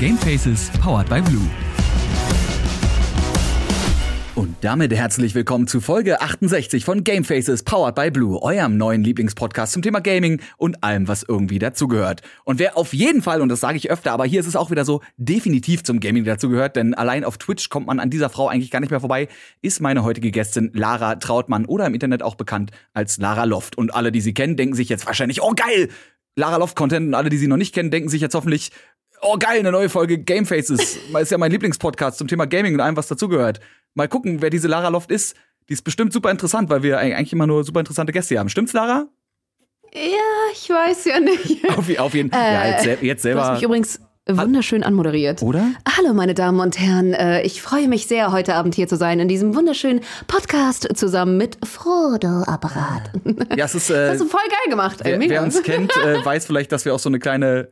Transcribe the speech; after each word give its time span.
Gamefaces 0.00 0.70
powered 0.80 1.10
by 1.10 1.20
Blue. 1.20 1.46
Und 4.34 4.56
damit 4.62 4.94
herzlich 4.94 5.34
willkommen 5.34 5.66
zu 5.66 5.82
Folge 5.82 6.22
68 6.22 6.86
von 6.86 7.04
Gamefaces 7.04 7.62
Powered 7.64 7.94
by 7.94 8.10
Blue, 8.10 8.40
eurem 8.40 8.78
neuen 8.78 9.04
Lieblingspodcast 9.04 9.74
zum 9.74 9.82
Thema 9.82 10.00
Gaming 10.00 10.40
und 10.56 10.82
allem, 10.82 11.06
was 11.06 11.22
irgendwie 11.22 11.58
dazugehört. 11.58 12.22
Und 12.44 12.58
wer 12.58 12.78
auf 12.78 12.94
jeden 12.94 13.20
Fall, 13.20 13.42
und 13.42 13.50
das 13.50 13.60
sage 13.60 13.76
ich 13.76 13.90
öfter, 13.90 14.12
aber 14.12 14.24
hier 14.24 14.40
ist 14.40 14.46
es 14.46 14.56
auch 14.56 14.70
wieder 14.70 14.86
so, 14.86 15.02
definitiv 15.18 15.84
zum 15.84 16.00
Gaming 16.00 16.24
dazugehört, 16.24 16.76
denn 16.76 16.94
allein 16.94 17.22
auf 17.22 17.36
Twitch 17.36 17.68
kommt 17.68 17.86
man 17.86 18.00
an 18.00 18.08
dieser 18.08 18.30
Frau 18.30 18.48
eigentlich 18.48 18.70
gar 18.70 18.80
nicht 18.80 18.90
mehr 18.90 19.00
vorbei, 19.00 19.28
ist 19.60 19.82
meine 19.82 20.02
heutige 20.02 20.30
Gästin 20.30 20.70
Lara 20.72 21.16
Trautmann 21.16 21.66
oder 21.66 21.84
im 21.84 21.92
Internet 21.92 22.22
auch 22.22 22.36
bekannt 22.36 22.70
als 22.94 23.18
Lara 23.18 23.44
Loft. 23.44 23.76
Und 23.76 23.94
alle, 23.94 24.12
die 24.12 24.22
sie 24.22 24.32
kennen, 24.32 24.56
denken 24.56 24.74
sich 24.74 24.88
jetzt 24.88 25.04
wahrscheinlich, 25.04 25.42
oh 25.42 25.52
geil, 25.54 25.90
Lara 26.36 26.56
Loft 26.56 26.76
Content 26.76 27.08
und 27.08 27.14
alle, 27.14 27.28
die 27.28 27.38
sie 27.38 27.48
noch 27.48 27.56
nicht 27.56 27.74
kennen, 27.74 27.90
denken 27.90 28.08
sich 28.08 28.20
jetzt 28.20 28.34
hoffentlich, 28.34 28.70
oh 29.22 29.36
geil, 29.38 29.58
eine 29.60 29.72
neue 29.72 29.88
Folge 29.88 30.18
Gamefaces. 30.18 30.96
ist 31.20 31.30
ja 31.30 31.38
mein 31.38 31.50
Lieblingspodcast 31.50 32.18
zum 32.18 32.28
Thema 32.28 32.46
Gaming 32.46 32.74
und 32.74 32.80
allem, 32.80 32.96
was 32.96 33.08
dazugehört. 33.08 33.60
Mal 33.94 34.08
gucken, 34.08 34.40
wer 34.42 34.50
diese 34.50 34.68
Lara 34.68 34.88
Loft 34.88 35.10
ist. 35.10 35.34
Die 35.68 35.72
ist 35.74 35.82
bestimmt 35.82 36.12
super 36.12 36.30
interessant, 36.30 36.68
weil 36.70 36.82
wir 36.82 36.98
eigentlich 36.98 37.32
immer 37.32 37.46
nur 37.46 37.64
super 37.64 37.80
interessante 37.80 38.12
Gäste 38.12 38.30
hier 38.34 38.40
haben. 38.40 38.48
Stimmt's, 38.48 38.72
Lara? 38.72 39.06
Ja, 39.92 40.00
ich 40.52 40.68
weiß 40.70 41.04
ja 41.06 41.20
nicht. 41.20 41.68
Auf, 41.76 41.98
auf 41.98 42.14
jeden 42.14 42.30
Fall. 42.30 42.40
ja, 42.52 42.66
jetzt, 42.68 42.84
sel- 42.84 42.98
jetzt 43.02 43.20
Du 43.20 43.28
selber. 43.28 43.42
hast 43.44 43.54
mich 43.54 43.62
übrigens 43.64 44.00
wunderschön 44.28 44.84
anmoderiert. 44.84 45.42
Oder? 45.42 45.66
Hallo, 45.96 46.14
meine 46.14 46.34
Damen 46.34 46.60
und 46.60 46.78
Herren. 46.78 47.12
Äh, 47.14 47.42
Ich 47.42 47.60
freue 47.62 47.88
mich 47.88 48.06
sehr, 48.06 48.30
heute 48.30 48.54
Abend 48.54 48.76
hier 48.76 48.86
zu 48.86 48.96
sein 48.96 49.18
in 49.18 49.26
diesem 49.26 49.56
wunderschönen 49.56 50.00
Podcast 50.28 50.88
zusammen 50.94 51.36
mit 51.36 51.58
Frodo 51.66 52.42
Apparat. 52.42 53.10
Ja, 53.56 53.64
es 53.64 53.74
ist. 53.74 53.90
Äh, 53.90 53.94
Das 53.94 54.10
hast 54.12 54.20
du 54.20 54.26
voll 54.26 54.40
geil 54.48 54.70
gemacht. 54.70 55.00
wer, 55.02 55.18
Mega. 55.18 55.34
wer 55.34 55.42
uns 55.42 55.60
kennt, 55.64 55.92
äh, 55.96 56.24
weiß 56.24 56.46
vielleicht, 56.46 56.70
dass 56.70 56.84
wir 56.84 56.94
auch 56.94 57.00
so 57.00 57.08
eine 57.08 57.18
kleine. 57.18 57.70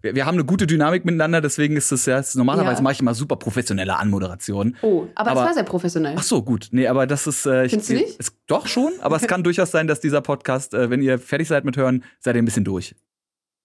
Wir, 0.00 0.14
wir 0.14 0.26
haben 0.26 0.36
eine 0.36 0.44
gute 0.44 0.66
Dynamik 0.66 1.04
miteinander, 1.04 1.40
deswegen 1.40 1.76
ist 1.76 1.90
es 1.90 2.06
ja. 2.06 2.18
ist- 2.18 2.36
Normalerweise 2.36 2.76
Ja. 2.76 2.82
mache 2.82 2.92
ich 2.94 3.00
immer 3.00 3.14
super 3.14 3.36
professionelle 3.36 3.96
Anmoderation. 3.98 4.76
oh, 4.82 5.06
aber, 5.14 5.30
Aber- 5.32 5.40
es 5.40 5.46
war 5.48 5.54
sehr 5.54 5.62
professionell. 5.64 6.14
Ach 6.16 6.22
so, 6.22 6.42
gut. 6.42 6.68
Nee, 6.70 6.86
aber 6.86 7.06
das 7.06 7.26
ist. 7.26 7.46
Äh, 7.46 7.64
ich, 7.64 7.70
Findest 7.70 7.90
du 7.90 7.94
nicht? 7.94 8.16
Es, 8.20 8.32
doch 8.46 8.66
schon, 8.68 8.92
aber 9.00 9.16
es 9.16 9.26
kann 9.26 9.42
durchaus 9.44 9.70
sein, 9.72 9.86
dass 9.88 10.00
dieser 10.00 10.20
Podcast, 10.20 10.72
äh, 10.74 10.88
wenn 10.90 11.02
ihr 11.02 11.18
fertig 11.18 11.48
seid 11.48 11.64
mit 11.64 11.76
Hören, 11.76 12.04
seid 12.20 12.36
ihr 12.36 12.42
ein 12.42 12.44
bisschen 12.44 12.64
durch. 12.64 12.94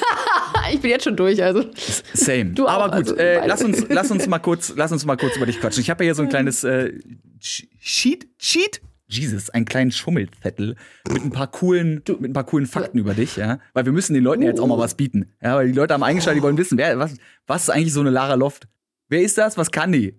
Ich 0.73 0.79
bin 0.79 0.89
jetzt 0.91 1.03
schon 1.03 1.17
durch, 1.17 1.43
also. 1.43 1.65
Same. 2.13 2.51
Du 2.51 2.65
auch, 2.65 2.71
Aber 2.71 2.85
gut, 2.97 3.09
also 3.09 3.15
äh, 3.15 3.45
lass 3.45 3.61
uns, 3.61 3.85
lass 3.89 4.09
uns 4.09 4.25
mal 4.27 4.39
kurz, 4.39 4.71
lass 4.77 4.91
uns 4.93 5.05
mal 5.05 5.17
kurz 5.17 5.35
über 5.35 5.45
dich 5.45 5.59
quatschen. 5.59 5.81
Ich 5.81 5.89
habe 5.89 6.03
ja 6.03 6.09
hier 6.09 6.15
so 6.15 6.21
ein 6.21 6.29
kleines 6.29 6.63
äh, 6.63 6.93
Ch- 7.41 7.67
Sheet, 7.79 8.27
Sheet, 8.37 8.79
Jesus, 9.11 9.49
einen 9.49 9.65
kleinen 9.65 9.91
Schummelzettel 9.91 10.75
mit 11.11 11.23
ein 11.23 11.31
paar 11.31 11.47
coolen, 11.51 12.01
mit 12.19 12.31
ein 12.31 12.33
paar 12.33 12.45
coolen 12.45 12.65
Fakten 12.65 12.97
über 12.97 13.13
dich, 13.13 13.35
ja, 13.35 13.59
weil 13.73 13.85
wir 13.85 13.91
müssen 13.91 14.13
den 14.13 14.23
Leuten 14.23 14.41
ja 14.43 14.49
jetzt 14.49 14.59
auch 14.59 14.67
mal 14.67 14.77
was 14.77 14.95
bieten, 14.95 15.31
ja, 15.41 15.55
weil 15.55 15.67
die 15.67 15.73
Leute 15.73 15.93
haben 15.93 16.03
eingeschaltet, 16.03 16.39
die 16.39 16.43
wollen 16.43 16.57
wissen, 16.57 16.77
wer, 16.77 16.97
was, 16.99 17.15
was 17.47 17.63
ist 17.63 17.69
eigentlich 17.69 17.93
so 17.93 17.99
eine 18.01 18.09
Lara 18.09 18.35
Loft? 18.35 18.67
Wer 19.09 19.21
ist 19.21 19.37
das? 19.37 19.57
Was 19.57 19.71
kann 19.71 19.91
die? 19.91 20.17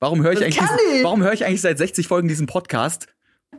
Warum 0.00 0.22
höre 0.22 0.32
ich 0.32 0.42
eigentlich, 0.42 0.58
diesen, 0.58 0.76
die? 0.98 1.04
warum 1.04 1.22
höre 1.22 1.32
ich 1.32 1.46
eigentlich 1.46 1.62
seit 1.62 1.78
60 1.78 2.06
Folgen 2.06 2.28
diesen 2.28 2.46
Podcast? 2.46 3.08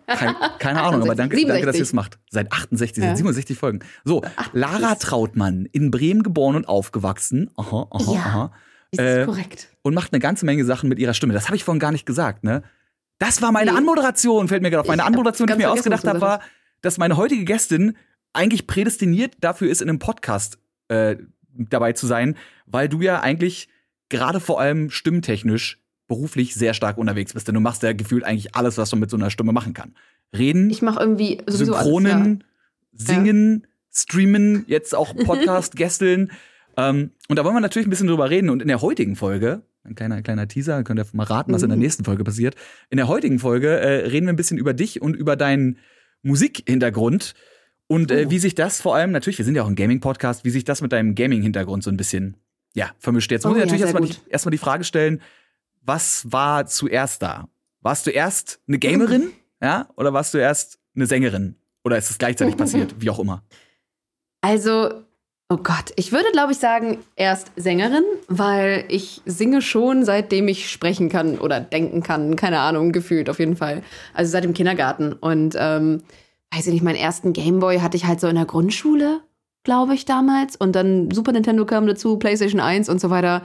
Kein, 0.05 0.35
keine 0.59 0.83
Ahnung, 0.83 1.01
aber 1.01 1.15
danke, 1.15 1.35
danke, 1.45 1.65
dass 1.65 1.75
ihr 1.75 1.81
es 1.81 1.89
67. 1.89 1.93
macht. 1.93 2.19
Seit 2.29 2.51
68, 2.51 3.03
Ja. 3.03 3.09
seit 3.09 3.17
67 3.17 3.57
Folgen. 3.57 3.79
So, 4.05 4.21
Lara 4.53 4.95
Trautmann, 4.95 5.65
in 5.71 5.89
Bremen 5.91 6.21
geboren 6.23 6.55
und 6.55 6.67
aufgewachsen. 6.67 7.49
Aha, 7.57 7.87
aha, 7.89 8.13
Ja. 8.13 8.19
aha. 8.19 8.51
Ist 8.91 8.99
das 8.99 9.17
Äh, 9.17 9.25
korrekt? 9.25 9.69
Und 9.81 9.93
macht 9.95 10.13
eine 10.13 10.19
ganze 10.19 10.45
Menge 10.45 10.63
Sachen 10.63 10.87
mit 10.87 10.99
ihrer 10.99 11.13
Stimme. 11.13 11.33
Das 11.33 11.47
habe 11.47 11.55
ich 11.57 11.63
vorhin 11.63 11.79
gar 11.79 11.91
nicht 11.91 12.05
gesagt, 12.05 12.43
ne? 12.43 12.61
Das 13.19 13.41
war 13.41 13.51
meine 13.51 13.71
Nee. 13.71 13.77
Anmoderation, 13.77 14.47
fällt 14.47 14.61
mir 14.61 14.69
gerade 14.69 14.81
auf. 14.81 14.87
Meine 14.87 15.01
Ich 15.01 15.07
Anmoderation, 15.07 15.47
die 15.47 15.53
ich 15.53 15.57
mir 15.59 15.71
ausgedacht 15.71 16.05
habe, 16.07 16.21
war, 16.21 16.41
dass 16.81 16.97
meine 16.97 17.17
heutige 17.17 17.45
Gästin 17.45 17.97
eigentlich 18.33 18.67
prädestiniert 18.67 19.35
dafür 19.39 19.69
ist, 19.69 19.81
in 19.81 19.89
einem 19.89 19.99
Podcast 19.99 20.59
äh, 20.89 21.15
dabei 21.53 21.93
zu 21.93 22.05
sein, 22.05 22.35
weil 22.67 22.87
du 22.89 23.01
ja 23.01 23.19
eigentlich 23.21 23.69
gerade 24.09 24.39
vor 24.39 24.61
allem 24.61 24.89
stimmtechnisch 24.91 25.79
beruflich 26.07 26.53
sehr 26.53 26.73
stark 26.73 26.97
unterwegs 26.97 27.33
bist. 27.33 27.47
Denn 27.47 27.55
du 27.55 27.61
machst 27.61 27.83
ja 27.83 27.93
gefühlt 27.93 28.23
eigentlich 28.23 28.55
alles, 28.55 28.77
was 28.77 28.91
man 28.91 28.99
mit 28.99 29.09
so 29.09 29.17
einer 29.17 29.29
Stimme 29.31 29.51
machen 29.51 29.73
kann. 29.73 29.95
Reden, 30.37 30.69
Ich 30.69 30.81
mache 30.81 30.99
irgendwie 30.99 31.41
Synchronen, 31.47 32.43
alles, 32.93 33.07
singen, 33.07 33.67
streamen, 33.91 34.63
jetzt 34.67 34.93
auch 34.93 35.15
Podcast 35.25 35.75
gästeln. 35.75 36.31
Ähm, 36.77 37.11
und 37.27 37.37
da 37.37 37.43
wollen 37.43 37.55
wir 37.55 37.59
natürlich 37.61 37.87
ein 37.87 37.89
bisschen 37.89 38.07
drüber 38.07 38.29
reden. 38.29 38.49
Und 38.49 38.61
in 38.61 38.67
der 38.67 38.81
heutigen 38.81 39.15
Folge, 39.15 39.63
ein 39.87 39.95
kleiner, 39.95 40.21
kleiner 40.21 40.47
Teaser, 40.47 40.83
könnt 40.83 40.99
ihr 40.99 41.05
mal 41.13 41.23
raten, 41.23 41.53
was 41.53 41.63
in 41.63 41.69
der 41.69 41.77
Mhm. 41.77 41.83
nächsten 41.83 42.03
Folge 42.05 42.23
passiert. 42.23 42.55
In 42.89 42.97
der 42.97 43.07
heutigen 43.07 43.39
Folge 43.39 43.69
äh, 43.69 44.07
reden 44.07 44.27
wir 44.27 44.33
ein 44.33 44.37
bisschen 44.37 44.57
über 44.57 44.73
dich 44.73 45.01
und 45.01 45.15
über 45.15 45.35
deinen 45.35 45.77
Musikhintergrund. 46.23 47.33
Und 47.87 48.11
äh, 48.11 48.25
Oh. 48.27 48.29
wie 48.31 48.39
sich 48.39 48.53
das 48.55 48.81
vor 48.81 48.95
allem, 48.95 49.11
natürlich, 49.11 49.37
wir 49.37 49.45
sind 49.45 49.55
ja 49.55 49.63
auch 49.63 49.67
ein 49.67 49.75
Gaming-Podcast, 49.75 50.43
wie 50.43 50.49
sich 50.49 50.65
das 50.65 50.81
mit 50.81 50.91
deinem 50.91 51.15
Gaming-Hintergrund 51.15 51.83
so 51.83 51.89
ein 51.89 51.95
bisschen, 51.97 52.35
ja, 52.73 52.91
vermischt. 52.99 53.31
Jetzt 53.31 53.45
Oh 53.45 53.49
muss 53.49 53.57
ich 53.57 53.61
ja, 53.61 53.65
natürlich 53.65 53.81
sehr 53.81 53.93
erstmal 54.01 54.09
die, 54.25 54.31
erstmal 54.31 54.51
die 54.51 54.57
Frage 54.57 54.83
stellen, 54.83 55.21
was 55.83 56.29
war 56.31 56.65
zuerst 56.65 57.21
da? 57.21 57.47
Warst 57.81 58.05
du 58.05 58.11
erst 58.11 58.59
eine 58.67 58.77
Gamerin, 58.77 59.29
ja, 59.61 59.87
oder 59.95 60.11
warst 60.11 60.33
du 60.33 60.37
erst 60.37 60.79
eine 60.95 61.05
Sängerin? 61.05 61.55
Oder 61.85 61.97
ist 61.97 62.09
es 62.09 62.17
gleichzeitig 62.17 62.57
passiert, 62.57 62.95
wie 62.99 63.09
auch 63.09 63.19
immer? 63.19 63.43
Also, 64.41 65.03
oh 65.49 65.57
Gott, 65.57 65.93
ich 65.95 66.11
würde, 66.11 66.29
glaube 66.31 66.51
ich, 66.51 66.57
sagen, 66.57 66.99
erst 67.15 67.51
Sängerin, 67.55 68.03
weil 68.27 68.85
ich 68.89 69.21
singe 69.25 69.61
schon, 69.61 70.03
seitdem 70.03 70.47
ich 70.47 70.69
sprechen 70.69 71.09
kann 71.09 71.37
oder 71.39 71.61
denken 71.61 72.03
kann. 72.03 72.35
Keine 72.35 72.59
Ahnung, 72.59 72.91
gefühlt 72.91 73.29
auf 73.29 73.39
jeden 73.39 73.55
Fall. 73.55 73.83
Also 74.13 74.31
seit 74.31 74.43
dem 74.43 74.53
Kindergarten. 74.53 75.13
Und 75.13 75.55
ähm, 75.57 76.03
weiß 76.53 76.67
ich 76.67 76.73
nicht, 76.73 76.83
meinen 76.83 76.97
ersten 76.97 77.33
Gameboy 77.33 77.79
hatte 77.79 77.97
ich 77.97 78.05
halt 78.05 78.19
so 78.19 78.27
in 78.27 78.35
der 78.35 78.45
Grundschule, 78.45 79.21
glaube 79.63 79.93
ich, 79.93 80.05
damals. 80.05 80.55
Und 80.57 80.75
dann 80.75 81.11
Super 81.11 81.31
Nintendo 81.31 81.65
kam 81.65 81.87
dazu, 81.87 82.17
PlayStation 82.17 82.59
1 82.59 82.89
und 82.89 82.99
so 82.99 83.09
weiter. 83.09 83.43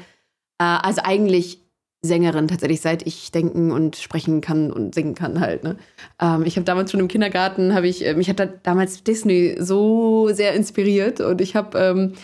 Äh, 0.59 0.65
also 0.65 1.03
eigentlich 1.05 1.62
Sängerin 2.05 2.49
tatsächlich, 2.49 2.81
seit 2.81 3.07
ich 3.07 3.31
denken 3.31 3.71
und 3.71 3.97
sprechen 3.97 4.41
kann 4.41 4.73
und 4.73 4.95
singen 4.95 5.15
kann 5.15 5.39
halt. 5.39 5.63
Ne? 5.63 5.77
Ähm, 6.21 6.43
ich 6.45 6.57
habe 6.57 6.65
damals 6.65 6.91
schon 6.91 6.99
im 6.99 7.09
Kindergarten, 7.09 7.75
habe 7.75 7.87
ich, 7.87 8.05
äh, 8.05 8.15
mich 8.15 8.29
hat 8.29 8.41
da 8.41 8.47
damals 8.47 9.05
Disney 9.05 9.57
so 9.61 10.29
sehr 10.33 10.55
inspiriert 10.55 11.21
und 11.21 11.41
ich 11.41 11.55
habe 11.55 11.79
ähm, 11.79 12.15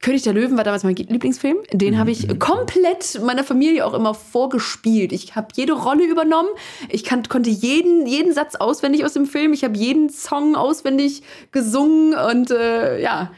König 0.00 0.22
der 0.22 0.34
Löwen 0.34 0.56
war 0.56 0.62
damals 0.62 0.84
mein 0.84 0.94
Lieblingsfilm. 0.94 1.56
Den 1.72 1.98
habe 1.98 2.12
ich 2.12 2.38
komplett 2.38 3.20
meiner 3.24 3.42
Familie 3.42 3.84
auch 3.84 3.94
immer 3.94 4.14
vorgespielt. 4.14 5.12
Ich 5.12 5.34
habe 5.34 5.48
jede 5.56 5.72
Rolle 5.72 6.04
übernommen. 6.04 6.50
Ich 6.90 7.02
kann, 7.02 7.24
konnte 7.24 7.50
jeden, 7.50 8.06
jeden 8.06 8.32
Satz 8.32 8.54
auswendig 8.54 9.04
aus 9.04 9.14
dem 9.14 9.26
Film. 9.26 9.52
Ich 9.52 9.64
habe 9.64 9.76
jeden 9.76 10.10
Song 10.10 10.54
auswendig 10.54 11.22
gesungen 11.50 12.14
und 12.14 12.50
äh, 12.50 13.00
ja. 13.00 13.32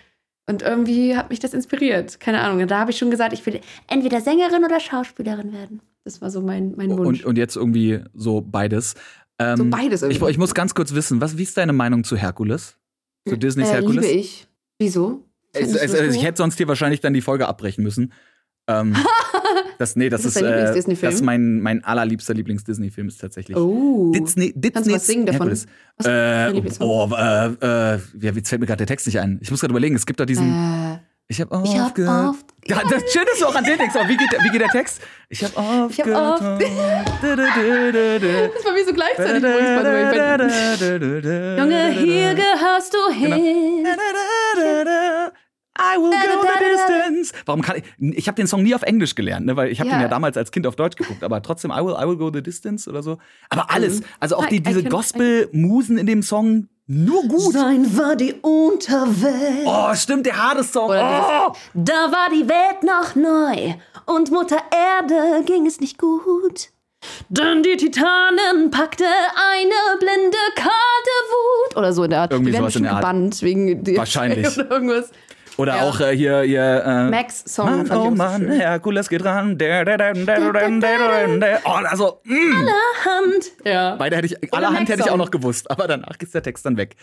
Und 0.49 0.63
irgendwie 0.63 1.15
hat 1.15 1.29
mich 1.29 1.41
das 1.41 1.53
inspiriert. 1.53 2.21
Keine 2.21 2.41
Ahnung. 2.41 2.67
Da 2.67 2.79
habe 2.81 2.91
ich 2.91 2.97
schon 2.97 3.11
gesagt, 3.11 3.35
ich 3.35 3.45
will 3.45 3.61
entweder 3.87 4.23
Sängerin 4.23 4.65
oder 4.65 4.81
Schauspielerin 4.81 5.53
werden. 5.53 5.81
Das 6.05 6.23
war 6.23 6.31
so 6.31 6.41
mein, 6.41 6.75
mein 6.75 6.91
Wunsch. 6.97 7.21
Und, 7.21 7.27
und 7.27 7.39
jetzt 7.39 7.55
irgendwie 7.55 8.01
so 8.15 8.41
beides. 8.41 8.95
Ähm, 9.39 9.59
So 9.59 9.65
beides 9.67 10.03
ich, 10.03 10.17
irgendwie. 10.17 10.31
ich 10.31 10.39
muss 10.39 10.55
ganz 10.55 10.75
kurz 10.75 10.95
wissen, 10.95 11.21
was, 11.21 11.37
wie 11.37 11.43
ist 11.43 11.57
deine 11.59 11.75
Meinung 11.75 12.03
zu 12.03 12.17
Herkules? 12.17 12.79
Zu 13.29 13.37
Disneys 13.37 13.69
äh, 13.69 13.73
Herkules? 13.73 14.05
liebe 14.07 14.19
ich. 14.19 14.49
Wieso? 14.79 15.23
Es, 15.53 15.75
es, 15.75 16.15
ich 16.15 16.23
hätte 16.23 16.39
sonst 16.39 16.57
hier 16.57 16.67
wahrscheinlich 16.67 17.01
dann 17.01 17.13
die 17.13 17.21
Folge 17.21 17.47
abbrechen 17.47 17.85
müssen. 17.85 18.13
Ähm, 18.69 18.97
das, 19.79 19.97
nee, 19.97 20.09
das 20.09 20.21
Ist 20.21 20.27
ist, 20.27 20.37
das 20.37 20.43
dein 20.43 20.53
äh, 20.95 21.01
das 21.01 21.15
ist 21.15 21.23
mein, 21.25 21.61
mein 21.61 21.83
allerliebster 21.85 22.35
Lieblings-Disney-Film 22.35 23.09
ist 23.09 23.21
tatsächlich. 23.21 23.57
Oh. 23.57 24.11
Disney, 24.13 24.53
Disney 24.55 24.71
Kannst 24.73 24.91
du 24.91 24.95
was 24.95 25.07
singen 25.07 25.27
davon? 25.27 25.51
Ist 25.51 25.69
Äh, 26.05 26.53
oh, 26.81 27.09
äh, 27.13 27.47
äh, 27.47 27.99
ja, 28.21 28.33
jetzt 28.33 28.49
fällt 28.49 28.61
mir 28.61 28.67
gerade 28.67 28.79
der 28.79 28.87
Text 28.87 29.07
nicht 29.07 29.19
ein. 29.21 29.39
Ich 29.43 29.51
muss 29.51 29.61
gerade 29.61 29.73
überlegen, 29.73 29.97
es 29.97 30.07
gibt 30.07 30.21
da 30.21 30.25
diesen. 30.27 30.51
Äh, 30.53 30.99
ich 31.31 31.41
habe 31.43 31.61
ich 31.65 31.79
hab 31.79 31.99
oft- 31.99 32.47
Ja, 32.67 32.81
das 32.91 33.13
schön, 33.13 33.25
dass 33.31 33.39
du 33.39 33.45
auch 33.47 33.55
an 33.55 33.63
den. 33.65 33.79
Aber 33.81 34.09
wie 34.09 34.17
geht, 34.17 34.33
der- 34.33 34.43
wie 34.45 34.49
geht 34.51 34.61
der 34.63 34.69
Text? 34.69 35.01
Ich 35.29 35.45
habe 35.45 35.53
Ich 35.91 35.99
hab 36.01 36.07
du. 36.07 36.13
das 36.13 36.41
war 38.65 38.75
wie 38.75 38.85
so 38.85 38.93
gleichzeitig. 38.95 39.43
Junge, 41.59 41.89
hier 41.91 42.35
gehörst 42.35 42.95
du 42.95 43.11
hin. 43.13 43.87
I 45.81 45.97
will 45.97 46.11
go 46.11 46.43
the 46.43 46.59
distance. 46.59 47.18
Warum 47.49 47.63
kann 47.63 47.77
ich? 47.77 48.19
Ich 48.19 48.29
habe 48.29 48.37
den 48.37 48.47
Song 48.47 48.63
nie 48.63 48.75
auf 48.75 48.83
Englisch 48.83 49.15
gelernt, 49.15 49.47
ne? 49.47 49.57
weil 49.57 49.71
ich 49.73 49.81
habe 49.81 49.89
Ja. 49.91 49.97
den 49.97 50.03
ja 50.03 50.09
damals 50.09 50.37
als 50.37 50.53
Kind 50.53 50.67
auf 50.67 50.77
Deutsch 50.77 50.97
geguckt. 50.97 51.25
Aber 51.25 51.43
trotzdem, 51.43 51.71
I 51.71 51.85
will, 51.85 51.95
I 51.99 52.07
will 52.07 52.17
go 52.17 52.31
the 52.33 52.43
distance 52.43 52.89
oder 52.89 53.03
so. 53.03 53.19
Aber 53.49 53.71
alles, 53.71 54.01
Mhm. 54.01 54.05
also 54.21 54.37
auch 54.37 54.47
die, 54.47 54.61
diese 54.63 54.85
Gospel-Musen 54.85 55.99
in 55.99 56.07
dem 56.07 56.23
Song, 56.23 56.69
nur 56.87 57.23
gut. 57.25 57.53
Sein 57.53 57.97
war 57.99 58.17
die 58.17 58.35
Unterwelt. 58.43 59.65
Oh, 59.67 59.95
stimmt, 59.95 60.27
der 60.27 60.37
Hades-Song. 60.51 60.89
Oder 60.91 61.49
Oh. 61.49 61.53
Da 61.75 61.93
war 62.13 62.29
die 62.33 62.49
Welt 62.49 62.83
noch 62.83 63.15
neu 63.15 63.75
und 64.07 64.31
Mutter 64.31 64.59
Erde 64.73 65.43
ging 65.45 65.67
es 65.67 65.81
nicht 65.81 65.99
gut. 65.99 66.69
Denn 67.29 67.63
die 67.63 67.77
Titanen 67.77 68.71
packte 68.71 69.05
eine 69.05 69.99
blinde 70.01 70.37
kalte 70.57 71.15
Wut. 71.31 71.77
Oder 71.77 71.93
so 71.93 72.03
in 72.05 72.11
der 72.11 72.21
Art. 72.23 72.33
Irgendwie 72.33 72.51
die 72.51 72.55
werden 72.55 72.65
sowas 72.65 72.77
in 72.77 72.83
der 72.83 72.93
Art. 72.93 73.01
gebannt 73.03 73.43
wegen 73.43 73.85
der 73.85 73.97
Wahrscheinlich. 73.99 74.47
Oder 74.59 74.71
irgendwas. 74.71 75.11
Oder 75.59 75.77
Ja. 75.77 75.83
auch 75.83 76.01
äh, 76.01 76.17
hier, 76.17 76.41
hier 76.43 76.83
äh, 76.87 77.11
Max 77.11 77.43
Song. 77.47 77.67
Mann, 77.67 77.91
oh 77.91 78.05
so 78.05 78.11
Mann, 78.13 78.43
schön. 78.43 78.53
Herkules 78.53 79.09
geht 79.09 79.25
ran. 79.25 79.59
Der, 79.59 79.85
der, 79.85 79.99
der, 79.99 80.15
der, 80.15 80.25
der, 80.25 80.53
der, 80.53 80.81
der, 80.81 81.39
der. 81.39 81.61
Oh, 81.65 81.71
also, 81.71 82.21
mh. 82.25 82.37
Hand. 83.05 83.45
Ja. 83.65 83.97
Beide 83.97 84.17
hätte 84.17 84.27
ich, 84.27 84.55
allerhand 84.55 84.89
hätte 84.89 85.03
ich 85.05 85.11
auch 85.11 85.17
noch 85.17 85.31
gewusst, 85.33 85.71
aber 85.71 85.87
danach 85.89 86.17
ist 86.21 86.33
der 86.35 86.43
Text 86.43 86.65
dann 86.65 86.77
weg. 86.77 86.95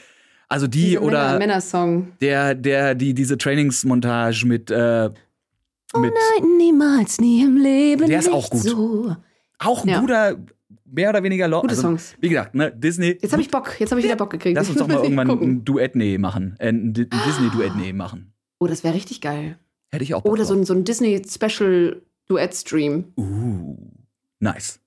Also 0.48 0.68
die 0.68 0.80
Diese 0.92 1.02
oder 1.02 1.24
Männer- 1.34 1.40
Männersong. 1.40 2.14
der, 2.22 2.56
der, 2.56 2.96
die, 2.96 3.14
diese 3.14 3.38
Trainingsmontage 3.38 4.46
mit, 4.46 4.72
äh, 4.72 5.10
mit 5.98 6.14
Nein, 6.14 6.58
niemals, 6.58 7.20
nie 7.20 7.44
im 7.44 7.58
Leben. 7.58 8.08
Der 8.08 8.20
ist 8.20 8.26
nicht 8.28 8.34
auch 8.36 8.50
gut. 8.50 8.62
So. 8.62 9.16
auch 9.60 9.84
ein 9.84 9.90
Ja. 9.90 10.00
guter, 10.00 10.36
mehr 10.86 11.10
oder 11.10 11.24
weniger 11.24 11.48
Lore. 11.48 11.64
Gute 11.64 11.76
Songs. 11.76 12.16
Wie 12.22 12.30
gesagt, 12.30 12.54
ne, 12.56 12.72
Disney. 12.72 13.18
Jetzt 13.22 13.32
habe 13.34 13.42
ich 13.42 13.50
Bock, 13.50 13.80
jetzt 13.80 13.90
habe 13.92 14.00
ich 14.00 14.06
wieder 14.06 14.16
Bock 14.16 14.30
gekriegt. 14.30 14.56
Lass 14.56 14.70
uns 14.70 14.78
doch 14.78 14.88
mal 14.88 14.98
irgendwann 15.04 15.28
gucken. 15.28 15.50
ein 15.50 15.66
Duett-Nee 15.66 16.18
machen. 16.20 16.56
Äh, 16.60 16.70
ein 16.70 16.94
Di- 16.94 17.08
ein 17.10 17.20
Disney-Duett-Nee 17.28 17.92
machen. 17.94 18.32
Oh, 18.66 18.68
das 18.68 18.84
wäre 18.84 18.96
richtig 18.96 19.22
geil. 19.22 19.60
Hätte 19.92 20.04
ich 20.04 20.16
auch 20.16 20.24
Bock 20.24 20.34
Oder 20.34 20.46
so 20.46 20.56
ein, 20.56 20.64
so 20.66 20.74
ein 20.74 20.84
Disney-Special-Duett-Stream. 20.86 23.14
Uh, 23.16 23.78
nice. 24.40 24.80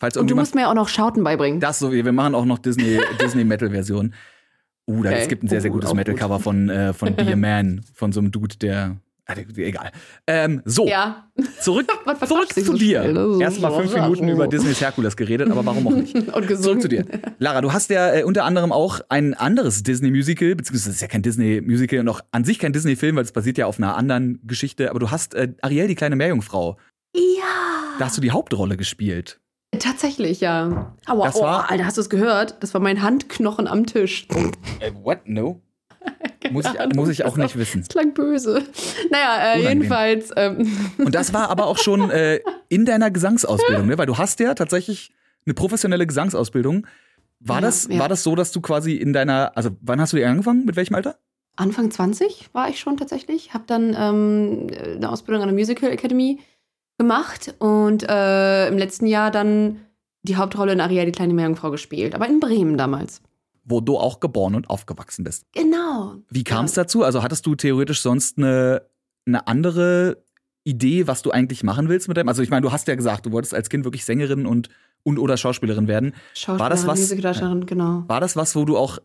Falls 0.00 0.16
Und 0.16 0.28
du 0.28 0.34
musst 0.34 0.56
mir 0.56 0.68
auch 0.68 0.74
noch 0.74 0.88
Schauten 0.88 1.22
beibringen. 1.22 1.60
das 1.60 1.78
so, 1.78 1.92
wir 1.92 2.12
machen 2.12 2.34
auch 2.34 2.44
noch 2.44 2.58
Disney, 2.58 2.98
Disney 3.20 3.44
Metal-Version. 3.44 4.12
Uh, 4.88 5.02
da, 5.04 5.10
Okay. 5.10 5.20
es 5.22 5.28
gibt 5.28 5.44
ein 5.44 5.48
sehr, 5.48 5.60
sehr 5.60 5.70
Oh, 5.70 5.74
gutes 5.74 5.90
auch 5.90 5.94
Metal-Cover 5.94 6.40
von, 6.40 6.68
äh, 6.68 6.92
von 6.92 7.14
Be 7.16 7.32
a 7.32 7.36
Man, 7.36 7.82
von 7.94 8.10
so 8.12 8.18
einem 8.18 8.32
Dude, 8.32 8.56
der. 8.56 8.96
Ah, 9.26 9.34
Egal. 9.56 9.92
Ähm, 10.26 10.62
so, 10.64 10.86
Ja. 10.88 11.28
zurück, 11.60 11.86
zurück 12.26 12.52
zu 12.52 12.60
so 12.64 12.72
dir. 12.76 13.08
So 13.14 13.40
Erstmal 13.40 13.72
fünf. 13.72 13.94
Minuten 13.94 14.28
über 14.28 14.48
Disneys 14.48 14.80
Herkules 14.80 15.16
geredet, 15.16 15.48
aber 15.50 15.64
warum 15.64 15.86
auch 15.86 15.92
nicht? 15.92 16.14
Und 16.34 16.46
gesungen. 16.48 16.80
Zurück 16.80 16.82
zu 16.82 16.88
dir. 16.88 17.06
Lara, 17.38 17.60
du 17.60 17.72
hast 17.72 17.88
ja 17.90 18.14
äh, 18.14 18.24
unter 18.24 18.44
anderem 18.44 18.72
auch 18.72 19.00
ein 19.08 19.34
anderes 19.34 19.84
Disney-Musical, 19.84 20.56
beziehungsweise 20.56 20.90
es 20.90 20.96
ist 20.96 21.02
ja 21.02 21.06
kein 21.08 21.22
Disney-Musical 21.22 22.00
und 22.00 22.08
auch 22.08 22.20
an 22.32 22.42
sich 22.44 22.58
kein 22.58 22.72
Disney-Film, 22.72 23.14
weil 23.14 23.22
es 23.24 23.30
basiert 23.32 23.58
ja 23.58 23.66
auf 23.66 23.78
einer 23.78 23.96
anderen 23.96 24.40
Geschichte, 24.44 24.90
aber 24.90 24.98
du 24.98 25.10
hast 25.12 25.34
äh, 25.34 25.52
Ariel, 25.62 25.86
die 25.86 25.94
kleine 25.94 26.16
Meerjungfrau. 26.16 26.76
Ja. 27.14 27.20
Da 28.00 28.06
hast 28.06 28.16
du 28.16 28.20
die 28.20 28.32
Hauptrolle 28.32 28.76
gespielt. 28.76 29.38
Tatsächlich, 29.78 30.40
ja. 30.40 30.96
Aua, 31.06 31.26
Das 31.26 31.36
oh, 31.36 31.42
war- 31.42 31.70
Alter, 31.70 31.86
hast 31.86 31.96
du 31.96 32.00
es 32.00 32.10
gehört? 32.10 32.56
Das 32.60 32.74
war 32.74 32.80
mein 32.80 33.02
Handknochen 33.02 33.66
am 33.68 33.86
Tisch. 33.86 34.26
Äh, 34.80 34.90
what? 35.02 35.20
No? 35.26 35.62
Muss 36.50 36.66
ich, 36.66 36.96
muss 36.96 37.08
ich 37.08 37.24
auch 37.24 37.36
nicht 37.36 37.56
wissen. 37.56 37.80
Das 37.80 37.88
klang 37.88 38.12
böse. 38.14 38.62
Naja, 39.10 39.54
äh, 39.54 39.62
jedenfalls. 39.62 40.30
Ähm, 40.36 40.70
Und 40.98 41.14
das 41.14 41.32
war 41.32 41.48
aber 41.50 41.66
auch 41.66 41.78
schon 41.78 42.10
äh, 42.10 42.40
in 42.68 42.84
deiner 42.84 43.10
Gesangsausbildung, 43.10 43.86
ne? 43.86 43.96
Weil 43.96 44.06
du 44.06 44.18
hast 44.18 44.40
ja 44.40 44.52
tatsächlich 44.54 45.12
eine 45.46 45.54
professionelle 45.54 46.06
Gesangsausbildung. 46.06 46.86
War, 47.38 47.56
Ja, 47.56 47.60
das, 47.62 47.88
ja. 47.88 47.98
war 48.00 48.08
das 48.08 48.22
so, 48.22 48.34
dass 48.34 48.52
du 48.52 48.60
quasi 48.60 48.96
in 48.96 49.12
deiner, 49.12 49.52
also 49.56 49.70
wann 49.80 50.00
hast 50.00 50.12
du 50.12 50.16
die 50.16 50.24
angefangen? 50.24 50.64
Mit 50.64 50.76
welchem 50.76 50.94
Alter? 50.94 51.16
Anfang 51.56 51.90
20 51.90 52.50
war 52.52 52.68
ich 52.68 52.80
schon 52.80 52.96
tatsächlich. 52.96 53.54
Hab 53.54 53.66
dann 53.66 53.96
ähm, 53.98 54.66
eine 54.96 55.10
Ausbildung 55.10 55.42
an 55.42 55.48
der 55.48 55.56
Musical 55.56 55.90
Academy 55.90 56.40
gemacht 56.98 57.54
und 57.58 58.08
äh, 58.08 58.68
im 58.68 58.78
letzten 58.78 59.06
Jahr 59.06 59.30
dann 59.30 59.80
die 60.22 60.36
Hauptrolle 60.36 60.72
in 60.72 60.80
Aria, 60.80 61.04
die 61.04 61.12
kleine 61.12 61.34
Meerjungfrau 61.34 61.70
gespielt. 61.70 62.14
Aber 62.14 62.28
in 62.28 62.40
Bremen 62.40 62.76
damals. 62.76 63.22
Wo 63.64 63.80
du 63.80 63.96
auch 63.98 64.18
geboren 64.20 64.54
und 64.54 64.68
aufgewachsen 64.70 65.24
bist. 65.24 65.44
Genau. 65.52 66.16
Wie 66.30 66.42
kam 66.44 66.64
es 66.64 66.72
dazu? 66.74 67.04
Also 67.04 67.22
hattest 67.22 67.46
du 67.46 67.54
theoretisch 67.54 68.00
sonst 68.00 68.38
eine, 68.38 68.82
eine 69.26 69.46
andere 69.46 70.22
Idee, 70.64 71.06
was 71.06 71.22
du 71.22 71.30
eigentlich 71.30 71.62
machen 71.62 71.88
willst 71.88 72.08
mit 72.08 72.16
dem? 72.16 72.28
Also 72.28 72.42
ich 72.42 72.50
meine, 72.50 72.62
du 72.62 72.72
hast 72.72 72.88
ja 72.88 72.94
gesagt, 72.94 73.26
du 73.26 73.32
wolltest 73.32 73.54
als 73.54 73.68
Kind 73.68 73.84
wirklich 73.84 74.04
Sängerin 74.04 74.46
und, 74.46 74.68
und 75.04 75.18
oder 75.18 75.36
Schauspielerin 75.36 75.86
werden. 75.88 76.14
Schauspielerin, 76.34 76.60
War 76.60 76.70
das 76.70 76.86
was- 76.86 77.66
genau. 77.66 78.04
War 78.08 78.20
das 78.20 78.36
was, 78.36 78.54
wo 78.56 78.64
du 78.64 78.76
auch 78.76 78.98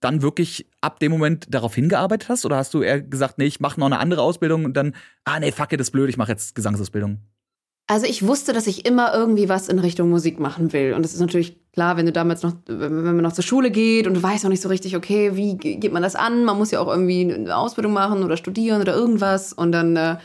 dann 0.00 0.22
wirklich 0.22 0.66
ab 0.80 1.00
dem 1.00 1.10
Moment 1.12 1.46
darauf 1.52 1.74
hingearbeitet 1.74 2.28
hast? 2.28 2.44
Oder 2.46 2.56
hast 2.56 2.72
du 2.74 2.82
eher 2.82 3.00
gesagt, 3.00 3.38
nee, 3.38 3.46
ich 3.46 3.58
mache 3.60 3.80
noch 3.80 3.86
eine 3.86 3.98
andere 3.98 4.22
Ausbildung 4.22 4.64
und 4.64 4.74
dann, 4.76 4.94
ah 5.24 5.40
nee, 5.40 5.50
fuck 5.52 5.72
it, 5.72 5.80
ist 5.80 5.90
blöd, 5.90 6.08
ich 6.08 6.16
mache 6.16 6.30
jetzt 6.32 6.54
Gesangsausbildung? 6.54 7.18
Also 7.90 8.04
ich 8.04 8.26
wusste, 8.26 8.52
dass 8.52 8.66
ich 8.66 8.84
immer 8.84 9.14
irgendwie 9.14 9.48
was 9.48 9.68
in 9.68 9.78
Richtung 9.78 10.10
Musik 10.10 10.38
machen 10.38 10.74
will. 10.74 10.92
Und 10.92 11.02
das 11.04 11.14
ist 11.14 11.20
natürlich 11.20 11.56
klar, 11.72 11.96
wenn 11.96 12.04
du 12.04 12.12
damals 12.12 12.42
noch, 12.42 12.52
wenn 12.66 13.02
man 13.02 13.22
noch 13.22 13.32
zur 13.32 13.44
Schule 13.44 13.70
geht 13.70 14.06
und 14.06 14.12
du 14.12 14.22
weißt 14.22 14.44
noch 14.44 14.50
nicht 14.50 14.60
so 14.60 14.68
richtig, 14.68 14.94
okay, 14.94 15.34
wie 15.36 15.56
ge- 15.56 15.76
geht 15.76 15.92
man 15.94 16.02
das 16.02 16.14
an? 16.14 16.44
Man 16.44 16.58
muss 16.58 16.70
ja 16.70 16.80
auch 16.80 16.88
irgendwie 16.88 17.32
eine 17.32 17.56
Ausbildung 17.56 17.94
machen 17.94 18.24
oder 18.24 18.36
studieren 18.36 18.82
oder 18.82 18.94
irgendwas. 18.94 19.54
Und 19.54 19.72
dann 19.72 19.96
äh, 19.96 20.16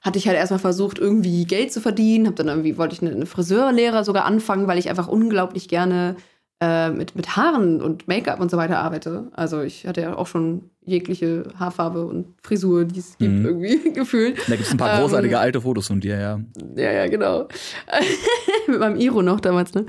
hatte 0.00 0.18
ich 0.18 0.26
halt 0.28 0.38
erstmal 0.38 0.60
versucht, 0.60 0.98
irgendwie 0.98 1.44
Geld 1.44 1.74
zu 1.74 1.82
verdienen. 1.82 2.26
Hab 2.26 2.36
dann 2.36 2.48
irgendwie, 2.48 2.78
wollte 2.78 2.94
ich 2.94 3.02
eine, 3.02 3.10
eine 3.10 3.26
Friseurlehre 3.26 4.02
sogar 4.02 4.24
anfangen, 4.24 4.66
weil 4.66 4.78
ich 4.78 4.88
einfach 4.88 5.06
unglaublich 5.06 5.68
gerne 5.68 6.16
äh, 6.60 6.90
mit, 6.90 7.16
mit 7.16 7.36
Haaren 7.36 7.80
und 7.80 8.06
Make-up 8.08 8.38
und 8.40 8.50
so 8.50 8.56
weiter 8.56 8.78
arbeite. 8.78 9.30
Also 9.32 9.62
ich 9.62 9.86
hatte 9.86 10.00
ja 10.02 10.16
auch 10.16 10.26
schon 10.26 10.70
jegliche 10.84 11.44
Haarfarbe 11.58 12.04
und 12.06 12.34
Frisur, 12.42 12.84
die 12.84 12.98
es 13.00 13.16
gibt, 13.18 13.32
Mhm. 13.32 13.44
irgendwie 13.46 13.92
gefühlt. 13.94 14.38
Da 14.48 14.56
gibt 14.56 14.66
es 14.66 14.70
ein 14.72 14.76
paar 14.76 14.94
Ähm, 14.94 15.00
großartige 15.02 15.38
alte 15.38 15.60
Fotos 15.60 15.86
von 15.86 16.00
dir, 16.00 16.18
ja. 16.18 16.40
Ja, 16.76 16.92
ja, 16.92 17.06
genau. 17.08 17.48
Mit 18.66 18.78
meinem 18.80 18.96
Iro 18.96 19.22
noch 19.22 19.40
damals, 19.40 19.74
ne? 19.74 19.86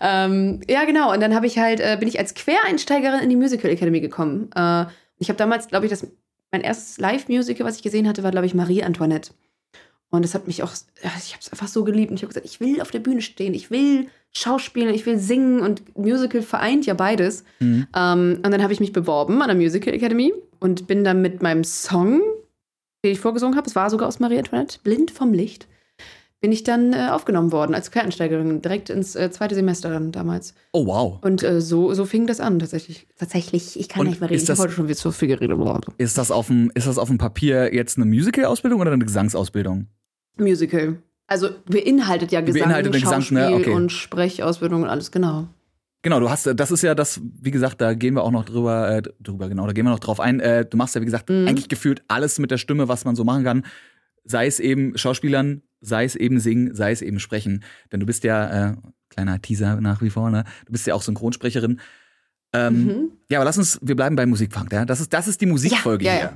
Ähm, 0.00 0.60
ja, 0.68 0.84
genau. 0.84 1.12
Und 1.12 1.20
dann 1.20 1.34
habe 1.34 1.46
ich 1.46 1.58
halt, 1.58 1.80
äh, 1.80 1.96
bin 1.98 2.08
ich 2.08 2.18
als 2.18 2.34
Quereinsteigerin 2.34 3.20
in 3.20 3.28
die 3.30 3.36
Musical 3.36 3.70
Academy 3.70 4.00
gekommen. 4.00 4.50
Äh, 4.54 4.86
ich 5.18 5.28
habe 5.28 5.36
damals, 5.36 5.68
glaube 5.68 5.86
ich, 5.86 5.90
das, 5.90 6.06
mein 6.52 6.60
erstes 6.62 6.98
Live-Musical, 6.98 7.66
was 7.66 7.76
ich 7.76 7.82
gesehen 7.82 8.08
hatte, 8.08 8.22
war, 8.22 8.30
glaube 8.30 8.46
ich, 8.46 8.54
Marie 8.54 8.82
Antoinette. 8.82 9.32
Und 10.10 10.22
das 10.24 10.34
hat 10.34 10.46
mich 10.46 10.62
auch, 10.62 10.72
ich 10.72 11.04
habe 11.32 11.40
es 11.40 11.52
einfach 11.52 11.68
so 11.68 11.84
geliebt. 11.84 12.10
Und 12.10 12.16
ich 12.16 12.22
habe 12.22 12.28
gesagt, 12.32 12.46
ich 12.46 12.60
will 12.60 12.80
auf 12.80 12.90
der 12.90 13.00
Bühne 13.00 13.20
stehen, 13.20 13.52
ich 13.52 13.70
will 13.70 14.08
schauspielen, 14.32 14.94
ich 14.94 15.04
will 15.04 15.18
singen. 15.18 15.60
Und 15.60 15.96
Musical 15.98 16.40
vereint 16.42 16.86
ja 16.86 16.94
beides. 16.94 17.44
Mhm. 17.60 17.86
Ähm, 17.94 18.40
und 18.42 18.50
dann 18.50 18.62
habe 18.62 18.72
ich 18.72 18.80
mich 18.80 18.92
beworben 18.92 19.42
an 19.42 19.48
der 19.48 19.56
Musical 19.56 19.92
Academy 19.92 20.32
und 20.60 20.86
bin 20.86 21.04
dann 21.04 21.20
mit 21.20 21.42
meinem 21.42 21.62
Song, 21.64 22.22
den 23.04 23.12
ich 23.12 23.20
vorgesungen 23.20 23.56
habe, 23.56 23.68
es 23.68 23.76
war 23.76 23.90
sogar 23.90 24.08
aus 24.08 24.18
Marie 24.18 24.38
Antoinette, 24.38 24.78
Blind 24.82 25.10
vom 25.10 25.32
Licht, 25.34 25.68
bin 26.40 26.52
ich 26.52 26.62
dann 26.64 26.92
äh, 26.92 27.08
aufgenommen 27.10 27.50
worden 27.52 27.74
als 27.74 27.90
Quereinsteigerin, 27.90 28.62
direkt 28.62 28.90
ins 28.90 29.14
äh, 29.16 29.30
zweite 29.30 29.54
Semester 29.56 29.90
dann 29.90 30.12
damals. 30.12 30.54
Oh, 30.72 30.86
wow. 30.86 31.18
Und 31.20 31.42
äh, 31.42 31.60
so, 31.60 31.92
so 31.94 32.04
fing 32.06 32.26
das 32.28 32.38
an, 32.40 32.58
tatsächlich. 32.60 33.08
Tatsächlich, 33.18 33.78
ich 33.78 33.88
kann 33.88 34.02
Und 34.02 34.06
nicht 34.08 34.20
mehr 34.20 34.30
reden, 34.30 34.36
ist 34.36 34.42
ich 34.42 34.46
das- 34.48 34.58
habe 34.58 34.68
heute 34.68 34.76
schon 34.76 34.86
wieder 34.86 34.94
so 34.98 35.10
viel 35.10 35.28
geredet. 35.28 35.58
Ist 35.98 36.16
das 36.16 36.30
auf 36.30 36.46
dem, 36.46 36.70
ist 36.74 36.86
das 36.86 36.96
auf 36.96 37.08
dem 37.08 37.18
Papier 37.18 37.74
jetzt 37.74 37.96
eine 37.98 38.06
Musical-Ausbildung 38.06 38.80
oder 38.80 38.92
eine 38.92 39.04
Gesangsausbildung? 39.04 39.88
Musical. 40.40 40.96
Also 41.26 41.50
beinhaltet 41.66 42.32
ja 42.32 42.40
Gesang, 42.40 42.62
Beinhaltet 42.62 42.94
den 42.94 43.00
Gesang, 43.02 43.20
Schauspiel 43.20 43.38
ne? 43.50 43.54
Okay. 43.54 43.70
und 43.70 43.92
Sprechausbildung 43.92 44.82
und 44.84 44.88
alles, 44.88 45.10
genau. 45.10 45.48
Genau, 46.02 46.20
du 46.20 46.30
hast, 46.30 46.46
das 46.46 46.70
ist 46.70 46.82
ja 46.82 46.94
das, 46.94 47.20
wie 47.40 47.50
gesagt, 47.50 47.80
da 47.80 47.92
gehen 47.94 48.14
wir 48.14 48.22
auch 48.22 48.30
noch 48.30 48.44
drüber, 48.44 48.88
äh, 48.96 49.02
drüber, 49.20 49.48
genau, 49.48 49.66
da 49.66 49.72
gehen 49.72 49.84
wir 49.84 49.90
noch 49.90 49.98
drauf 49.98 50.20
ein. 50.20 50.40
Äh, 50.40 50.64
du 50.64 50.76
machst 50.76 50.94
ja, 50.94 51.00
wie 51.00 51.04
gesagt, 51.06 51.28
Mhm. 51.28 51.48
eigentlich 51.48 51.68
gefühlt 51.68 52.02
alles 52.08 52.38
mit 52.38 52.50
der 52.50 52.56
Stimme, 52.58 52.88
was 52.88 53.04
man 53.04 53.16
so 53.16 53.24
machen 53.24 53.44
kann. 53.44 53.64
Sei 54.24 54.46
es 54.46 54.60
eben 54.60 54.96
Schauspielern, 54.96 55.62
sei 55.80 56.04
es 56.04 56.14
eben 56.14 56.38
singen, 56.40 56.74
sei 56.74 56.92
es 56.92 57.02
eben 57.02 57.18
sprechen. 57.18 57.64
Denn 57.92 58.00
du 58.00 58.06
bist 58.06 58.24
ja, 58.24 58.70
äh, 58.70 58.76
kleiner 59.10 59.42
Teaser 59.42 59.80
nach 59.80 60.00
wie 60.00 60.10
vor, 60.10 60.30
ne? 60.30 60.44
Du 60.66 60.72
bist 60.72 60.86
ja 60.86 60.94
auch 60.94 61.02
Synchronsprecherin. 61.02 61.80
Ähm, 62.52 62.84
Mhm. 62.84 63.10
Ja, 63.30 63.38
aber 63.38 63.44
lass 63.44 63.58
uns, 63.58 63.78
wir 63.82 63.96
bleiben 63.96 64.16
bei 64.16 64.24
Musikfunk, 64.24 64.72
ja? 64.72 64.84
Das 64.84 65.00
ist, 65.00 65.12
das 65.12 65.28
ist 65.28 65.40
die 65.40 65.46
Musikfolge 65.46 66.04
Ja, 66.04 66.12
ja, 66.12 66.18
hier. 66.20 66.32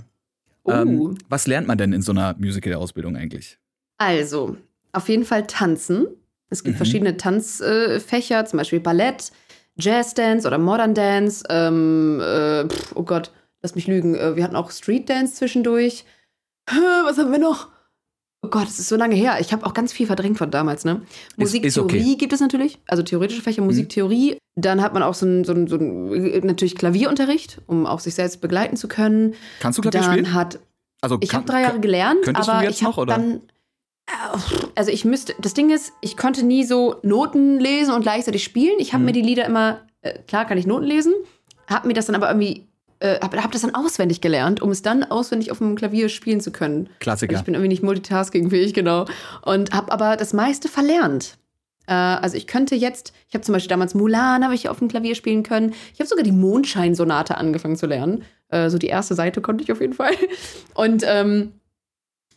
ja. 0.74 0.82
Ähm, 0.82 1.00
Uh. 1.00 1.14
was 1.28 1.46
lernt 1.46 1.66
man 1.66 1.78
denn 1.78 1.92
in 1.92 2.02
so 2.02 2.12
einer 2.12 2.34
Musical-Ausbildung 2.38 3.16
eigentlich? 3.16 3.58
Also, 3.98 4.56
auf 4.92 5.08
jeden 5.08 5.24
Fall 5.24 5.46
tanzen. 5.46 6.06
Es 6.50 6.62
gibt 6.64 6.74
Mhm. 6.74 6.78
verschiedene 6.78 7.16
Tanzfächer, 7.16 8.44
zum 8.44 8.58
Beispiel 8.58 8.80
Ballett, 8.80 9.32
Jazzdance 9.76 10.46
oder 10.46 10.58
Modern 10.58 10.94
Dance. 10.94 11.44
Ähm, 11.48 12.20
äh, 12.20 12.68
pf, 12.68 12.92
oh 12.94 13.04
Gott, 13.04 13.30
lass 13.62 13.74
mich 13.74 13.86
lügen. 13.86 14.14
Äh, 14.14 14.36
wir 14.36 14.44
hatten 14.44 14.56
auch 14.56 14.70
Street 14.70 15.08
Dance 15.08 15.34
zwischendurch. 15.36 16.04
Was 16.68 17.18
haben 17.18 17.32
wir 17.32 17.38
noch? 17.38 17.68
Oh 18.44 18.48
Gott, 18.48 18.66
es 18.68 18.78
ist 18.78 18.88
so 18.88 18.96
lange 18.96 19.14
her. 19.14 19.36
Ich 19.40 19.52
habe 19.52 19.64
auch 19.64 19.72
ganz 19.72 19.92
viel 19.92 20.06
verdrängt 20.06 20.36
von 20.36 20.50
damals, 20.50 20.84
ne? 20.84 21.02
Musiktheorie 21.36 22.00
okay. 22.00 22.16
gibt 22.16 22.32
es 22.32 22.40
natürlich, 22.40 22.78
also 22.88 23.02
theoretische 23.02 23.40
Mhm. 23.40 23.44
Fächer, 23.44 23.62
Musiktheorie. 23.62 24.36
Dann 24.56 24.82
hat 24.82 24.92
man 24.94 25.02
auch 25.02 25.14
so 25.14 25.24
ein, 25.26 25.44
so 25.44 25.52
ein, 25.52 25.68
so 25.68 25.76
ein 25.76 26.40
natürlich 26.44 26.74
Klavierunterricht, 26.76 27.60
um 27.66 27.86
auch 27.86 28.00
sich 28.00 28.14
selbst 28.14 28.40
begleiten 28.40 28.76
zu 28.76 28.88
können. 28.88 29.34
Kannst 29.60 29.78
du 29.78 29.82
Klavier 29.82 30.00
Dann 30.00 30.12
spielen? 30.12 30.34
hat 30.34 30.58
Also 31.00 31.18
ich 31.20 31.32
habe 31.34 31.46
drei 31.46 31.62
Jahre 31.62 31.80
gelernt, 31.80 32.28
aber 32.34 32.68
ich 32.68 32.82
habe 32.84 33.06
dann 33.06 33.40
also 34.74 34.90
ich 34.90 35.04
müsste 35.04 35.34
das 35.40 35.54
Ding 35.54 35.70
ist, 35.70 35.92
ich 36.00 36.16
konnte 36.16 36.44
nie 36.44 36.64
so 36.64 36.96
Noten 37.02 37.58
lesen 37.60 37.94
und 37.94 38.02
gleichzeitig 38.02 38.42
spielen. 38.44 38.74
Ich 38.78 38.92
habe 38.92 39.00
Mhm. 39.00 39.06
mir 39.06 39.12
die 39.12 39.22
Lieder 39.22 39.44
immer 39.46 39.80
äh, 40.02 40.18
klar 40.26 40.44
kann 40.46 40.58
ich 40.58 40.66
Noten 40.66 40.84
lesen, 40.86 41.12
habe 41.68 41.86
mir 41.88 41.94
das 41.94 42.06
dann 42.06 42.14
aber 42.16 42.28
irgendwie 42.28 42.66
äh, 43.00 43.18
habe 43.20 43.42
hab 43.42 43.50
das 43.52 43.62
dann 43.62 43.74
auswendig 43.74 44.20
gelernt, 44.20 44.60
um 44.62 44.70
es 44.70 44.82
dann 44.82 45.02
auswendig 45.04 45.50
auf 45.50 45.58
dem 45.58 45.74
Klavier 45.76 46.08
spielen 46.08 46.40
zu 46.40 46.52
können. 46.52 46.88
Klassiker. 47.00 47.34
Ich 47.36 47.42
bin 47.42 47.54
irgendwie 47.54 47.68
nicht 47.68 47.82
multitaskingfähig, 47.82 48.74
genau. 48.74 49.06
Und 49.42 49.72
habe 49.72 49.90
aber 49.90 50.16
das 50.16 50.32
meiste 50.32 50.68
verlernt. 50.68 51.36
Äh, 51.88 51.94
also 51.94 52.36
ich 52.36 52.46
könnte 52.46 52.76
jetzt, 52.76 53.12
ich 53.28 53.34
habe 53.34 53.42
zum 53.44 53.54
Beispiel 53.54 53.70
damals 53.70 53.94
Mulan, 53.94 54.44
habe 54.44 54.54
ich 54.54 54.68
auf 54.68 54.78
dem 54.78 54.86
Klavier 54.88 55.16
spielen 55.16 55.42
können. 55.42 55.74
Ich 55.94 55.98
habe 56.00 56.06
sogar 56.08 56.22
die 56.22 56.30
Mondscheinsonate 56.32 57.36
angefangen 57.36 57.74
zu 57.76 57.86
lernen. 57.86 58.22
Äh, 58.50 58.70
so 58.70 58.78
die 58.78 58.86
erste 58.86 59.14
Seite 59.16 59.40
konnte 59.40 59.64
ich 59.64 59.72
auf 59.72 59.80
jeden 59.80 59.94
Fall. 59.94 60.14
Und 60.74 61.02
ähm, 61.04 61.54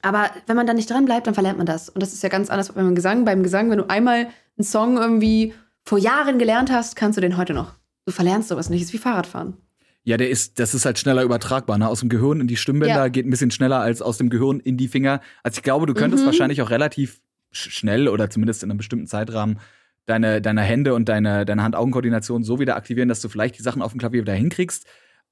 aber 0.05 0.29
wenn 0.47 0.55
man 0.55 0.65
da 0.67 0.73
nicht 0.73 0.89
dran 0.89 1.05
bleibt, 1.05 1.27
dann 1.27 1.33
verlernt 1.33 1.57
man 1.57 1.65
das. 1.67 1.89
Und 1.89 2.01
das 2.01 2.13
ist 2.13 2.23
ja 2.23 2.29
ganz 2.29 2.49
anders 2.49 2.71
beim 2.71 2.95
Gesang. 2.95 3.25
Beim 3.25 3.43
Gesang, 3.43 3.69
wenn 3.69 3.77
du 3.79 3.89
einmal 3.89 4.27
einen 4.57 4.63
Song 4.63 4.97
irgendwie 4.97 5.53
vor 5.83 5.97
Jahren 5.97 6.39
gelernt 6.39 6.71
hast, 6.71 6.95
kannst 6.95 7.17
du 7.17 7.21
den 7.21 7.37
heute 7.37 7.53
noch. 7.53 7.73
Du 8.05 8.11
verlernst 8.13 8.49
sowas 8.49 8.69
nicht. 8.69 8.81
Das 8.81 8.89
ist 8.89 8.93
wie 8.93 8.97
Fahrradfahren. 8.99 9.57
Ja, 10.03 10.17
der 10.17 10.29
ist, 10.29 10.59
das 10.59 10.73
ist 10.75 10.85
halt 10.85 10.99
schneller 10.99 11.23
übertragbar. 11.23 11.77
Ne? 11.77 11.87
Aus 11.89 11.99
dem 12.01 12.09
Gehirn 12.09 12.39
in 12.39 12.47
die 12.47 12.57
Stimmbänder 12.57 12.95
Ja. 12.95 13.07
geht 13.07 13.25
ein 13.25 13.31
bisschen 13.31 13.49
schneller 13.51 13.79
als 13.79 14.01
aus 14.03 14.17
dem 14.19 14.29
Gehirn 14.29 14.59
in 14.59 14.77
die 14.77 14.87
Finger. 14.87 15.19
Also 15.43 15.57
ich 15.57 15.63
glaube, 15.63 15.87
du 15.87 15.93
könntest 15.95 16.23
Mhm. 16.23 16.27
wahrscheinlich 16.27 16.61
auch 16.61 16.69
relativ 16.69 17.19
sch- 17.53 17.71
schnell 17.71 18.07
oder 18.07 18.29
zumindest 18.29 18.61
in 18.63 18.69
einem 18.69 18.77
bestimmten 18.77 19.07
Zeitrahmen 19.07 19.59
deine, 20.05 20.41
deine 20.41 20.61
Hände 20.61 20.93
und 20.93 21.09
deine, 21.09 21.45
deine 21.45 21.63
Hand-Augen-Koordination 21.63 22.43
so 22.43 22.59
wieder 22.59 22.75
aktivieren, 22.75 23.09
dass 23.09 23.21
du 23.21 23.29
vielleicht 23.29 23.57
die 23.57 23.63
Sachen 23.63 23.81
auf 23.81 23.91
dem 23.93 23.99
Klavier 23.99 24.21
wieder 24.21 24.33
hinkriegst. 24.33 24.85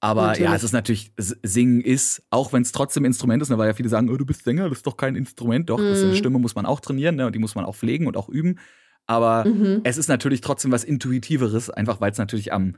Aber 0.03 0.23
Natürlich. 0.27 0.49
ja, 0.49 0.55
es 0.55 0.63
ist 0.65 0.73
natürlich, 0.73 1.13
Singen 1.17 1.79
ist, 1.79 2.23
auch 2.29 2.51
wenn 2.51 2.61
es 2.61 2.73
trotzdem 2.73 3.05
Instrument 3.05 3.41
ist, 3.41 3.47
ne, 3.47 3.57
weil 3.57 3.67
ja 3.69 3.73
viele 3.73 3.87
sagen, 3.87 4.09
oh, 4.09 4.17
du 4.17 4.25
bist 4.25 4.43
Sänger, 4.43 4.67
das 4.67 4.79
ist 4.79 4.85
doch 4.85 4.97
kein 4.97 5.15
Instrument. 5.15 5.69
Doch, 5.69 5.77
das 5.79 5.99
ist 5.99 6.03
eine 6.03 6.11
Mhm. 6.11 6.17
Stimme 6.17 6.39
muss 6.39 6.55
man 6.55 6.65
auch 6.65 6.81
trainieren 6.81 7.15
ne, 7.15 7.25
und 7.25 7.33
die 7.33 7.39
muss 7.39 7.55
man 7.55 7.63
auch 7.63 7.73
pflegen 7.73 8.05
und 8.05 8.17
auch 8.17 8.27
üben. 8.27 8.59
Aber 9.07 9.45
Mhm. 9.47 9.79
es 9.85 9.97
ist 9.97 10.09
natürlich 10.09 10.41
trotzdem 10.41 10.73
was 10.73 10.83
Intuitiveres, 10.83 11.69
einfach 11.69 12.01
weil 12.01 12.11
es 12.11 12.17
natürlich 12.17 12.51
am, 12.51 12.75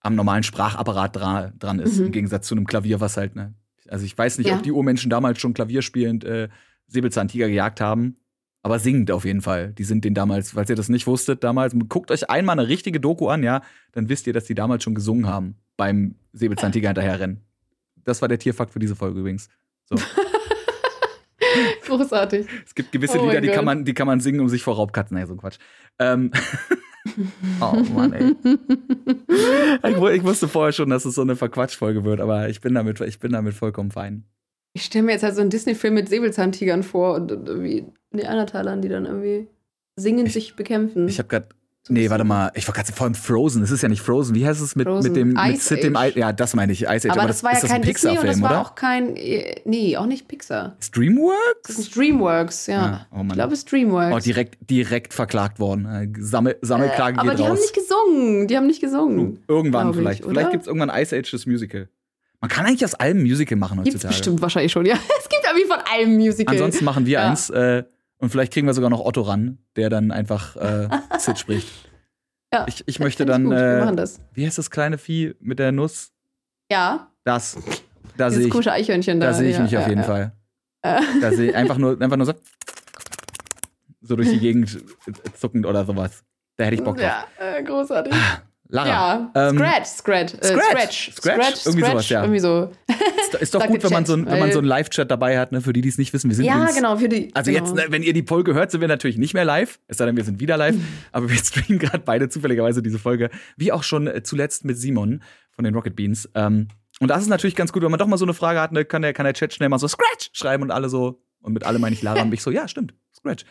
am 0.00 0.14
normalen 0.14 0.44
Sprachapparat 0.44 1.14
dra 1.14 1.52
dran 1.58 1.78
ist, 1.78 1.98
Mhm. 1.98 2.06
im 2.06 2.12
Gegensatz 2.12 2.46
zu 2.48 2.54
einem 2.54 2.66
Klavier, 2.66 3.00
was 3.02 3.18
halt, 3.18 3.36
ne. 3.36 3.52
Also 3.88 4.06
ich 4.06 4.16
weiß 4.16 4.38
nicht, 4.38 4.46
Ja. 4.48 4.56
ob 4.56 4.62
die 4.62 4.72
Urmenschen 4.72 5.10
damals 5.10 5.40
schon 5.40 5.52
Klavier 5.52 5.82
spielend 5.82 6.24
äh, 6.24 6.48
Säbelzahntiger 6.86 7.48
gejagt 7.48 7.82
haben. 7.82 8.14
Aber 8.62 8.78
singend 8.78 9.10
auf 9.10 9.26
jeden 9.26 9.42
Fall. 9.42 9.74
Die 9.74 9.84
sind 9.84 10.06
den 10.06 10.14
damals, 10.14 10.52
falls 10.52 10.70
ihr 10.70 10.76
das 10.76 10.88
nicht 10.88 11.06
wusstet, 11.06 11.44
damals, 11.44 11.74
guckt 11.90 12.10
euch 12.10 12.30
einmal 12.30 12.58
eine 12.58 12.68
richtige 12.68 12.98
Doku 12.98 13.28
an, 13.28 13.42
ja, 13.42 13.60
dann 13.90 14.08
wisst 14.08 14.26
ihr, 14.26 14.32
dass 14.32 14.44
die 14.44 14.54
damals 14.54 14.84
schon 14.84 14.94
gesungen 14.94 15.26
haben 15.26 15.56
beim 15.76 16.14
Säbelzahntiger 16.32 16.88
hinterherrennen. 16.88 17.40
Das 18.04 18.20
war 18.20 18.28
der 18.28 18.38
Tierfakt 18.38 18.72
für 18.72 18.78
diese 18.78 18.96
Folge 18.96 19.20
übrigens. 19.20 19.48
So. 19.84 19.96
Großartig. 21.86 22.46
Es 22.64 22.74
gibt 22.74 22.92
gewisse 22.92 23.20
Oh 23.20 23.26
Lieder, 23.26 23.40
die 23.40 23.48
kann, 23.48 23.64
man, 23.64 23.84
die 23.84 23.94
kann 23.94 24.06
man 24.06 24.20
singen, 24.20 24.40
um 24.40 24.48
sich 24.48 24.62
vor 24.62 24.76
Raubkatzen. 24.76 25.16
Nee, 25.16 25.26
so 25.26 25.34
ein 25.34 25.38
Quatsch. 25.38 25.58
Ähm. 25.98 26.30
oh 27.60 27.76
Mann, 27.94 28.12
ey. 28.12 28.34
Ich, 29.84 29.96
ich 30.16 30.22
wusste 30.24 30.48
vorher 30.48 30.72
schon, 30.72 30.88
dass 30.90 31.04
es 31.04 31.14
so 31.14 31.22
eine 31.22 31.36
Verquatschfolge 31.36 32.04
wird, 32.04 32.20
aber 32.20 32.48
ich 32.48 32.60
bin 32.60 32.74
damit, 32.74 33.00
ich 33.00 33.18
bin 33.18 33.32
damit 33.32 33.54
vollkommen 33.54 33.90
fein. 33.90 34.24
Ich 34.72 34.84
stelle 34.84 35.04
mir 35.04 35.12
jetzt 35.12 35.22
halt 35.22 35.34
so 35.34 35.42
einen 35.42 35.50
Disney-Film 35.50 35.94
mit 35.94 36.08
Säbelzahntigern 36.08 36.82
vor 36.82 37.14
und, 37.14 37.30
und 37.30 37.48
irgendwie 37.48 37.84
Neandertalern, 38.12 38.80
die 38.80 38.88
dann 38.88 39.04
irgendwie 39.04 39.48
singend 39.96 40.28
Ich- 40.28 40.32
sich 40.34 40.56
bekämpfen. 40.56 41.08
Ich 41.08 41.18
habe 41.18 41.28
gerade 41.28 41.48
Nee, 41.88 42.08
warte 42.10 42.22
mal, 42.22 42.52
ich 42.54 42.66
war 42.68 42.74
gerade 42.74 42.92
vor 42.92 43.04
allem 43.06 43.14
Frozen. 43.16 43.60
Es 43.62 43.72
ist 43.72 43.82
ja 43.82 43.88
nicht 43.88 44.02
Frozen. 44.02 44.36
Wie 44.36 44.46
heißt 44.46 44.60
es 44.60 44.76
mit, 44.76 44.86
Frozen. 44.86 45.08
mit 45.08 45.16
dem 45.16 45.28
mit 45.32 45.54
Ice 45.56 45.68
Sid 45.74 45.82
dem 45.82 45.96
Age. 45.96 46.14
Ja, 46.14 46.32
das 46.32 46.54
meine 46.54 46.72
ich, 46.72 46.82
Ice 46.82 47.10
Age. 47.10 47.18
aber, 47.18 47.26
das, 47.26 47.42
war 47.42 47.54
ja 47.54 47.60
das 47.60 47.68
kein 47.70 47.82
ein 47.82 47.88
Disney 47.88 48.10
und 48.10 48.16
das 48.18 48.22
Pixar-Film, 48.22 48.42
war 48.42 48.50
oder? 48.52 48.60
auch 48.60 48.74
kein. 48.76 49.16
äh, 49.16 49.56
Nee, 49.64 49.96
auch 49.96 50.06
nicht 50.06 50.28
Pixar. 50.28 50.76
Ist 50.78 50.78
Das 50.78 50.90
Dreamworks? 50.92 51.70
ist 51.70 51.96
Dreamworks, 51.96 52.66
ja. 52.68 52.74
Ja, 52.74 53.06
oh 53.10 53.16
Mann. 53.16 53.26
ich 53.30 53.32
glaube, 53.34 53.52
es 53.54 53.58
ist 53.60 53.72
Dreamworks. 53.72 54.14
Oh, 54.14 54.18
direkt, 54.20 54.70
direkt 54.70 55.12
verklagt 55.12 55.58
worden. 55.58 55.86
Äh, 55.86 56.08
Sammel, 56.20 56.56
Sammelklage 56.62 57.16
äh, 57.16 57.20
aber 57.20 57.30
geht 57.30 57.40
die 57.40 57.44
haben 57.44 57.50
raus. 57.50 57.60
nicht 57.60 57.74
gesungen. 57.74 58.46
Die 58.46 58.56
haben 58.56 58.66
nicht 58.68 58.80
gesungen. 58.80 59.42
Irgendwann 59.48 59.90
ich, 59.90 59.96
vielleicht. 59.96 60.22
oder? 60.24 60.30
Vielleicht 60.34 60.50
gibt 60.52 60.62
es 60.62 60.66
irgendwann 60.68 60.90
Ice 61.02 61.16
Age 61.16 61.30
das 61.32 61.46
Musical. 61.46 61.88
Man 62.40 62.48
kann 62.48 62.64
eigentlich 62.66 62.84
aus 62.84 62.94
allem 62.94 63.22
Musical 63.22 63.56
machen 63.58 63.78
Gibt's 63.78 63.94
heutzutage. 63.96 64.14
bestimmt 64.14 64.40
wahrscheinlich 64.42 64.70
schon, 64.70 64.86
ja. 64.86 64.94
Es 65.18 65.28
gibt 65.28 65.42
irgendwie 65.44 65.66
von 65.66 65.78
allem 65.92 66.14
Musical. 66.16 66.54
Ansonsten 66.54 66.84
machen 66.84 67.06
wir 67.06 67.12
Ja. 67.14 67.28
eins 67.30 67.50
äh, 67.50 67.82
und 68.22 68.30
vielleicht 68.30 68.52
kriegen 68.52 68.68
wir 68.68 68.74
sogar 68.74 68.88
noch 68.88 69.04
Otto 69.04 69.22
ran, 69.22 69.58
der 69.74 69.90
dann 69.90 70.12
einfach 70.12 70.54
äh, 70.54 70.88
Sid 71.18 71.40
spricht. 71.40 71.68
ja, 72.54 72.64
Ich, 72.68 72.84
ich 72.86 73.00
möchte 73.00 73.26
dann, 73.26 73.42
machen 73.42 73.94
äh, 73.94 73.96
das. 73.96 74.20
wie 74.32 74.46
heißt 74.46 74.58
das 74.58 74.70
kleine 74.70 74.96
Vieh 74.96 75.34
mit 75.40 75.58
der 75.58 75.72
Nuss? 75.72 76.12
Ja, 76.70 77.10
Das. 77.24 77.58
Da 78.16 78.30
sehe 78.30 78.46
ich, 78.46 78.68
Eichhörnchen 78.70 79.18
da. 79.18 79.26
da 79.28 79.34
sehe 79.34 79.50
ich 79.50 79.56
ja, 79.56 79.62
mich 79.62 79.76
auf 79.76 79.82
ja, 79.82 79.88
jeden 79.88 80.02
ja. 80.02 80.06
Fall. 80.06 80.32
Äh. 80.82 81.00
Da 81.20 81.32
sehe 81.32 81.50
ich 81.50 81.56
einfach 81.56 81.78
nur, 81.78 82.00
einfach 82.00 82.16
nur 82.16 82.26
so, 82.26 82.34
so 84.02 84.14
durch 84.14 84.30
die 84.30 84.38
Gegend 84.38 84.78
zuckend 85.38 85.66
oder 85.66 85.84
sowas. 85.84 86.22
Da 86.56 86.64
hätte 86.64 86.76
ich 86.76 86.84
Bock 86.84 86.98
drauf. 86.98 87.04
Ja, 87.04 87.26
äh, 87.56 87.62
großartig. 87.64 88.14
Lara, 88.74 88.88
Ja, 88.88 89.32
ähm, 89.50 89.56
Scratch, 89.58 89.86
Scratch, 89.86 90.34
äh, 90.34 90.44
Scratch, 90.46 91.12
Scratch, 91.12 91.12
Scratch, 91.12 91.66
irgendwie 91.66 91.84
sowas, 91.86 92.08
ja. 92.08 92.20
Irgendwie 92.22 92.40
so. 92.40 92.70
ist, 92.88 93.34
ist 93.42 93.54
doch 93.54 93.66
gut, 93.66 93.84
wenn 93.84 93.92
man 93.92 94.06
so, 94.06 94.14
ein- 94.14 94.24
wenn 94.26 94.38
man 94.38 94.50
so 94.50 94.58
einen 94.60 94.66
Live-Chat 94.68 95.10
dabei 95.10 95.38
hat, 95.38 95.52
ne, 95.52 95.60
für 95.60 95.74
die, 95.74 95.82
die 95.82 95.90
es 95.90 95.98
nicht 95.98 96.12
wissen. 96.14 96.30
Wir 96.30 96.36
sind 96.36 96.46
Ja, 96.46 96.54
übrigens, 96.56 96.76
genau, 96.76 96.96
für 96.96 97.08
die. 97.10 97.30
Also 97.34 97.50
genau. 97.52 97.64
jetzt, 97.66 97.74
ne, 97.74 97.84
wenn 97.90 98.02
ihr 98.02 98.14
die 98.14 98.22
Folge 98.22 98.54
hört, 98.54 98.70
sind 98.70 98.80
wir 98.80 98.88
natürlich 98.88 99.18
nicht 99.18 99.34
mehr 99.34 99.44
live. 99.44 99.78
Es 99.88 99.98
sei 99.98 100.06
denn, 100.06 100.16
wir 100.16 100.24
sind 100.24 100.40
wieder 100.40 100.56
live. 100.56 100.74
aber 101.12 101.28
wir 101.28 101.36
streamen 101.36 101.78
gerade 101.78 101.98
beide 101.98 102.30
zufälligerweise 102.30 102.82
diese 102.82 102.98
Folge. 102.98 103.28
Wie 103.58 103.72
auch 103.72 103.82
schon 103.82 104.06
äh, 104.06 104.22
zuletzt 104.22 104.64
mit 104.64 104.78
Simon 104.78 105.22
von 105.50 105.64
den 105.64 105.74
Rocket 105.74 105.94
Beans. 105.94 106.28
Ähm, 106.34 106.68
und 107.00 107.08
das 107.08 107.20
ist 107.22 107.28
natürlich 107.28 107.56
ganz 107.56 107.72
gut, 107.72 107.82
wenn 107.82 107.90
man 107.90 107.98
doch 107.98 108.06
mal 108.06 108.16
so 108.16 108.24
eine 108.24 108.32
Frage 108.34 108.60
hat, 108.60 108.72
ne, 108.72 108.86
kann 108.86 109.02
der, 109.02 109.12
kann 109.12 109.24
der 109.24 109.34
Chat 109.34 109.52
schnell 109.52 109.68
mal 109.68 109.78
so 109.78 109.86
Scratch 109.88 110.30
schreiben 110.32 110.62
und 110.62 110.70
alle 110.70 110.88
so. 110.88 111.22
Und 111.42 111.52
mit 111.52 111.64
alle 111.64 111.78
meine 111.78 111.94
ich 111.94 112.00
Lara 112.02 112.22
und 112.22 112.32
ich 112.32 112.42
so, 112.42 112.50
ja, 112.50 112.68
stimmt, 112.68 112.94
Scratch. 113.14 113.44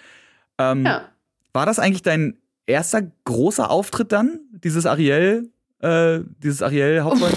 Ähm, 0.57 0.83
Ja. 0.83 1.09
War 1.53 1.65
das 1.65 1.77
eigentlich 1.79 2.01
dein 2.01 2.37
erster 2.71 3.03
großer 3.25 3.69
Auftritt 3.69 4.11
dann? 4.11 4.39
Dieses 4.63 4.85
Ariel, 4.85 5.49
äh, 5.79 6.19
dieses 6.41 6.61
Ariel 6.61 7.01
Hauptroll? 7.01 7.31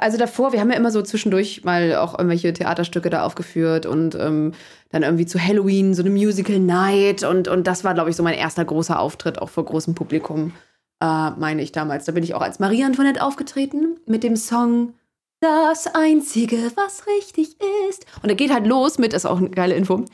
Also 0.00 0.16
davor, 0.16 0.52
wir 0.52 0.60
haben 0.60 0.70
ja 0.70 0.76
immer 0.76 0.90
so 0.90 1.02
zwischendurch 1.02 1.64
mal 1.64 1.96
auch 1.96 2.18
irgendwelche 2.18 2.52
Theaterstücke 2.52 3.10
da 3.10 3.24
aufgeführt 3.24 3.86
und 3.86 4.14
ähm, 4.14 4.52
dann 4.90 5.02
irgendwie 5.02 5.26
zu 5.26 5.38
Halloween 5.38 5.94
so 5.94 6.02
eine 6.02 6.10
Musical 6.10 6.58
Night 6.58 7.22
und, 7.22 7.48
und 7.48 7.66
das 7.66 7.84
war, 7.84 7.94
glaube 7.94 8.10
ich, 8.10 8.16
so 8.16 8.22
mein 8.22 8.34
erster 8.34 8.64
großer 8.64 8.98
Auftritt, 8.98 9.40
auch 9.40 9.50
vor 9.50 9.64
großem 9.64 9.94
Publikum, 9.94 10.52
äh, 11.00 11.30
meine 11.30 11.62
ich 11.62 11.72
damals. 11.72 12.06
Da 12.06 12.12
bin 12.12 12.24
ich 12.24 12.34
auch 12.34 12.40
als 12.40 12.58
Marie 12.58 12.84
Antoinette 12.84 13.22
aufgetreten 13.22 13.98
mit 14.06 14.22
dem 14.22 14.36
Song 14.36 14.94
Das 15.40 15.94
Einzige, 15.94 16.56
was 16.74 17.06
richtig 17.06 17.56
ist. 17.90 18.06
Und 18.22 18.28
der 18.28 18.36
geht 18.36 18.52
halt 18.52 18.66
los 18.66 18.98
mit, 18.98 19.12
ist 19.12 19.26
auch 19.26 19.38
eine 19.38 19.50
geile 19.50 19.74
Info. 19.74 20.04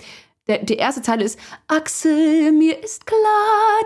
Der, 0.51 0.59
die 0.65 0.75
erste 0.75 1.01
Zeile 1.01 1.23
ist, 1.23 1.39
Axel, 1.69 2.51
mir 2.51 2.83
ist 2.83 3.07
klar, 3.07 3.21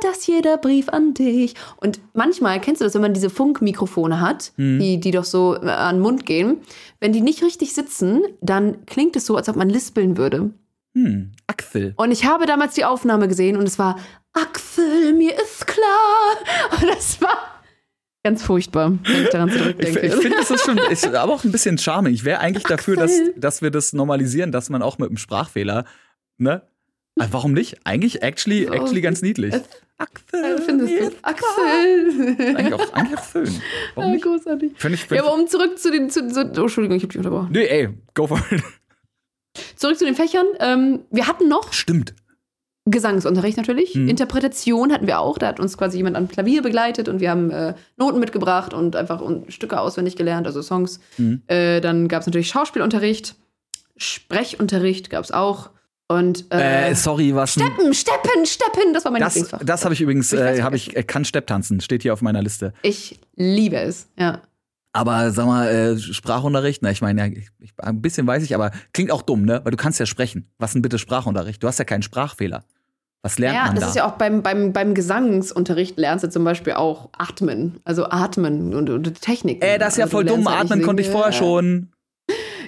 dass 0.00 0.26
jeder 0.26 0.56
Brief 0.56 0.88
an 0.88 1.12
dich. 1.12 1.54
Und 1.76 2.00
manchmal, 2.14 2.58
kennst 2.58 2.80
du 2.80 2.86
das, 2.86 2.94
wenn 2.94 3.02
man 3.02 3.12
diese 3.12 3.28
Funkmikrofone 3.28 4.18
hat, 4.18 4.54
die, 4.56 4.98
die 4.98 5.10
doch 5.10 5.24
so 5.24 5.56
äh, 5.56 5.68
an 5.68 5.96
den 5.96 6.00
Mund 6.02 6.24
gehen, 6.24 6.62
wenn 7.00 7.12
die 7.12 7.20
nicht 7.20 7.42
richtig 7.42 7.74
sitzen, 7.74 8.22
dann 8.40 8.86
klingt 8.86 9.14
es 9.14 9.26
so, 9.26 9.36
als 9.36 9.50
ob 9.50 9.56
man 9.56 9.68
lispeln 9.68 10.16
würde. 10.16 10.52
Hm, 10.94 11.32
Axel. 11.48 11.92
Und 11.98 12.12
ich 12.12 12.24
habe 12.24 12.46
damals 12.46 12.72
die 12.72 12.86
Aufnahme 12.86 13.28
gesehen 13.28 13.58
und 13.58 13.66
es 13.66 13.78
war, 13.78 13.98
Axel, 14.32 15.12
mir 15.12 15.34
ist 15.38 15.66
klar. 15.66 16.70
Und 16.80 16.88
das 16.88 17.20
war 17.20 17.54
ganz 18.24 18.42
furchtbar, 18.42 18.92
wenn 19.04 19.22
ich 19.24 19.28
daran 19.28 19.48
Ich, 19.50 19.56
zurückdenke. 19.58 20.00
ich 20.00 20.14
finde, 20.14 20.38
das 20.38 20.50
ist 20.50 20.64
schon, 20.64 20.78
ist 20.78 21.06
aber 21.06 21.32
auch 21.34 21.44
ein 21.44 21.52
bisschen 21.52 21.76
charming. 21.76 22.14
Ich 22.14 22.24
wäre 22.24 22.40
eigentlich 22.40 22.64
dafür, 22.64 22.96
dass, 22.96 23.10
Axel. 23.12 23.34
dass 23.36 23.60
wir 23.60 23.70
das 23.70 23.92
normalisieren, 23.92 24.50
dass 24.50 24.70
man 24.70 24.82
auch 24.82 24.96
mit 24.98 25.10
einem 25.10 25.18
Sprachfehler, 25.18 25.84
ne? 26.38 26.62
Ah, 27.18 27.28
Warum 27.30 27.52
nicht? 27.52 27.76
Eigentlich, 27.84 28.22
actually, 28.22 28.66
actually 28.66 29.00
ganz 29.00 29.22
niedlich. 29.22 29.54
Äh, 29.54 29.60
Findest 30.66 30.92
du? 30.92 31.12
Axel. 31.22 32.36
Eigentlich 32.56 32.72
auch, 32.74 32.92
eigentlich 32.92 33.18
auch 33.18 33.24
schön. 33.30 33.60
Warum 33.94 34.08
Ja, 34.10 34.14
nicht? 34.16 34.24
großartig. 34.24 34.72
Finde 34.76 34.94
ich, 34.96 35.02
Ja, 35.02 35.06
find 35.08 35.20
aber 35.20 35.34
um 35.34 35.46
zurück 35.46 35.78
zu 35.78 35.92
den. 35.92 36.10
Zu, 36.10 36.26
zu, 36.28 36.40
oh, 36.40 36.62
Entschuldigung, 36.62 36.96
ich 36.96 37.04
habe 37.04 37.12
dich 37.12 37.18
unterbrochen. 37.18 37.50
Nee, 37.52 37.66
ey, 37.66 37.88
go 38.14 38.26
for 38.26 38.42
it. 38.50 38.62
Zurück 39.76 39.96
zu 39.96 40.04
den 40.04 40.16
Fächern. 40.16 40.46
Ähm, 40.58 41.04
wir 41.12 41.28
hatten 41.28 41.46
noch 41.48 41.72
Stimmt. 41.72 42.14
Gesangsunterricht 42.86 43.56
natürlich. 43.56 43.94
Mhm. 43.94 44.08
Interpretation 44.08 44.92
hatten 44.92 45.06
wir 45.06 45.20
auch. 45.20 45.38
Da 45.38 45.46
hat 45.46 45.60
uns 45.60 45.78
quasi 45.78 45.96
jemand 45.98 46.16
am 46.16 46.26
Klavier 46.26 46.60
begleitet 46.62 47.08
und 47.08 47.20
wir 47.20 47.30
haben 47.30 47.50
äh, 47.52 47.74
Noten 47.96 48.18
mitgebracht 48.18 48.74
und 48.74 48.96
einfach 48.96 49.20
un 49.22 49.48
Stücke 49.50 49.78
auswendig 49.80 50.16
gelernt, 50.16 50.48
also 50.48 50.60
Songs. 50.60 50.98
Mhm. 51.16 51.42
Äh, 51.46 51.80
dann 51.80 52.08
gab 52.08 52.22
es 52.22 52.26
natürlich 52.26 52.48
Schauspielunterricht, 52.48 53.36
Sprechunterricht 53.96 55.08
gab 55.10 55.24
es 55.24 55.30
auch. 55.30 55.70
Und 56.08 56.44
äh, 56.52 56.90
Äh, 56.90 56.94
sorry, 56.94 57.34
was? 57.34 57.52
Steppen, 57.52 57.94
Steppen, 57.94 58.44
Steppen, 58.46 58.92
das 58.92 59.04
war 59.04 59.12
mein 59.12 59.20
Das, 59.22 59.34
Lieblingsfach. 59.34 59.60
das 59.64 59.84
habe 59.84 59.94
ich 59.94 60.00
übrigens, 60.00 60.32
äh, 60.32 60.60
habe 60.62 60.76
ich, 60.76 60.94
äh, 60.96 61.02
kann 61.02 61.24
Stepptanzen, 61.24 61.80
steht 61.80 62.02
hier 62.02 62.12
auf 62.12 62.20
meiner 62.22 62.42
Liste. 62.42 62.74
Ich 62.82 63.18
liebe 63.36 63.76
es, 63.76 64.06
ja. 64.18 64.42
Aber 64.92 65.30
sag 65.32 65.46
mal, 65.46 65.66
äh, 65.68 65.98
Sprachunterricht, 65.98 66.82
na, 66.82 66.90
ich 66.90 67.00
meine, 67.00 67.20
ja, 67.22 67.26
ich, 67.32 67.48
ich, 67.58 67.72
ein 67.78 68.00
bisschen 68.02 68.26
weiß 68.26 68.42
ich, 68.44 68.54
aber 68.54 68.70
klingt 68.92 69.10
auch 69.10 69.22
dumm, 69.22 69.42
ne? 69.44 69.60
Weil 69.64 69.70
du 69.72 69.76
kannst 69.76 69.98
ja 69.98 70.06
sprechen. 70.06 70.48
Was 70.58 70.72
denn 70.72 70.82
bitte 70.82 70.98
Sprachunterricht? 70.98 71.60
Du 71.62 71.66
hast 71.66 71.78
ja 71.78 71.84
keinen 71.84 72.02
Sprachfehler. 72.02 72.64
Was 73.22 73.38
lernt 73.38 73.56
Ja, 73.56 73.64
man 73.66 73.74
das 73.74 73.84
da? 73.84 73.88
ist 73.88 73.96
ja 73.96 74.06
auch 74.06 74.12
beim, 74.18 74.42
beim, 74.42 74.72
beim 74.74 74.94
Gesangsunterricht 74.94 75.98
lernst 75.98 76.24
du 76.24 76.28
zum 76.30 76.44
Beispiel 76.44 76.74
auch 76.74 77.08
Atmen. 77.16 77.80
Also 77.84 78.04
Atmen 78.10 78.74
und, 78.74 78.90
und 78.90 79.20
Technik. 79.22 79.64
Ey, 79.64 79.78
das 79.78 79.94
ist 79.94 79.96
ja 79.98 80.04
Also 80.04 80.18
voll 80.18 80.24
du 80.26 80.34
dumm. 80.34 80.44
ja 80.44 80.60
Atmen 80.60 80.82
konnte 80.82 81.02
ich 81.02 81.08
vorher 81.08 81.32
schon. 81.32 81.88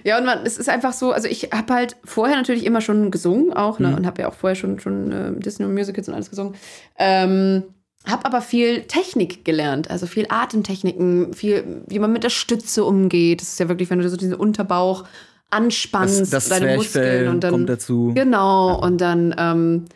Ja, 0.06 0.18
und 0.18 0.24
man, 0.24 0.46
es 0.46 0.56
ist 0.56 0.68
einfach 0.68 0.92
so, 0.92 1.10
also 1.10 1.26
ich 1.26 1.50
habe 1.52 1.74
halt 1.74 1.96
vorher 2.04 2.36
natürlich 2.36 2.64
immer 2.64 2.80
schon 2.80 3.10
gesungen 3.10 3.52
auch, 3.52 3.80
ne, 3.80 3.88
Mhm. 3.88 3.94
und 3.94 4.06
habe 4.06 4.22
ja 4.22 4.28
auch 4.28 4.34
vorher 4.34 4.54
schon, 4.54 4.78
schon 4.78 5.10
äh, 5.10 5.32
Disney 5.40 5.66
Musicals 5.66 6.06
und 6.06 6.14
alles 6.14 6.30
gesungen. 6.30 6.54
Ähm, 6.96 7.64
habe 8.06 8.24
aber 8.24 8.40
viel 8.40 8.82
Technik 8.82 9.44
gelernt, 9.44 9.90
also 9.90 10.06
viel 10.06 10.26
Atemtechniken, 10.28 11.34
viel, 11.34 11.82
wie 11.88 11.98
man 11.98 12.12
mit 12.12 12.22
der 12.22 12.30
Stütze 12.30 12.84
umgeht. 12.84 13.40
Das 13.40 13.48
ist 13.48 13.58
ja 13.58 13.68
wirklich, 13.68 13.90
wenn 13.90 13.98
du 13.98 14.08
so 14.08 14.16
diesen 14.16 14.34
Unterbauch 14.36 15.02
anspannst, 15.50 16.20
Das, 16.20 16.30
das 16.30 16.48
deine 16.48 16.76
Muskeln 16.76 17.26
und 17.28 17.42
dann 17.42 17.50
kommt 17.52 17.68
dazu. 17.68 18.12
Genau, 18.14 18.80
und 18.80 19.00
dann, 19.00 19.34
ähm, 19.38 19.86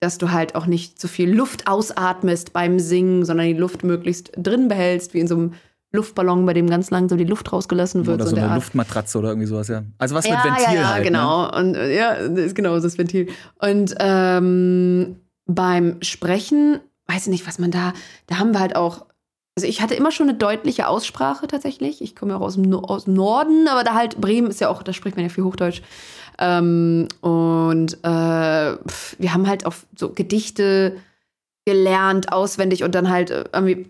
dass 0.00 0.16
du 0.16 0.30
halt 0.32 0.54
auch 0.54 0.64
nicht 0.64 0.98
so 0.98 1.08
viel 1.08 1.30
Luft 1.30 1.66
ausatmest 1.66 2.54
beim 2.54 2.78
Singen, 2.78 3.26
sondern 3.26 3.46
die 3.48 3.52
Luft 3.52 3.84
möglichst 3.84 4.30
drin 4.36 4.68
behältst, 4.68 5.12
wie 5.12 5.20
in 5.20 5.28
so 5.28 5.34
einem 5.34 5.52
Luftballon, 5.92 6.44
bei 6.44 6.52
dem 6.52 6.68
ganz 6.68 6.90
langsam 6.90 7.16
die 7.18 7.24
Luft 7.24 7.50
rausgelassen 7.52 8.06
wird. 8.06 8.20
Oder 8.20 8.26
so 8.28 8.34
der 8.34 8.44
eine 8.44 8.52
Art. 8.52 8.62
Luftmatratze 8.62 9.18
oder 9.18 9.28
irgendwie 9.30 9.46
sowas, 9.46 9.68
ja. 9.68 9.84
Also 9.96 10.14
was 10.14 10.26
ja, 10.26 10.34
mit 10.34 10.44
Ventil 10.44 10.64
ja, 10.64 10.72
ja, 10.74 10.88
halt. 10.88 11.04
Ne? 11.04 11.10
genau. 11.10 11.56
Und 11.56 11.74
äh, 11.76 11.96
ja, 11.96 12.28
das 12.28 12.38
ist 12.46 12.54
genau 12.54 12.78
das 12.78 12.98
Ventil. 12.98 13.28
Und 13.58 13.94
ähm, 13.98 15.16
beim 15.46 15.96
Sprechen, 16.02 16.80
weiß 17.06 17.22
ich 17.22 17.30
nicht, 17.30 17.46
was 17.46 17.58
man 17.58 17.70
da, 17.70 17.94
da 18.26 18.38
haben 18.38 18.52
wir 18.52 18.60
halt 18.60 18.76
auch. 18.76 19.06
Also 19.56 19.66
ich 19.66 19.80
hatte 19.80 19.94
immer 19.94 20.12
schon 20.12 20.28
eine 20.28 20.38
deutliche 20.38 20.86
Aussprache 20.88 21.46
tatsächlich. 21.48 22.02
Ich 22.02 22.14
komme 22.14 22.32
ja 22.32 22.38
auch 22.38 22.42
aus 22.42 22.54
dem, 22.54 22.62
No- 22.62 22.82
aus 22.82 23.06
dem 23.06 23.14
Norden, 23.14 23.66
aber 23.68 23.82
da 23.82 23.94
halt 23.94 24.20
Bremen 24.20 24.48
ist 24.50 24.60
ja 24.60 24.68
auch, 24.68 24.82
da 24.82 24.92
spricht 24.92 25.16
man 25.16 25.24
ja 25.24 25.30
viel 25.30 25.42
Hochdeutsch. 25.44 25.82
Ähm, 26.38 27.08
und 27.22 27.94
äh, 28.04 28.76
pf, 28.76 29.16
wir 29.18 29.32
haben 29.34 29.48
halt 29.48 29.66
auch 29.66 29.74
so 29.96 30.12
Gedichte 30.12 30.96
gelernt, 31.64 32.30
auswendig 32.30 32.84
und 32.84 32.94
dann 32.94 33.08
halt 33.08 33.30
äh, 33.30 33.44
irgendwie 33.52 33.88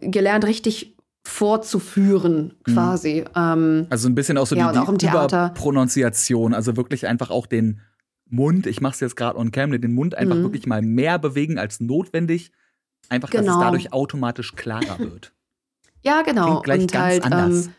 gelernt, 0.00 0.44
richtig 0.44 0.95
vorzuführen, 1.26 2.54
quasi. 2.64 3.24
Ähm, 3.34 3.86
Also 3.90 4.08
ein 4.08 4.14
bisschen 4.14 4.38
auch 4.38 4.46
so 4.46 4.56
Ja, 4.56 4.72
die, 4.72 4.78
auch 4.78 4.90
die 4.92 5.06
Theater. 5.06 5.46
Überpronunciation, 5.46 6.54
also 6.54 6.76
wirklich 6.76 7.06
einfach 7.06 7.30
auch 7.30 7.46
den 7.46 7.80
Mund, 8.28 8.66
ich 8.66 8.80
mach's 8.80 9.00
jetzt 9.00 9.16
gerade 9.16 9.38
on 9.38 9.52
cam, 9.52 9.70
den 9.80 9.94
Mund 9.94 10.14
einfach 10.16 10.36
Mhm. 10.36 10.42
wirklich 10.42 10.66
mal 10.66 10.82
mehr 10.82 11.18
bewegen 11.18 11.58
als 11.58 11.80
notwendig. 11.80 12.52
Einfach, 13.08 13.30
dass 13.30 13.42
es 13.42 13.46
Genau. 13.46 13.60
dadurch 13.60 13.92
automatisch 13.92 14.54
klarer 14.56 14.98
wird. 14.98 15.32
ja, 16.02 16.22
genau. 16.22 16.60
Klingt 16.60 16.64
gleich 16.64 16.80
und 16.82 16.92
ganz 16.92 17.04
halt, 17.12 17.24
anders. 17.32 17.66
Ähm, 17.66 17.72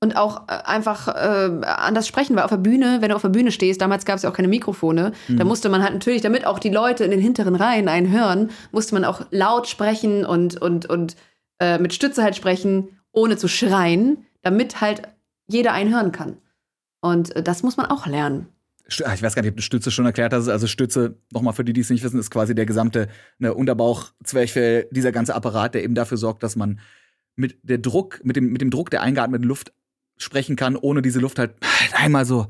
und 0.00 0.16
auch 0.18 0.48
äh, 0.48 0.52
einfach 0.64 1.08
äh, 1.08 1.60
anders 1.64 2.06
sprechen, 2.06 2.36
weil 2.36 2.42
auf 2.44 2.50
der 2.50 2.58
Bühne, 2.58 2.98
wenn 3.00 3.08
du 3.08 3.14
auf 3.16 3.22
der 3.22 3.30
Bühne 3.30 3.50
stehst, 3.52 3.80
damals 3.80 4.04
gab 4.04 4.16
es 4.16 4.22
ja 4.22 4.28
auch 4.30 4.34
keine 4.34 4.48
Mikrofone, 4.48 5.12
Mhm. 5.28 5.36
da 5.38 5.44
musste 5.44 5.68
man 5.70 5.82
halt 5.82 5.94
natürlich, 5.94 6.20
damit 6.20 6.46
auch 6.46 6.58
die 6.58 6.68
Leute 6.70 7.04
in 7.04 7.10
den 7.10 7.20
hinteren 7.20 7.54
Reihen 7.54 7.88
einen 7.88 8.10
hören, 8.10 8.50
musste 8.72 8.94
man 8.94 9.04
auch 9.06 9.22
laut 9.30 9.66
sprechen 9.66 10.26
und, 10.26 10.60
und, 10.60 10.84
und 10.86 11.16
äh, 11.58 11.78
mit 11.78 11.94
Stütze 11.94 12.22
halt 12.22 12.36
sprechen, 12.36 13.00
ohne 13.12 13.36
zu 13.36 13.48
schreien, 13.48 14.26
damit 14.42 14.80
halt 14.80 15.02
jeder 15.46 15.72
einen 15.72 15.92
hören 15.94 16.12
kann. 16.12 16.38
Und 17.00 17.34
äh, 17.36 17.42
das 17.42 17.62
muss 17.62 17.76
man 17.76 17.86
auch 17.86 18.06
lernen. 18.06 18.48
Ah, 19.04 19.14
Ich 19.14 19.22
weiß 19.22 19.34
gar 19.34 19.42
nicht, 19.42 19.50
ob 19.50 19.56
du 19.56 19.62
Stütze 19.62 19.90
schon 19.90 20.06
erklärt 20.06 20.32
hast. 20.32 20.48
Also 20.48 20.66
Stütze, 20.66 21.16
nochmal 21.32 21.54
für 21.54 21.64
die, 21.64 21.72
die 21.72 21.80
es 21.80 21.90
nicht 21.90 22.04
wissen, 22.04 22.18
ist 22.20 22.30
quasi 22.30 22.54
der 22.54 22.66
gesamte 22.66 23.08
ne, 23.38 23.54
Unterbauch, 23.54 24.12
Zwerchfell, 24.22 24.88
dieser 24.90 25.12
ganze 25.12 25.34
Apparat, 25.34 25.74
der 25.74 25.84
eben 25.84 25.94
dafür 25.94 26.18
sorgt, 26.18 26.42
dass 26.42 26.56
man 26.56 26.80
mit 27.36 27.58
der 27.62 27.78
Druck, 27.78 28.20
mit 28.24 28.36
dem, 28.36 28.52
mit 28.52 28.60
dem 28.60 28.70
Druck 28.70 28.90
der 28.90 29.02
eingeatmeten 29.02 29.46
Luft 29.46 29.72
sprechen 30.16 30.56
kann, 30.56 30.76
ohne 30.76 31.02
diese 31.02 31.18
Luft 31.18 31.38
halt 31.38 31.54
einmal 31.94 32.24
so 32.24 32.46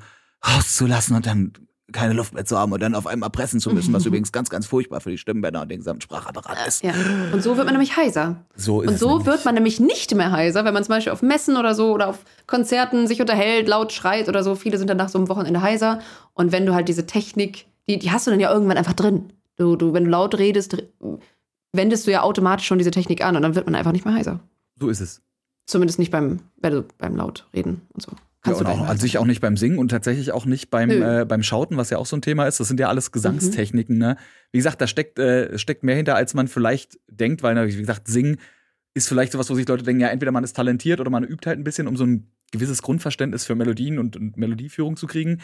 rauszulassen 0.46 1.16
und 1.16 1.26
dann 1.26 1.52
keine 1.94 2.12
Luft 2.12 2.34
mehr 2.34 2.44
zu 2.44 2.58
haben 2.58 2.72
und 2.72 2.82
dann 2.82 2.94
auf 2.94 3.06
einmal 3.06 3.30
pressen 3.30 3.60
zu 3.60 3.70
müssen, 3.70 3.94
was 3.94 4.04
übrigens 4.06 4.32
ganz, 4.32 4.50
ganz 4.50 4.66
furchtbar 4.66 5.00
für 5.00 5.10
die 5.10 5.16
Stimmbänder 5.16 5.62
und 5.62 5.70
den 5.70 5.78
gesamten 5.78 6.02
Sprachapparat 6.02 6.66
ist. 6.66 6.82
Ja. 6.82 6.92
Und 7.32 7.42
so 7.42 7.56
wird 7.56 7.64
man 7.64 7.74
nämlich 7.74 7.96
heiser. 7.96 8.44
So 8.56 8.82
ist 8.82 8.90
Und 8.90 8.98
so 8.98 9.08
nämlich. 9.10 9.26
wird 9.26 9.44
man 9.46 9.54
nämlich 9.54 9.80
nicht 9.80 10.14
mehr 10.14 10.32
heiser, 10.32 10.64
wenn 10.66 10.74
man 10.74 10.84
zum 10.84 10.94
Beispiel 10.94 11.12
auf 11.12 11.22
Messen 11.22 11.56
oder 11.56 11.74
so 11.74 11.92
oder 11.92 12.08
auf 12.08 12.18
Konzerten 12.46 13.06
sich 13.06 13.20
unterhält, 13.22 13.68
laut 13.68 13.92
schreit 13.92 14.28
oder 14.28 14.42
so. 14.42 14.54
Viele 14.54 14.76
sind 14.76 14.90
dann 14.90 14.98
nach 14.98 15.08
so 15.08 15.18
einem 15.18 15.28
Wochenende 15.28 15.62
heiser. 15.62 16.00
Und 16.34 16.52
wenn 16.52 16.66
du 16.66 16.74
halt 16.74 16.88
diese 16.88 17.06
Technik, 17.06 17.66
die, 17.88 17.98
die 17.98 18.10
hast 18.10 18.26
du 18.26 18.30
dann 18.30 18.40
ja 18.40 18.52
irgendwann 18.52 18.76
einfach 18.76 18.92
drin. 18.92 19.32
Du, 19.56 19.76
du, 19.76 19.92
wenn 19.94 20.04
du 20.04 20.10
laut 20.10 20.36
redest, 20.36 20.76
wendest 21.72 22.06
du 22.06 22.10
ja 22.10 22.22
automatisch 22.22 22.66
schon 22.66 22.78
diese 22.78 22.90
Technik 22.90 23.24
an 23.24 23.36
und 23.36 23.42
dann 23.42 23.54
wird 23.54 23.66
man 23.66 23.74
einfach 23.76 23.92
nicht 23.92 24.04
mehr 24.04 24.14
heiser. 24.14 24.40
So 24.80 24.88
ist 24.88 25.00
es. 25.00 25.22
Zumindest 25.66 25.98
nicht 25.98 26.10
beim, 26.10 26.40
du 26.60 26.84
beim 26.98 27.16
laut 27.16 27.46
reden 27.54 27.82
und 27.94 28.02
so. 28.02 28.12
Ja, 28.44 28.52
Kannst 28.52 28.60
und 28.60 28.68
du 28.68 28.72
auch, 28.72 28.86
an 28.88 28.98
sich 28.98 29.16
auch 29.16 29.24
nicht 29.24 29.40
beim 29.40 29.56
Singen 29.56 29.78
und 29.78 29.88
tatsächlich 29.88 30.32
auch 30.32 30.44
nicht 30.44 30.70
beim, 30.70 30.90
Nö. 30.90 30.96
Mhm. 30.96 31.20
äh, 31.20 31.24
beim 31.24 31.42
Schauten, 31.42 31.76
was 31.78 31.88
ja 31.90 31.96
auch 31.98 32.06
so 32.06 32.16
ein 32.16 32.22
Thema 32.22 32.46
ist. 32.46 32.60
Das 32.60 32.68
sind 32.68 32.78
ja 32.78 32.88
alles 32.88 33.10
Gesangstechniken. 33.10 33.96
Ne? 33.96 34.16
Wie 34.52 34.58
gesagt, 34.58 34.80
da 34.80 34.86
steckt, 34.86 35.18
äh, 35.18 35.58
steckt 35.58 35.82
mehr 35.82 35.96
hinter, 35.96 36.14
als 36.14 36.34
man 36.34 36.48
vielleicht 36.48 36.98
denkt, 37.08 37.42
weil, 37.42 37.66
wie 37.66 37.76
gesagt, 37.76 38.06
Singen 38.06 38.36
ist 38.92 39.08
vielleicht 39.08 39.32
sowas, 39.32 39.48
wo 39.48 39.54
sich 39.54 39.66
Leute 39.66 39.82
denken, 39.82 40.02
ja, 40.02 40.08
entweder 40.08 40.30
man 40.30 40.44
ist 40.44 40.54
talentiert 40.56 41.00
oder 41.00 41.10
man 41.10 41.24
übt 41.24 41.48
halt 41.48 41.58
ein 41.58 41.64
bisschen, 41.64 41.88
um 41.88 41.96
so 41.96 42.04
ein 42.04 42.30
gewisses 42.52 42.82
Grundverständnis 42.82 43.44
für 43.44 43.54
Melodien 43.54 43.98
und, 43.98 44.16
und 44.16 44.36
Melodieführung 44.36 44.96
zu 44.96 45.06
kriegen. 45.06 45.40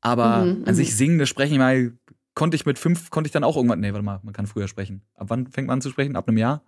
Aber 0.00 0.44
Mhm, 0.44 0.64
an 0.64 0.72
mhm. 0.72 0.74
sich 0.74 0.96
singen, 0.96 1.18
das 1.18 1.28
Sprechen 1.28 1.58
mal, 1.58 1.92
konnte 2.34 2.54
ich 2.54 2.64
mit 2.64 2.78
fünf, 2.78 3.10
konnte 3.10 3.28
ich 3.28 3.32
dann 3.32 3.44
auch 3.44 3.56
irgendwann, 3.56 3.80
nee, 3.80 3.92
warte 3.92 4.04
mal, 4.04 4.20
man 4.22 4.32
kann 4.32 4.46
früher 4.46 4.68
sprechen. 4.68 5.02
Ab 5.14 5.26
wann 5.30 5.46
fängt 5.48 5.66
man 5.66 5.74
an 5.78 5.80
zu 5.80 5.90
sprechen? 5.90 6.16
Ab 6.16 6.28
einem 6.28 6.38
Jahr? 6.38 6.62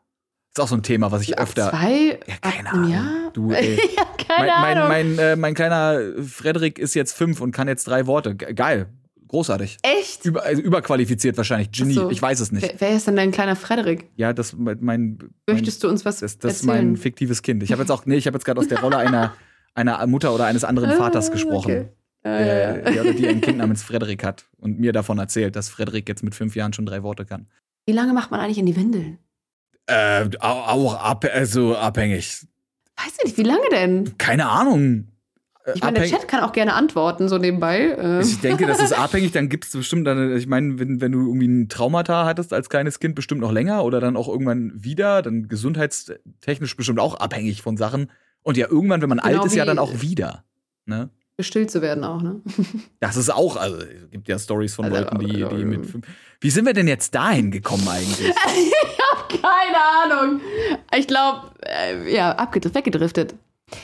Ist 0.51 0.61
auch 0.61 0.69
so 0.69 0.75
ein 0.77 0.83
Thema, 0.83 1.13
was 1.13 1.23
ich 1.23 1.39
Ab 1.39 1.45
öfter. 1.45 1.71
zwei, 1.71 2.19
Ja, 2.27 2.35
keine 2.41 2.71
Ahnung. 2.73 2.91
Jahr? 2.91 3.31
Du, 3.33 3.51
ey. 3.53 3.77
ja, 3.97 4.05
keine 4.27 4.51
mein, 4.51 4.77
Ahnung. 4.79 4.89
mein, 4.89 5.15
mein, 5.17 5.19
äh, 5.19 5.37
mein 5.37 5.55
kleiner 5.55 6.01
Frederik 6.27 6.79
ist 6.79 6.95
jetzt 6.95 7.13
fünf 7.13 7.41
und 7.41 7.53
kann 7.53 7.69
jetzt 7.69 7.87
drei 7.87 8.07
Worte. 8.07 8.35
Ge- 8.35 8.55
Geil. 8.55 8.87
Großartig. 9.29 9.77
Echt? 9.83 10.25
Über, 10.25 10.43
also 10.43 10.63
überqualifiziert 10.63 11.37
wahrscheinlich. 11.37 11.71
Genie. 11.71 11.93
So. 11.93 12.11
Ich 12.11 12.21
weiß 12.23 12.41
es 12.41 12.51
nicht. 12.51 12.63
Wer, 12.63 12.75
wer 12.81 12.97
ist 12.97 13.07
denn 13.07 13.15
dein 13.17 13.31
kleiner 13.31 13.57
Frederik? 13.57 14.07
Ja, 14.17 14.33
das 14.33 14.55
mein, 14.57 14.79
mein 14.81 15.19
Möchtest 15.47 15.85
du 15.85 15.89
uns 15.89 16.07
was 16.07 16.21
das, 16.21 16.39
das 16.39 16.55
ist 16.57 16.63
mein 16.65 16.97
fiktives 16.97 17.43
Kind. 17.43 17.63
Ich 17.63 17.71
habe 17.71 17.83
jetzt 17.83 17.91
auch, 17.91 18.07
nee, 18.07 18.17
ich 18.17 18.27
habe 18.27 18.37
jetzt 18.37 18.45
gerade 18.47 18.59
aus 18.59 18.69
der 18.69 18.81
Rolle 18.81 18.97
einer, 18.97 19.35
einer 19.75 20.05
Mutter 20.07 20.35
oder 20.35 20.47
eines 20.47 20.65
anderen 20.65 20.93
Vaters 20.97 21.29
Ah, 21.29 21.33
gesprochen. 21.35 21.71
okay. 21.73 21.89
Ja, 22.25 22.37
Äh, 22.39 22.95
ja. 22.97 23.03
ja, 23.05 23.13
die 23.13 23.29
ein 23.29 23.41
Kind 23.43 23.59
namens 23.59 23.83
Frederik 23.83 24.25
hat 24.25 24.47
und 24.57 24.81
mir 24.81 24.93
davon 24.95 25.19
erzählt, 25.19 25.55
dass 25.57 25.69
Frederik 25.69 26.09
jetzt 26.09 26.23
mit 26.25 26.35
fünf 26.35 26.57
Jahren 26.57 26.73
schon 26.73 26.87
drei 26.87 27.03
Worte 27.03 27.27
kann. 27.27 27.47
Wie 27.87 27.93
lange 27.93 28.15
macht 28.15 28.31
man 28.31 28.41
eigentlich 28.41 28.59
in 28.59 28.67
die 28.67 28.77
Windeln? 28.77 29.19
Äh, 29.89 30.29
au- 30.41 30.47
auch 30.47 30.95
ab, 31.03 31.25
also 31.33 31.77
abhängig. 31.77 32.47
Weiß 32.97 33.13
ich 33.19 33.25
nicht, 33.25 33.39
wie 33.39 33.43
lange 33.43 33.69
denn? 33.73 34.17
Keine 34.19 34.49
Ahnung. 34.49 35.09
Äh, 35.65 35.73
Ich 35.77 35.83
meine, 35.83 36.01
der 36.01 36.09
Chat 36.09 36.29
kann 36.29 36.41
auch 36.45 36.53
gerne 36.53 36.75
antworten, 36.75 37.29
so 37.29 37.39
nebenbei. 37.39 37.97
Ähm, 37.99 38.21
Ich 38.21 38.41
denke, 38.41 38.67
das 38.67 38.81
ist 38.83 38.93
abhängig, 38.99 39.33
dann 39.33 39.49
gibt 39.49 39.65
es 39.65 39.73
bestimmt 39.73 40.07
dann, 40.07 40.37
ich 40.37 40.47
meine, 40.47 40.79
wenn, 40.79 41.01
wenn 41.01 41.13
du 41.13 41.21
irgendwie 41.27 41.49
ein 41.49 41.69
Traumata 41.69 42.27
hattest 42.27 42.53
als 42.53 42.69
kleines 42.69 43.01
Kind, 43.01 43.15
bestimmt 43.15 43.41
noch 43.41 43.53
länger 43.53 43.83
oder 43.85 43.99
dann 44.01 44.17
auch 44.17 44.29
irgendwann 44.29 44.73
wieder, 44.75 45.23
dann 45.23 45.49
gesundheitstechnisch 45.49 46.77
bestimmt 46.77 47.01
auch 47.01 47.15
abhängig 47.15 47.63
von 47.63 47.77
Sachen. 47.77 48.11
Und 48.43 48.57
ja, 48.57 48.69
irgendwann, 48.69 49.01
wenn 49.03 49.09
man 49.09 49.19
Genau 49.19 49.39
alt 49.39 49.47
ist, 49.47 49.55
ja 49.55 49.65
dann 49.65 49.79
auch 49.79 50.01
wieder. 50.03 50.45
Ne? 50.87 51.11
gestillt 51.37 51.71
zu 51.71 51.81
werden 51.83 52.03
auch, 52.03 52.21
ne? 52.21 52.41
Das 52.99 53.17
ist 53.17 53.31
auch, 53.33 53.57
also 53.57 53.77
es 53.77 54.11
gibt 54.11 54.27
ja 54.27 54.41
Stories 54.41 54.75
von 54.75 54.87
Also, 54.87 54.97
Leuten, 54.97 55.19
die, 55.21 55.27
die 55.35 55.41
ähm, 55.43 55.69
mit. 55.69 55.89
Wie 56.41 56.51
sind 56.51 56.67
wir 56.67 56.73
denn 56.73 56.89
jetzt 56.89 57.15
dahin 57.15 57.53
gekommen 57.53 57.87
eigentlich? 57.89 58.35
Keine 59.73 60.23
Ahnung. 60.23 60.41
Ich 60.97 61.07
glaube, 61.07 61.51
äh, 61.65 62.15
ja, 62.15 62.33
abgedriftet, 62.33 62.75
weggedriftet. 62.75 63.35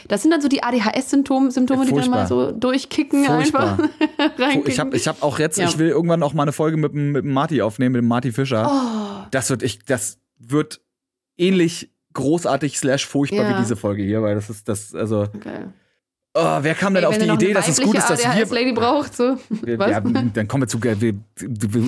Das 0.08 0.22
sind 0.22 0.30
dann 0.30 0.40
so 0.40 0.48
die 0.48 0.62
ADHS-Symptome, 0.62 1.50
Symptome, 1.50 1.84
die 1.84 1.92
dann 1.92 2.08
mal 2.10 2.26
so 2.26 2.52
durchkicken 2.52 3.24
Furchtbar. 3.26 3.78
einfach. 3.78 4.38
reinkicken. 4.38 4.70
ich 4.70 4.80
habe 4.80 4.96
ich 4.96 5.06
hab 5.08 5.22
auch 5.22 5.38
jetzt, 5.38 5.58
Ja. 5.58 5.66
ich 5.68 5.76
will 5.78 5.88
irgendwann 5.88 6.22
auch 6.22 6.32
mal 6.32 6.44
eine 6.44 6.52
Folge 6.52 6.78
mit, 6.78 6.92
dem- 6.94 7.12
mit 7.12 7.24
dem 7.24 7.32
Marty 7.34 7.60
aufnehmen, 7.60 7.92
mit 7.92 8.00
dem 8.02 8.08
Marty 8.08 8.32
Fischer. 8.32 8.66
oh, 8.70 9.26
Das 9.30 9.50
wird, 9.50 9.62
ich, 9.62 9.84
das 9.84 10.18
wird 10.38 10.80
ähnlich 11.36 11.90
großartig 12.14 12.78
slash 12.78 13.06
furchtbar 13.06 13.42
Ja. 13.50 13.56
wie 13.56 13.60
diese 13.60 13.76
Folge 13.76 14.02
hier, 14.02 14.22
weil 14.22 14.34
das 14.36 14.48
ist 14.48 14.68
das, 14.68 14.94
also, 14.94 15.22
okay. 15.34 15.66
Oh, 16.34 16.58
wer 16.62 16.74
kam 16.74 16.94
denn 16.94 17.04
Ey, 17.04 17.08
auf 17.08 17.18
die 17.18 17.28
Idee, 17.28 17.52
dass 17.52 17.68
es 17.68 17.80
gut 17.80 17.96
ist, 17.96 18.10
dass 18.10 18.18
wir, 18.20 18.30
ADHS-Lady 18.30 18.72
braucht, 18.72 19.16
so. 19.16 19.36
Was? 19.48 19.90
ja, 19.90 20.00
dann 20.00 20.48
kommen 20.48 20.64
wir 20.64 20.68
zu, 20.68 20.82
wir, 20.82 21.00
wir, 21.00 21.14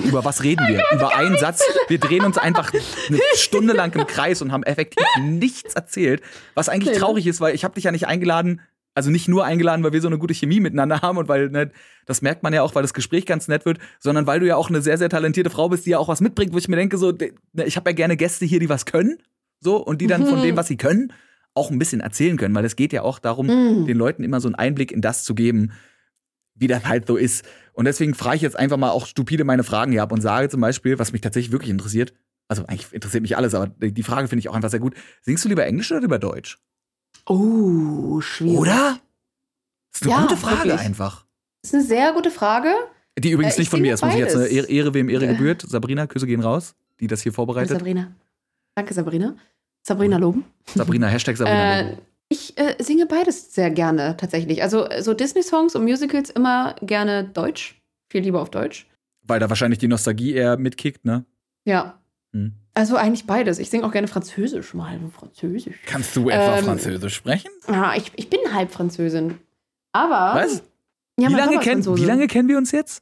über 0.05 0.23
was 0.25 0.43
reden 0.43 0.65
wir? 0.67 0.83
Über 0.93 1.15
einen 1.15 1.37
Satz. 1.37 1.63
Wir 1.87 1.99
drehen 1.99 2.23
uns 2.23 2.37
einfach 2.37 2.71
eine 2.73 3.19
Stunde 3.35 3.73
lang 3.73 3.93
im 3.93 4.07
Kreis 4.07 4.41
und 4.41 4.51
haben 4.51 4.63
effektiv 4.63 5.05
nichts 5.21 5.73
erzählt, 5.75 6.21
was 6.55 6.69
eigentlich 6.69 6.97
traurig 6.97 7.27
ist, 7.27 7.41
weil 7.41 7.53
ich 7.53 7.63
habe 7.63 7.75
dich 7.75 7.83
ja 7.83 7.91
nicht 7.91 8.07
eingeladen, 8.07 8.61
also 8.95 9.11
nicht 9.11 9.27
nur 9.27 9.45
eingeladen, 9.45 9.83
weil 9.83 9.93
wir 9.93 10.01
so 10.01 10.07
eine 10.07 10.17
gute 10.17 10.33
Chemie 10.33 10.59
miteinander 10.59 11.01
haben 11.03 11.17
und 11.17 11.27
weil, 11.27 11.49
ne, 11.49 11.71
das 12.07 12.21
merkt 12.23 12.41
man 12.41 12.51
ja 12.53 12.63
auch, 12.63 12.73
weil 12.73 12.81
das 12.81 12.93
Gespräch 12.95 13.25
ganz 13.27 13.47
nett 13.47 13.65
wird, 13.65 13.77
sondern 13.99 14.25
weil 14.25 14.39
du 14.39 14.47
ja 14.47 14.55
auch 14.55 14.69
eine 14.69 14.81
sehr, 14.81 14.97
sehr 14.97 15.09
talentierte 15.09 15.49
Frau 15.51 15.69
bist, 15.69 15.85
die 15.85 15.91
ja 15.91 15.99
auch 15.99 16.07
was 16.07 16.19
mitbringt, 16.21 16.51
wo 16.53 16.57
ich 16.57 16.67
mir 16.67 16.77
denke, 16.77 16.97
so, 16.97 17.11
ne, 17.11 17.65
ich 17.65 17.75
habe 17.75 17.89
ja 17.91 17.95
gerne 17.95 18.17
Gäste 18.17 18.45
hier, 18.45 18.59
die 18.59 18.69
was 18.69 18.85
können, 18.85 19.17
so, 19.59 19.77
und 19.77 20.01
die 20.01 20.07
dann 20.07 20.25
von 20.25 20.39
Mhm. 20.39 20.43
dem, 20.43 20.57
was 20.57 20.67
sie 20.67 20.77
können, 20.77 21.13
auch 21.57 21.69
ein 21.71 21.79
bisschen 21.79 21.99
erzählen 21.99 22.37
können, 22.37 22.55
weil 22.55 22.63
es 22.65 22.75
geht 22.77 22.93
ja 22.93 23.01
auch 23.01 23.19
darum, 23.19 23.47
Mm. 23.47 23.85
den 23.85 23.97
Leuten 23.97 24.23
immer 24.23 24.39
so 24.39 24.47
einen 24.47 24.55
Einblick 24.55 24.91
in 24.93 25.01
das 25.01 25.23
zu 25.25 25.35
geben, 25.35 25.71
wie 26.55 26.67
das 26.67 26.85
halt 26.85 27.05
so 27.07 27.17
ist. 27.17 27.43
Und 27.73 27.85
deswegen 27.85 28.13
frage 28.15 28.37
ich 28.37 28.41
jetzt 28.41 28.57
einfach 28.57 28.77
mal 28.77 28.91
auch 28.91 29.05
stupide 29.05 29.43
meine 29.43 29.63
Fragen 29.63 29.91
hier 29.91 30.01
ab 30.03 30.11
und 30.11 30.21
sage 30.21 30.47
zum 30.49 30.61
Beispiel, 30.61 30.97
was 30.97 31.11
mich 31.11 31.21
tatsächlich 31.21 31.51
wirklich 31.51 31.69
interessiert, 31.71 32.13
also 32.47 32.63
eigentlich 32.65 32.93
interessiert 32.93 33.21
mich 33.23 33.35
alles, 33.37 33.53
aber 33.53 33.67
die 33.67 34.03
Frage 34.03 34.27
finde 34.29 34.39
ich 34.39 34.49
auch 34.49 34.55
einfach 34.55 34.69
sehr 34.71 34.79
gut. 34.79 34.95
Singst 35.21 35.43
du 35.43 35.49
lieber 35.49 35.65
Englisch 35.65 35.91
oder 35.91 35.99
lieber 36.01 36.17
Deutsch? 36.17 36.57
Oh, 37.27 38.21
schwierig. 38.21 38.57
Oder? 38.57 38.99
Das 39.91 40.01
ist 40.01 40.07
eine 40.07 40.11
Ja, 40.11 40.21
gute 40.21 40.37
Frage 40.37 40.69
wirklich. 40.69 40.79
einfach. 40.79 41.25
Das 41.61 41.71
ist 41.71 41.75
eine 41.75 41.83
sehr 41.83 42.13
gute 42.13 42.31
Frage. 42.31 42.69
Die 43.19 43.31
übrigens 43.31 43.53
Äh, 43.53 43.55
ich 43.55 43.59
nicht 43.59 43.69
von 43.69 43.81
mir 43.81 43.93
ist, 43.95 44.03
muss 44.03 44.13
ich 44.13 44.19
jetzt 44.19 44.35
eine. 44.35 44.45
Ehre, 44.47 44.67
Ehre 44.67 44.93
wem 44.93 45.09
Ehre 45.09 45.25
Äh. 45.25 45.33
gebührt. 45.33 45.63
Sabrina, 45.67 46.07
Küsse 46.07 46.27
gehen 46.27 46.39
raus, 46.39 46.75
die 46.99 47.07
das 47.07 47.21
hier 47.21 47.31
Danke, 47.31 47.35
vorbereitet. 47.35 47.77
Sabrina. 47.77 48.11
Danke, 48.75 48.93
Sabrina. 48.93 49.35
Sabrina 49.87 50.17
loben. 50.17 50.43
Sabrina, 50.75 51.07
Hashtag 51.11 51.37
Sabrina. 51.37 51.79
Äh, 51.79 51.97
ich 52.29 52.57
äh, 52.57 52.75
singe 52.79 53.05
beides 53.05 53.53
sehr 53.53 53.71
gerne 53.71 54.17
tatsächlich. 54.17 54.61
Also 54.61 54.85
äh, 54.89 55.01
so 55.01 55.13
Disney-Songs 55.13 55.75
und 55.75 55.83
Musicals 55.85 56.29
immer 56.29 56.75
gerne 56.81 57.23
Deutsch. 57.23 57.81
Viel 58.11 58.21
lieber 58.21 58.41
auf 58.41 58.49
Deutsch. 58.49 58.85
Weil 59.21 59.39
da 59.39 59.49
wahrscheinlich 59.49 59.79
die 59.79 59.87
Nostalgie 59.87 60.33
eher 60.33 60.57
mitkickt, 60.57 61.05
ne? 61.05 61.25
Ja. 61.65 61.99
Hm. 62.33 62.53
Also 62.73 62.97
eigentlich 62.97 63.25
beides. 63.25 63.59
Ich 63.59 63.69
singe 63.69 63.85
auch 63.85 63.91
gerne 63.91 64.07
Französisch 64.07 64.73
mal. 64.73 64.99
Französisch. 65.17 65.75
Kannst 65.85 66.15
du 66.15 66.29
etwa 66.29 66.57
Ähm, 66.57 66.65
Französisch 66.65 67.15
sprechen? 67.15 67.49
Ah, 67.67 67.93
ich, 67.95 68.11
ich 68.15 68.29
bin 68.29 68.39
halb 68.53 68.71
Französin. 68.71 69.39
Aber. 69.93 70.39
Was? 70.39 70.63
Ja, 71.19 71.29
wie, 71.29 71.33
lange 71.33 71.59
kenn, 71.59 71.83
wie 71.85 72.05
lange 72.05 72.27
kennen 72.27 72.47
wir 72.47 72.57
uns 72.57 72.71
jetzt? 72.71 73.01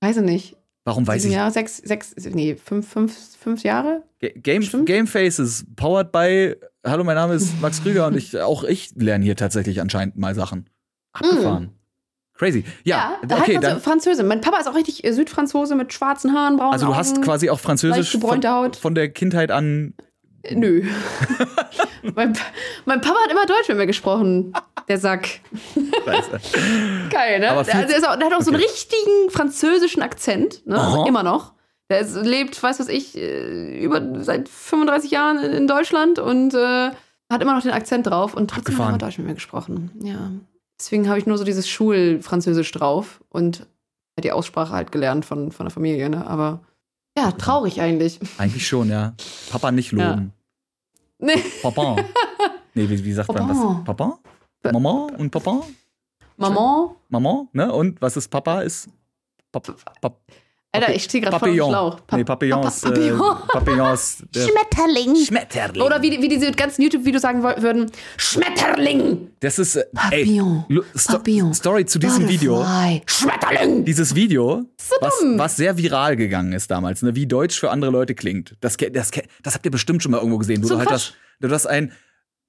Weiß 0.00 0.16
ich 0.16 0.22
nicht. 0.22 0.56
Warum 0.84 1.06
weiß 1.06 1.22
Sieben 1.22 1.32
ich? 1.32 1.36
Jahre, 1.36 1.50
sechs, 1.50 1.78
sechs, 1.78 2.14
nee, 2.32 2.56
fünf, 2.56 2.86
fünf, 2.88 3.16
fünf 3.38 3.62
Jahre? 3.62 4.02
Ga- 4.20 4.32
Game, 4.36 4.62
Stimmt. 4.62 4.86
Game 4.86 5.06
Faces, 5.06 5.64
powered 5.76 6.12
by. 6.12 6.56
Hallo, 6.86 7.04
mein 7.04 7.14
Name 7.16 7.34
ist 7.34 7.58
Max 7.62 7.82
Krüger 7.82 8.06
und 8.06 8.16
ich, 8.16 8.38
auch 8.40 8.64
ich 8.64 8.92
lerne 8.96 9.24
hier 9.24 9.36
tatsächlich 9.36 9.80
anscheinend 9.80 10.16
mal 10.18 10.34
Sachen. 10.34 10.68
Abgefahren. 11.12 11.70
Crazy. 12.34 12.64
Ja, 12.82 13.16
halt 13.22 13.32
okay, 13.32 13.58
dann. 13.60 13.80
Französin. 13.80 14.26
Mein 14.26 14.40
Papa 14.40 14.58
ist 14.58 14.66
auch 14.66 14.74
richtig 14.74 15.04
äh, 15.04 15.12
Südfranzose 15.12 15.76
mit 15.76 15.92
schwarzen 15.92 16.34
Haaren, 16.34 16.56
braunen 16.56 16.72
Also 16.74 16.86
du 16.86 16.96
hast 16.96 17.12
Augen. 17.12 17.22
quasi 17.22 17.48
auch 17.48 17.60
Französisch 17.60 18.18
von, 18.18 18.42
von 18.74 18.94
der 18.94 19.08
Kindheit 19.08 19.50
an. 19.52 19.94
Äh, 20.42 20.56
Nö. 20.56 20.82
mein, 22.14 22.36
mein 22.84 23.00
Papa 23.00 23.16
hat 23.24 23.30
immer 23.30 23.46
Deutsch 23.46 23.68
mit 23.68 23.76
mir 23.78 23.86
gesprochen. 23.86 24.52
Der 24.88 24.98
Sack. 24.98 25.28
Geil, 27.10 27.40
ne? 27.40 27.50
Aber 27.50 27.64
der, 27.64 27.88
ist 27.88 28.06
auch, 28.06 28.16
der 28.16 28.26
hat 28.26 28.34
auch 28.34 28.42
so 28.42 28.50
einen 28.50 28.60
Okay. 28.60 28.66
richtigen 28.70 29.30
französischen 29.30 30.02
Akzent. 30.02 30.66
Ne? 30.66 30.78
Also 30.80 31.06
immer 31.06 31.22
noch. 31.22 31.52
Der 31.90 32.00
ist, 32.00 32.14
lebt, 32.16 32.62
weiß 32.62 32.80
was 32.80 32.88
ich, 32.88 33.16
äh, 33.16 33.78
über, 33.82 34.00
seit 34.22 34.48
35 34.48 35.10
Jahren 35.10 35.38
in 35.38 35.66
Deutschland 35.66 36.18
und 36.18 36.54
äh, 36.54 36.90
hat 37.30 37.42
immer 37.42 37.54
noch 37.54 37.62
den 37.62 37.72
Akzent 37.72 38.06
drauf 38.06 38.34
und 38.34 38.48
trotzdem 38.50 38.74
Abgefahren. 38.74 38.94
hat 38.94 39.02
er 39.02 39.06
Deutsch 39.08 39.18
mit 39.18 39.26
mir 39.26 39.34
gesprochen. 39.34 39.90
Ja. 40.02 40.30
Deswegen 40.80 41.08
habe 41.08 41.18
ich 41.18 41.26
nur 41.26 41.38
so 41.38 41.44
dieses 41.44 41.68
Schulfranzösisch 41.68 42.72
drauf 42.72 43.20
und 43.28 43.66
die 44.22 44.32
Aussprache 44.32 44.72
halt 44.72 44.92
gelernt 44.92 45.24
von, 45.24 45.52
von 45.52 45.66
der 45.66 45.70
Familie, 45.72 46.08
ne? 46.08 46.26
Aber 46.26 46.60
ja, 47.18 47.32
traurig 47.32 47.80
eigentlich. 47.80 48.18
Eigentlich 48.38 48.66
schon, 48.66 48.88
ja. 48.88 49.14
Papa 49.50 49.70
nicht 49.70 49.92
loben. 49.92 50.32
Nee. 51.24 51.40
Papa. 51.62 51.96
Nee, 52.74 52.88
wie, 52.88 53.02
wie 53.04 53.12
sagt 53.12 53.28
man 53.32 53.48
Papa. 53.48 53.52
das? 53.54 53.84
Papa? 53.84 54.18
Mama 54.72 55.08
und 55.16 55.30
Papa? 55.30 55.62
Maman, 56.36 56.90
Mama, 57.08 57.46
ne? 57.52 57.72
Und 57.72 58.00
was 58.02 58.16
ist 58.16 58.28
Papa? 58.28 58.60
Ist 58.62 58.88
Pap 59.52 59.72
Pap 60.00 60.18
Alter, 60.74 60.94
ich 60.94 61.04
stehe 61.04 61.22
gerade 61.22 61.38
voll 61.38 61.48
im 61.50 61.56
Papillon. 61.56 61.70
Schlauch. 61.70 62.06
Pa- 62.06 62.16
nee, 62.16 62.24
Papillons. 62.24 62.80
Pa- 62.80 62.88
Papillon. 62.90 63.20
Äh, 63.20 63.46
Papillons. 63.52 64.24
der- 64.34 64.48
Schmetterling. 64.48 65.16
Schmetterling. 65.24 65.82
Oder 65.82 66.02
wie, 66.02 66.20
wie 66.20 66.28
diese 66.28 66.50
ganzen 66.52 66.82
YouTube-Videos 66.82 67.22
sagen 67.22 67.42
würden: 67.42 67.90
Schmetterling! 68.16 69.30
Das 69.40 69.58
ist, 69.58 69.76
äh, 69.76 69.84
ey, 70.10 70.24
Papillon. 70.24 70.64
Lu- 70.68 70.82
Sto 70.96 71.12
Papillon. 71.14 71.54
Story 71.54 71.86
zu 71.86 71.98
diesem 71.98 72.28
Video. 72.28 72.56
Butterfly. 72.56 73.02
Schmetterling! 73.06 73.84
Dieses 73.84 74.14
Video, 74.14 74.64
was, 75.00 75.18
dumm. 75.20 75.38
was 75.38 75.56
sehr 75.56 75.76
viral 75.78 76.16
gegangen 76.16 76.52
ist 76.52 76.70
damals, 76.70 77.02
ne, 77.02 77.14
wie 77.14 77.26
Deutsch 77.26 77.58
für 77.58 77.70
andere 77.70 77.90
Leute 77.90 78.14
klingt. 78.14 78.56
Das, 78.60 78.76
das, 78.76 79.10
das 79.42 79.54
habt 79.54 79.64
ihr 79.64 79.70
bestimmt 79.70 80.02
schon 80.02 80.12
mal 80.12 80.18
irgendwo 80.18 80.38
gesehen. 80.38 80.62
Wo 80.62 80.66
So 80.66 80.74
du 80.74 80.80
halt 80.80 80.90
das, 80.90 81.12
du 81.40 81.48
hast 81.50 81.66
ein 81.66 81.92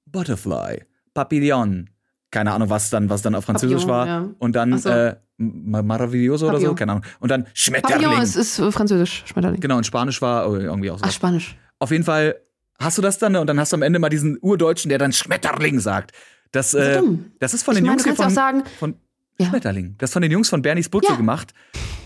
Butterfly, 0.06 0.84
Papillon, 1.14 1.90
keine 2.36 2.52
Ahnung, 2.52 2.68
was 2.70 2.90
dann, 2.90 3.08
was 3.08 3.22
dann 3.22 3.34
auf 3.34 3.44
Französisch 3.44 3.86
Papillon, 3.86 3.88
war. 3.90 4.06
ja. 4.06 4.28
Und 4.38 4.52
dann 4.54 4.76
so. 4.78 4.88
äh, 4.90 5.16
Ma- 5.38 5.82
Maravilloso 5.82 6.46
oder 6.46 6.54
so, 6.58 6.58
Papillon. 6.66 6.76
keine 6.76 6.92
Ahnung. 6.92 7.04
Und 7.20 7.30
dann 7.30 7.46
Schmetterling. 7.54 8.02
Papillon 8.04 8.22
ist, 8.22 8.36
ist 8.36 8.58
äh, 8.58 8.70
französisch. 8.72 9.24
Schmetterling. 9.26 9.60
Genau, 9.60 9.76
und 9.78 9.84
Spanisch 9.86 10.20
war 10.22 10.48
oh, 10.50 10.56
irgendwie 10.56 10.90
auch 10.90 10.98
so. 10.98 11.04
Ach, 11.06 11.12
Spanisch. 11.12 11.56
Auf 11.78 11.90
jeden 11.90 12.04
Fall 12.04 12.36
hast 12.78 12.98
du 12.98 13.02
das 13.02 13.18
dann 13.18 13.32
ne, 13.32 13.40
und 13.40 13.46
dann 13.46 13.58
hast 13.58 13.72
du 13.72 13.76
am 13.76 13.82
Ende 13.82 13.98
mal 13.98 14.08
diesen 14.10 14.38
Urdeutschen, 14.40 14.88
der 14.90 14.98
dann 14.98 15.12
Schmetterling 15.12 15.80
sagt. 15.80 16.12
Das, 16.52 16.72
Das 16.72 16.74
ist 16.74 17.02
äh, 17.02 17.02
das 17.38 17.54
ist 17.54 17.62
von 17.64 17.72
Ich 17.74 17.78
den 17.80 17.86
meine, 17.86 17.94
Jungs 17.96 18.02
du 18.04 18.08
hier 18.10 18.16
von, 18.16 18.26
auch 18.26 18.30
sagen, 18.30 18.62
von 18.78 18.94
Ja. 19.38 19.46
Schmetterling. 19.48 19.94
Das 19.98 20.10
ist 20.10 20.12
von 20.14 20.22
den 20.22 20.30
Jungs 20.32 20.48
von 20.48 20.62
Bernie's 20.62 20.88
Butze 20.88 21.10
Ja. 21.12 21.16
gemacht, 21.16 21.54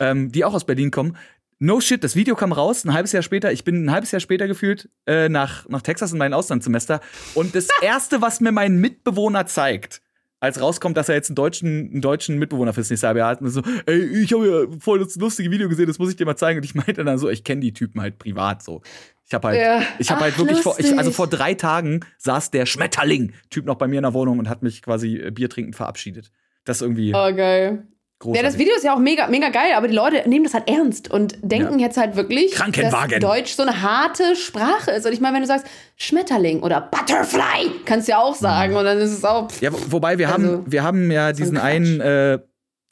ähm, 0.01 0.33
die 0.33 0.45
auch 0.45 0.55
aus 0.55 0.65
Berlin 0.65 0.91
kommen. 0.91 1.17
No 1.63 1.79
shit, 1.81 2.03
das 2.03 2.17
Video 2.17 2.35
kam 2.37 2.53
raus, 2.53 2.85
ein 2.87 2.95
halbes 2.95 3.13
Jahr 3.13 3.23
später. 3.23 3.53
Ich 3.53 3.65
bin 3.65 3.85
ein 3.85 3.91
halbes 3.93 4.11
Jahr 4.13 4.21
später 4.21 4.47
gefühlt 4.49 4.89
äh, 5.07 5.29
nach, 5.29 5.69
nach 5.69 5.83
Texas 5.83 6.11
in 6.11 6.19
mein 6.19 6.33
Auslandssemester. 6.33 7.01
Und 7.35 7.55
das 7.55 7.69
Erste, 7.83 8.23
was 8.23 8.41
mir 8.41 8.51
mein 8.51 8.79
Mitbewohner 8.81 9.45
zeigt, 9.47 10.01
als 10.41 10.61
rauskommt, 10.61 10.97
dass 10.97 11.09
er 11.09 11.15
jetzt 11.15 11.29
einen 11.31 11.37
deutschen, 11.37 11.91
einen 11.93 12.01
deutschen 12.01 12.39
Mitbewohner 12.39 12.73
fürs 12.73 12.89
nächste 12.91 13.07
Jahr 13.07 13.29
hat, 13.29 13.43
und 13.43 13.51
so, 13.51 13.63
ey, 13.87 14.23
ich 14.23 14.33
habe 14.33 14.49
ja 14.71 14.79
voll 14.81 14.99
das 14.99 15.15
lustige 15.17 15.51
Video 15.51 15.69
gesehen, 15.69 15.87
das 15.87 15.99
muss 15.99 16.11
ich 16.11 16.17
dir 16.17 16.25
mal 16.25 16.37
zeigen. 16.37 16.59
Und 16.59 16.65
ich 16.65 16.75
meinte 16.75 17.05
dann 17.05 17.19
so, 17.19 17.29
ich 17.29 17.45
kenne 17.45 17.61
die 17.61 17.73
Typen 17.73 18.01
halt 18.01 18.19
privat 18.19 18.63
so. 18.63 18.81
Ich 19.27 19.35
habe 19.35 19.49
halt, 19.49 19.61
Ja. 19.61 19.83
ich 19.99 20.11
habe 20.11 20.23
halt 20.23 20.37
wirklich 20.39 20.61
vor, 20.61 20.75
ich, 20.81 20.99
also 20.99 21.13
vor 21.13 21.29
drei 21.29 21.55
Tagen 21.55 22.01
saß 22.19 22.51
der 22.51 22.67
Schmetterling-Typ 22.67 23.65
noch 23.67 23.77
bei 23.77 23.87
mir 23.87 23.99
in 23.99 24.03
der 24.03 24.15
Wohnung 24.15 24.39
und 24.39 24.49
hat 24.49 24.63
mich 24.63 24.83
quasi 24.83 25.17
äh, 25.19 25.31
Bier 25.31 25.49
trinkend 25.49 25.77
verabschiedet. 25.77 26.33
Das 26.65 26.79
ist 26.79 26.83
irgendwie 26.83 27.11
Oh, 27.15 27.35
geil. 27.35 27.87
Großartig. 28.21 28.43
Ja, 28.43 28.49
das 28.49 28.59
Video 28.59 28.75
ist 28.77 28.85
ja 28.85 28.95
auch 28.95 28.99
mega, 29.01 29.27
mega 29.27 29.49
geil, 29.49 29.73
aber 29.75 29.89
die 29.89 29.95
Leute 29.95 30.29
nehmen 30.29 30.45
das 30.45 30.55
halt 30.55 30.69
ernst 30.71 31.11
und 31.11 31.37
denken 31.43 31.79
jetzt 31.81 31.97
halt 31.97 32.15
wirklich, 32.15 32.53
dass 32.55 33.19
Deutsch 33.19 33.55
so 33.55 33.63
eine 33.63 33.83
harte 33.83 34.37
Sprache 34.37 34.93
ist. 34.93 35.05
Und 35.07 35.13
ich 35.13 35.21
meine, 35.21 35.35
wenn 35.35 35.43
du 35.43 35.49
sagst 35.49 35.67
Schmetterling 35.97 36.63
oder 36.63 36.81
Butterfly, 36.81 37.71
kannst 37.85 38.07
du 38.07 38.13
ja 38.13 38.19
auch 38.21 38.35
sagen. 38.37 38.77
Und 38.77 38.85
dann 38.85 38.99
ist 38.99 39.11
es 39.11 39.25
auch. 39.25 39.51
Pff, 39.51 39.61
Ja, 39.61 39.73
wo- 39.73 39.79
wobei 39.89 40.19
wir 40.19 40.29
Also, 40.33 40.47
haben, 40.59 40.71
wir 40.73 40.83
haben 40.85 41.11
ja 41.11 41.33
diesen 41.33 41.57
Quatsch. 41.57 41.65
einen, 41.65 42.01
äh, 42.01 42.39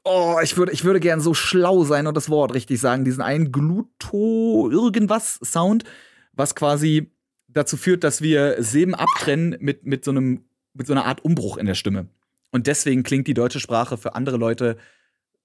oh, 0.04 0.36
ich 0.42 0.56
würde, 0.56 0.72
ich 0.72 0.84
würde 0.84 0.98
gern 1.00 1.20
so 1.20 1.34
schlau 1.34 1.84
sein 1.84 2.06
und 2.06 2.16
das 2.16 2.28
Wort 2.30 2.54
richtig 2.54 2.80
sagen, 2.80 3.04
diesen 3.04 3.22
einen 3.22 3.52
Gluto 3.52 4.68
irgendwas 4.70 5.38
Sound, 5.44 5.84
was 6.32 6.54
quasi 6.54 7.10
dazu 7.48 7.76
führt, 7.76 8.04
dass 8.04 8.22
wir 8.22 8.56
Silben 8.62 8.94
abtrennen 8.94 9.56
mit, 9.60 9.84
mit 9.86 10.04
so 10.04 10.10
einem, 10.10 10.44
mit 10.74 10.86
so 10.86 10.92
einer 10.92 11.06
Art 11.06 11.24
Umbruch 11.24 11.56
in 11.56 11.66
der 11.66 11.74
Stimme. 11.74 12.08
Und 12.50 12.66
deswegen 12.66 13.02
klingt 13.02 13.26
die 13.26 13.34
deutsche 13.34 13.60
Sprache 13.60 13.96
für 13.98 14.14
andere 14.14 14.36
Leute 14.36 14.76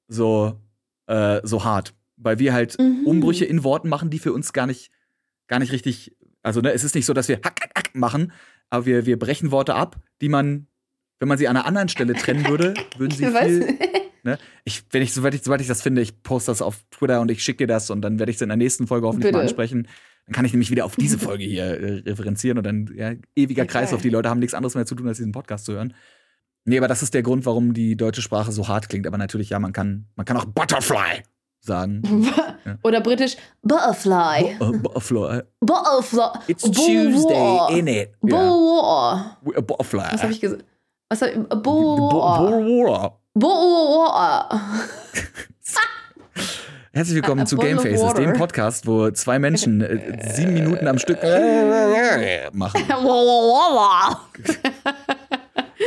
so, 0.07 0.59
äh, 1.07 1.41
so 1.43 1.63
hart. 1.63 1.93
Weil 2.17 2.39
wir 2.39 2.53
halt 2.53 2.77
Mhm. 2.79 3.05
Umbrüche 3.05 3.45
in 3.45 3.63
Worten 3.63 3.89
machen, 3.89 4.09
die 4.09 4.19
für 4.19 4.33
uns 4.33 4.53
gar 4.53 4.67
nicht, 4.67 4.91
gar 5.47 5.59
nicht 5.59 5.71
richtig, 5.71 6.15
also 6.41 6.61
ne, 6.61 6.71
es 6.71 6.83
ist 6.83 6.95
nicht 6.95 7.05
so, 7.05 7.13
dass 7.13 7.27
wir 7.27 7.37
hack, 7.37 7.59
hack, 7.61 7.71
hack 7.75 7.95
machen, 7.95 8.31
aber 8.69 8.85
wir, 8.85 9.05
wir 9.05 9.19
brechen 9.19 9.51
Worte 9.51 9.75
ab, 9.75 9.97
die 10.21 10.29
man, 10.29 10.67
wenn 11.19 11.27
man 11.27 11.37
sie 11.37 11.47
an 11.47 11.57
einer 11.57 11.65
anderen 11.65 11.89
Stelle 11.89 12.13
trennen 12.13 12.47
würde, 12.49 12.73
würden 12.97 13.11
sie 13.11 13.25
viel, 13.25 13.77
ne? 14.23 14.37
Ich, 14.63 14.83
wenn 14.91 15.01
ich, 15.01 15.13
soweit 15.13 15.33
ich, 15.35 15.41
soweit 15.43 15.61
ich 15.61 15.67
das 15.67 15.81
finde, 15.81 16.01
ich 16.01 16.21
poste 16.23 16.51
das 16.51 16.61
auf 16.61 16.83
Twitter 16.91 17.19
und 17.21 17.29
ich 17.31 17.43
schicke 17.43 17.59
dir 17.59 17.67
das 17.67 17.89
und 17.89 18.01
dann 18.01 18.19
werde 18.19 18.29
ich 18.29 18.37
es 18.37 18.41
in 18.41 18.49
der 18.49 18.57
nächsten 18.57 18.87
Folge 18.87 19.07
hoffentlich 19.07 19.27
Bitte. 19.27 19.37
mal 19.37 19.43
ansprechen. 19.43 19.87
Dann 20.25 20.33
kann 20.33 20.45
ich 20.45 20.53
nämlich 20.53 20.71
wieder 20.71 20.85
auf 20.85 20.95
diese 20.95 21.19
Folge 21.19 21.43
hier 21.43 21.65
äh, 21.65 21.99
referenzieren 22.09 22.57
und 22.57 22.63
dann, 22.65 22.89
ja, 22.95 23.13
ewiger 23.35 23.63
Okay. 23.63 23.71
Kreislauf. 23.71 24.01
Die 24.01 24.09
Leute 24.09 24.29
haben 24.29 24.39
nichts 24.39 24.53
anderes 24.53 24.73
mehr 24.75 24.85
zu 24.85 24.95
tun, 24.95 25.05
als 25.09 25.17
diesen 25.17 25.33
Podcast 25.33 25.65
zu 25.65 25.73
hören. 25.73 25.93
Nee, 26.65 26.77
aber 26.77 26.87
das 26.87 27.03
ist 27.03 27.13
der 27.13 27.23
Grund, 27.23 27.45
warum 27.45 27.73
die 27.73 27.97
deutsche 27.97 28.21
Sprache 28.21 28.51
so 28.51 28.67
hart 28.67 28.87
klingt. 28.87 29.05
Aber 29.05 29.17
natürlich, 29.17 29.49
ja, 29.49 29.59
man 29.59 29.73
kann, 29.73 30.05
man 30.15 30.25
kann 30.25 30.37
auch 30.37 30.45
Butterfly 30.45 31.23
sagen. 31.59 32.01
Oder 32.83 33.01
britisch 33.01 33.35
Butterfly. 33.61 34.55
Uh, 34.61 34.77
Butterfly. 34.79 35.41
Butterfly. 35.59 36.39
It's. 36.47 36.63
Tuesday, 36.63 37.79
in 37.79 37.87
it. 37.87 38.13
A 38.31 39.35
Butterfly. 39.43 40.07
Was 40.11 40.23
habe 40.23 40.31
ich 40.31 40.39
gesagt? 40.39 40.63
Was 41.09 41.21
hab 41.21 41.29
ich? 41.29 41.37
Boah. 41.61 43.19
Boah. 43.33 44.49
Herzlich 46.95 47.15
willkommen 47.15 47.39
A- 47.39 47.43
a 47.43 47.47
zu 47.47 47.57
Game 47.57 47.79
Faces, 47.79 48.13
dem 48.13 48.33
Podcast, 48.33 48.85
wo 48.85 49.09
zwei 49.09 49.39
Menschen 49.39 49.81
äh, 49.81 50.31
sieben 50.31 50.53
Minuten 50.53 50.87
am 50.87 50.99
Stück 50.99 51.17
äh, 51.23 52.49
machen. 52.53 52.83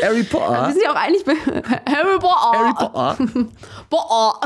Harry 0.02 0.16
Wir 0.18 0.24
Potter. 0.24 0.70
sind 0.72 0.82
ja 0.82 0.90
auch 0.92 0.96
eigentlich 0.96 1.24
bei 1.24 1.32
Harry 1.92 2.18
Potter. 2.18 2.52
Harry 2.52 2.74
Potter. 2.74 3.16
Boah. 3.90 4.40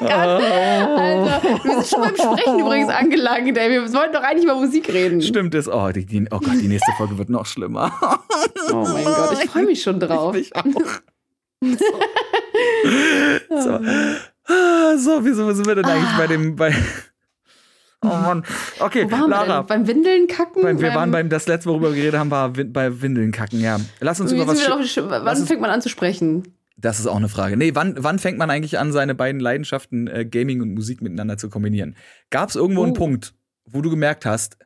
Alter, 0.00 0.40
wir 1.64 1.82
sind 1.82 1.86
schon 1.86 2.00
beim 2.02 2.16
Sprechen 2.16 2.58
übrigens 2.60 2.90
angelangt, 2.90 3.56
ey. 3.58 3.70
Wir 3.70 3.92
wollten 3.92 4.12
doch 4.12 4.22
eigentlich 4.22 4.44
über 4.44 4.54
Musik 4.54 4.88
reden. 4.92 5.20
Stimmt 5.22 5.54
es. 5.54 5.68
Oh, 5.68 5.88
die, 5.90 6.04
die, 6.06 6.26
oh 6.30 6.38
Gott, 6.38 6.54
die 6.60 6.68
nächste 6.68 6.92
Folge 6.96 7.18
wird 7.18 7.28
noch 7.28 7.46
schlimmer. 7.46 7.92
Oh 8.72 8.74
mein 8.92 9.04
Gott, 9.04 9.38
ich 9.42 9.50
freue 9.50 9.64
mich 9.66 9.82
schon 9.82 10.00
drauf. 10.00 10.34
Ich 10.36 10.54
auch. 10.56 10.64
So. 13.50 13.80
Ah, 14.50 14.96
So, 14.96 15.24
wieso 15.24 15.52
sind 15.52 15.66
wir 15.66 15.74
denn 15.74 15.84
eigentlich 15.84 16.16
bei 16.16 16.26
dem, 16.26 16.56
bei. 16.56 16.74
Oh 18.02 18.06
Mann. 18.08 18.44
Okay, 18.78 19.04
Wo 19.06 19.10
waren 19.10 19.20
wir 19.22 19.28
Lara. 19.28 19.58
denn? 19.58 19.66
Beim 19.66 19.86
Windeln 19.88 20.28
kacken? 20.28 20.62
Beim, 20.62 20.80
wir 20.80 20.94
waren 20.94 21.10
beim, 21.10 21.28
das 21.28 21.48
letzte, 21.48 21.68
worüber 21.68 21.88
wir 21.90 21.96
geredet 21.96 22.18
haben, 22.20 22.30
war 22.30 22.50
bei 22.52 23.02
Windeln 23.02 23.32
kacken, 23.32 23.60
ja. 23.60 23.80
Lass 24.00 24.20
uns 24.20 24.30
Wie 24.30 24.36
über 24.36 24.46
was. 24.46 24.60
wir 24.60 24.68
drauf- 24.68 25.10
Wann 25.24 25.36
uns- 25.36 25.48
fängt 25.48 25.60
man 25.60 25.70
an 25.70 25.82
zu 25.82 25.88
sprechen? 25.88 26.44
Das 26.76 27.00
ist 27.00 27.06
auch 27.08 27.16
eine 27.16 27.28
Frage. 27.28 27.56
Nee, 27.56 27.72
wann, 27.74 27.96
wann 27.98 28.20
fängt 28.20 28.38
man 28.38 28.50
eigentlich 28.50 28.78
an, 28.78 28.92
seine 28.92 29.16
beiden 29.16 29.40
Leidenschaften 29.40 30.06
äh, 30.06 30.24
Gaming 30.24 30.62
und 30.62 30.74
Musik 30.74 31.02
miteinander 31.02 31.36
zu 31.36 31.50
kombinieren? 31.50 31.96
Gab 32.30 32.50
es 32.50 32.54
irgendwo 32.56 32.82
einen 32.84 32.92
Oh. 32.92 32.94
Punkt, 32.94 33.34
wo 33.66 33.82
du 33.82 33.90
gemerkt 33.90 34.24
hast, 34.24 34.58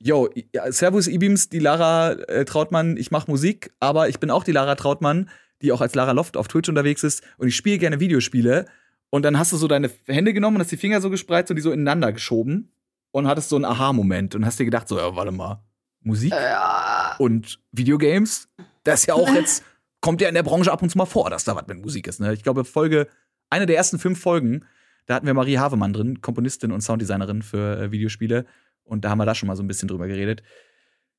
yo, 0.00 0.28
Servus 0.70 1.06
Ibims, 1.06 1.48
die 1.48 1.60
Lara 1.60 2.12
äh, 2.12 2.44
Trautmann, 2.44 2.96
ich 2.96 3.12
mache 3.12 3.30
Musik, 3.30 3.70
aber 3.78 4.08
ich 4.08 4.18
bin 4.18 4.32
auch 4.32 4.42
die 4.42 4.50
Lara 4.52 4.74
Trautmann, 4.74 5.28
die 5.62 5.70
auch 5.70 5.80
als 5.80 5.94
Lara 5.94 6.10
Loft 6.10 6.36
auf 6.36 6.48
Twitch 6.48 6.68
unterwegs 6.68 7.04
ist 7.04 7.22
und 7.38 7.46
ich 7.46 7.54
spiele 7.54 7.78
gerne 7.78 8.00
Videospiele. 8.00 8.66
Und 9.10 9.24
dann 9.24 9.38
hast 9.38 9.52
du 9.52 9.56
so 9.56 9.68
deine 9.68 9.90
Hände 10.06 10.32
genommen 10.32 10.56
und 10.56 10.62
hast 10.62 10.72
die 10.72 10.76
Finger 10.76 11.00
so 11.00 11.08
gespreizt 11.10 11.50
und 11.50 11.56
die 11.56 11.62
so 11.62 11.70
ineinander 11.70 12.12
geschoben 12.12 12.72
und 13.12 13.26
hattest 13.26 13.48
so 13.48 13.56
einen 13.56 13.64
Aha-Moment 13.64 14.34
und 14.34 14.44
hast 14.46 14.58
dir 14.58 14.64
gedacht, 14.64 14.88
so, 14.88 14.98
ja, 14.98 15.14
warte 15.16 15.32
mal, 15.32 15.62
Musik 16.02 16.32
Ja. 16.32 17.14
und 17.18 17.60
Videogames, 17.72 18.48
das 18.84 19.00
ist 19.00 19.06
ja 19.06 19.14
auch 19.14 19.28
jetzt, 19.34 19.64
kommt 20.00 20.20
ja 20.20 20.28
in 20.28 20.34
der 20.34 20.42
Branche 20.42 20.72
ab 20.72 20.82
und 20.82 20.88
zu 20.90 20.96
mal 20.98 21.06
vor, 21.06 21.28
dass 21.30 21.44
da 21.44 21.54
was 21.56 21.66
mit 21.66 21.80
Musik 21.82 22.06
ist. 22.06 22.20
Ne? 22.20 22.32
Ich 22.32 22.42
glaube, 22.42 22.64
Folge, 22.64 23.06
eine 23.50 23.66
der 23.66 23.76
ersten 23.76 23.98
fünf 23.98 24.20
Folgen, 24.20 24.64
da 25.06 25.14
hatten 25.14 25.26
wir 25.26 25.34
Marie 25.34 25.58
Havemann 25.58 25.92
drin, 25.92 26.20
Komponistin 26.22 26.72
und 26.72 26.80
Sounddesignerin 26.82 27.42
für 27.42 27.78
äh, 27.80 27.90
Videospiele. 27.90 28.46
Und 28.84 29.04
da 29.04 29.10
haben 29.10 29.18
wir 29.18 29.26
da 29.26 29.34
schon 29.34 29.46
mal 29.48 29.56
so 29.56 29.62
ein 29.62 29.66
bisschen 29.68 29.88
drüber 29.88 30.06
geredet. 30.06 30.42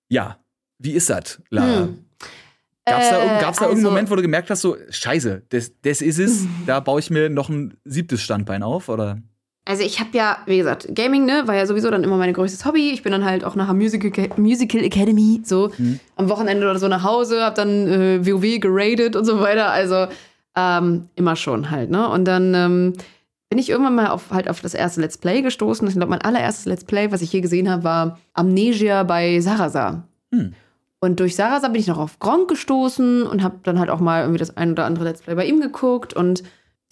Ja, 0.07 0.39
wie 0.79 0.91
ist 0.93 1.09
das, 1.09 1.41
Lara? 1.49 1.83
Hm. 1.85 2.05
Gab's 2.85 3.09
da, 3.09 3.17
irgend- 3.23 3.37
Äh, 3.37 3.41
gab's 3.41 3.57
da 3.57 3.65
also- 3.65 3.71
irgendeinen 3.75 3.83
Moment, 3.93 4.09
wo 4.09 4.15
du 4.15 4.21
gemerkt 4.21 4.49
hast, 4.49 4.61
so, 4.61 4.75
scheiße, 4.89 5.43
das, 5.49 5.71
das 5.81 6.01
ist 6.01 6.17
es, 6.19 6.45
da 6.65 6.79
baue 6.79 6.99
ich 6.99 7.09
mir 7.11 7.29
noch 7.29 7.49
ein 7.49 7.77
siebtes 7.85 8.21
Standbein 8.21 8.63
auf, 8.63 8.89
oder? 8.89 9.21
Also 9.63 9.83
ich 9.83 9.99
habe 9.99 10.09
ja, 10.13 10.37
wie 10.47 10.57
gesagt, 10.57 10.87
Gaming, 10.95 11.25
ne, 11.25 11.43
war 11.45 11.55
ja 11.55 11.65
sowieso 11.67 11.91
dann 11.91 12.03
immer 12.03 12.17
mein 12.17 12.33
größtes 12.33 12.65
Hobby. 12.65 12.89
Ich 12.91 13.03
bin 13.03 13.11
dann 13.11 13.23
halt 13.25 13.43
auch 13.43 13.55
nach 13.55 13.67
der 13.67 13.75
Musical, 13.75 14.11
Musical 14.37 14.83
Academy 14.83 15.41
so 15.43 15.69
Mhm. 15.77 15.99
am 16.15 16.29
Wochenende 16.29 16.67
oder 16.69 16.79
so 16.79 16.87
nach 16.87 17.03
Hause, 17.03 17.43
hab 17.43 17.55
dann 17.55 17.87
äh, 17.87 18.25
WoW 18.25 18.59
geradet 18.59 19.15
und 19.15 19.25
so 19.25 19.39
weiter. 19.39 19.69
Also 19.69 20.07
ähm, 20.55 21.09
immer 21.15 21.35
schon 21.35 21.69
halt, 21.69 21.91
ne? 21.91 22.09
Und 22.09 22.25
dann 22.25 22.53
ähm, 22.55 22.93
bin 23.49 23.59
ich 23.59 23.69
irgendwann 23.69 23.95
mal 23.95 24.07
auf 24.07 24.31
halt 24.31 24.49
auf 24.49 24.61
das 24.61 24.73
erste 24.73 24.99
Let's 25.01 25.17
Play 25.17 25.41
gestoßen. 25.43 25.87
Ich 25.87 25.93
glaube, 25.93 26.09
mein 26.09 26.21
allererstes 26.21 26.65
Let's 26.65 26.83
Play, 26.83 27.11
was 27.11 27.21
ich 27.21 27.31
je 27.31 27.41
gesehen 27.41 27.69
habe, 27.69 27.83
war 27.83 28.19
Amnesia 28.33 29.03
bei 29.03 29.39
Sarasa. 29.41 30.07
Hm. 30.33 30.53
Und 31.01 31.19
durch 31.19 31.35
Sarasa 31.35 31.67
bin 31.67 31.79
ich 31.81 31.87
noch 31.87 31.97
auf 31.99 32.19
Gronk 32.19 32.47
gestoßen 32.49 33.23
und 33.23 33.43
habe 33.43 33.57
dann 33.63 33.79
halt 33.79 33.89
auch 33.89 33.99
mal 33.99 34.21
irgendwie 34.21 34.39
das 34.39 34.57
ein 34.57 34.71
oder 34.71 34.85
andere 34.85 35.05
Let's 35.05 35.21
Play 35.21 35.35
bei 35.35 35.45
ihm 35.45 35.59
geguckt. 35.61 36.13
Und 36.13 36.43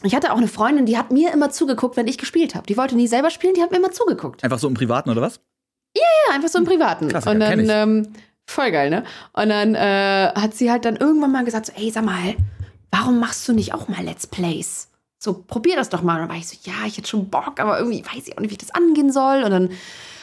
ich 0.03 0.15
hatte 0.15 0.31
auch 0.31 0.37
eine 0.37 0.47
Freundin, 0.47 0.85
die 0.85 0.97
hat 0.97 1.11
mir 1.11 1.33
immer 1.33 1.49
zugeguckt, 1.49 1.97
wenn 1.97 2.07
ich 2.07 2.17
gespielt 2.17 2.55
habe. 2.55 2.65
Die 2.67 2.77
wollte 2.77 2.95
nie 2.95 3.07
selber 3.07 3.29
spielen, 3.29 3.53
die 3.53 3.61
hat 3.61 3.71
mir 3.71 3.77
immer 3.77 3.91
zugeguckt. 3.91 4.43
Einfach 4.43 4.59
so 4.59 4.67
im 4.67 4.73
Privaten, 4.73 5.09
oder 5.09 5.21
was? 5.21 5.41
Ja, 5.95 6.33
einfach 6.33 6.49
so 6.49 6.59
im 6.59 6.65
Privaten. 6.65 7.09
Klassiker, 7.09 7.31
und 7.31 7.39
dann 7.39 7.59
ich. 7.59 7.69
ähm, 7.69 8.07
Voll 8.49 8.71
geil, 8.71 8.89
ne? 8.89 9.03
Und 9.33 9.49
dann 9.49 9.75
äh, 9.75 10.31
hat 10.33 10.55
sie 10.55 10.71
halt 10.71 10.83
dann 10.83 10.95
irgendwann 10.95 11.31
mal 11.31 11.45
gesagt, 11.45 11.67
so, 11.67 11.73
ey, 11.75 11.91
sag 11.91 12.03
mal, 12.03 12.35
warum 12.89 13.19
machst 13.19 13.47
du 13.47 13.53
nicht 13.53 13.75
auch 13.75 13.87
mal 13.87 14.03
Let's 14.03 14.25
Plays? 14.25 14.89
So, 15.19 15.43
probier 15.45 15.75
das 15.75 15.89
doch 15.89 16.01
mal. 16.01 16.15
Und 16.15 16.21
dann 16.21 16.29
war 16.29 16.35
ich 16.35 16.47
so, 16.47 16.57
ja, 16.63 16.73
ich 16.87 16.97
hätte 16.97 17.07
schon 17.07 17.29
Bock, 17.29 17.59
aber 17.59 17.77
irgendwie 17.77 18.03
weiß 18.03 18.27
ich 18.27 18.35
auch 18.35 18.41
nicht, 18.41 18.49
wie 18.49 18.55
ich 18.55 18.57
das 18.57 18.71
angehen 18.71 19.11
soll. 19.11 19.43
Und 19.43 19.51
dann 19.51 19.69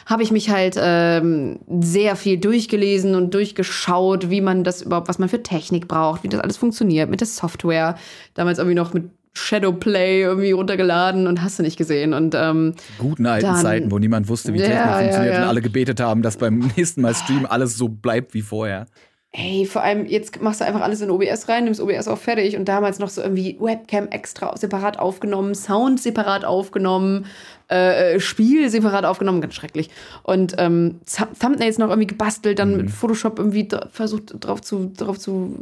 habe 0.07 0.25
ich 0.25 0.33
mich 0.33 0.51
halt 0.51 0.77
ähm, 0.77 1.61
sehr 1.79 2.17
viel 2.17 2.39
durchgelesen 2.39 3.15
und 3.15 3.33
durchgeschaut, 3.33 4.29
wie 4.29 4.41
man 4.41 4.65
das 4.65 4.83
überhaupt, 4.83 5.07
was 5.09 5.21
man 5.21 5.29
für 5.29 5.45
Technik 5.45 5.87
braucht, 5.87 6.25
wie 6.25 6.29
das 6.29 6.41
alles 6.41 6.57
funktioniert 6.57 7.09
mit 7.09 7.21
der 7.21 7.29
Software. 7.29 7.97
Damals 8.35 8.59
irgendwie 8.59 8.75
noch 8.75 8.93
mit 8.93 9.09
Shadowplay 9.37 10.23
irgendwie 10.23 10.53
runtergeladen 10.53 11.27
und 11.27 11.43
hast 11.43 11.59
du 11.59 11.63
nicht 11.63 11.77
gesehen. 11.77 12.13
Und 12.15 12.35
ähm, 12.35 12.75
Guten 12.99 13.27
alten 13.27 13.47
dann- 13.47 13.63
Zeiten, 13.63 13.91
wo 13.91 13.99
niemand 13.99 14.29
wusste, 14.29 14.53
wie 14.55 14.59
Ja, 14.59 14.65
Technik 14.67 14.85
ja, 14.87 14.99
funktioniert 14.99 15.35
ja. 15.35 15.43
und 15.43 15.49
alle 15.49 15.61
gebetet 15.61 16.01
haben, 16.01 16.23
dass 16.23 16.37
beim 16.37 16.59
nächsten 16.77 17.03
Mal 17.03 17.15
Stream 17.15 17.47
alles 17.47 17.77
so 17.77 17.89
bleibt 17.89 18.35
wie 18.35 18.43
vorher. 18.43 18.87
Ey, 19.33 19.67
vor 19.67 19.83
allem, 19.83 20.07
jetzt 20.07 20.41
machst 20.41 20.63
du 20.63 20.65
einfach 20.65 20.81
alles 20.81 21.03
in 21.03 21.11
OBS 21.11 21.47
rein, 21.51 21.65
nimmst 21.65 21.79
OBS 21.81 22.09
auch 22.09 22.17
fertig 22.17 22.57
und 22.57 22.67
damals 22.67 22.99
noch 22.99 23.11
so 23.11 23.21
irgendwie 23.21 23.59
Webcam 23.61 24.09
extra 24.09 24.57
separat 24.57 24.99
aufgenommen, 24.99 25.55
Sound 25.55 26.01
separat 26.01 26.47
aufgenommen, 26.47 27.27
äh, 27.69 28.19
Spiel 28.19 28.71
separat 28.71 29.05
aufgenommen, 29.05 29.43
ganz 29.43 29.53
schrecklich. 29.55 29.91
Und 30.23 30.55
ähm, 30.57 31.01
Thu- 31.05 31.27
Thumbnails 31.39 31.77
noch 31.77 31.91
irgendwie 31.91 32.07
gebastelt, 32.07 32.59
dann 32.61 32.79
mit 32.79 32.91
Photoshop 32.91 33.39
irgendwie 33.39 33.69
versucht 33.91 34.33
drauf 34.41 34.63
zu, 34.63 34.91
drauf 34.97 35.19
zu 35.19 35.55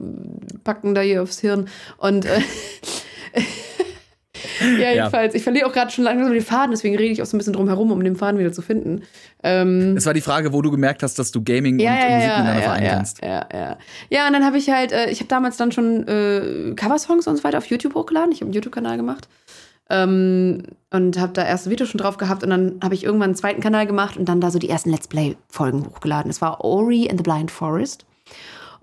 packen, 0.63 0.95
da 0.95 1.01
hier 1.01 1.23
aufs 1.25 1.41
Hirn. 1.41 1.67
Und 1.97 2.27
äh, 2.27 2.39
ja, 4.81 4.91
jedenfalls, 4.93 5.35
ich 5.35 5.43
verliere 5.43 5.67
auch 5.67 5.73
gerade 5.73 5.91
schon 5.91 6.05
langsam 6.05 6.33
den 6.33 6.43
Faden, 6.43 6.71
deswegen 6.71 6.97
rede 6.97 7.13
ich 7.13 7.23
auch 7.23 7.27
so 7.27 7.37
ein 7.37 7.39
bisschen 7.39 7.53
drum 7.53 7.69
herum, 7.69 7.91
um 7.91 8.03
den 8.03 8.17
Faden 8.17 8.39
wieder 8.39 8.53
zu 8.53 8.63
finden. 8.63 9.03
Ähm, 9.43 9.97
Es 9.97 10.07
war 10.07 10.15
die 10.15 10.21
Frage, 10.21 10.53
wo 10.53 10.63
du 10.63 10.71
gemerkt 10.71 11.03
hast, 11.03 11.19
dass 11.19 11.31
du 11.31 11.43
Gaming 11.43 11.75
und 11.75 11.85
Musik 11.85 12.05
miteinander 12.05 12.63
vereinen 12.63 12.85
ja, 12.85 12.91
kannst. 12.93 13.23
Ja, 13.23 13.47
ja. 13.53 13.79
Ja, 14.11 14.27
und 14.27 14.33
dann 14.33 14.45
habe 14.45 14.59
ich 14.59 14.71
halt, 14.71 14.93
äh, 14.93 15.11
ich 15.11 15.21
habe 15.21 15.29
damals 15.29 15.57
dann 15.57 15.73
schon 15.73 16.07
äh, 16.07 16.75
Coversongs 16.75 17.27
und 17.27 17.37
so 17.37 17.45
weiter 17.45 17.59
auf 17.59 17.67
YouTube 17.67 17.95
hochgeladen. 17.95 18.33
Ich 18.33 18.39
habe 18.39 18.47
einen 18.47 18.55
YouTube-Kanal 18.55 18.97
gemacht. 18.97 19.29
Ähm, 19.91 20.63
und 20.91 21.19
habe 21.19 21.33
da 21.35 21.45
erste 21.45 21.69
Videos 21.69 21.91
schon 21.91 21.99
drauf 21.99 22.17
gehabt 22.17 22.43
und 22.43 22.49
dann 22.49 22.81
habe 22.83 22.95
ich 22.95 23.05
irgendwann 23.05 23.31
einen 23.31 23.35
zweiten 23.35 23.61
Kanal 23.61 23.87
gemacht 23.87 24.17
und 24.17 24.27
dann 24.31 24.41
da 24.41 24.51
so 24.51 24.59
die 24.59 24.71
ersten 24.71 24.91
Let's 24.91 25.09
Play-Folgen 25.09 25.85
hochgeladen. 25.85 26.31
Es 26.31 26.41
war 26.41 26.65
Ori 26.65 27.11
and 27.11 27.19
the 27.19 27.23
Blind 27.23 27.51
Forest. 27.51 28.07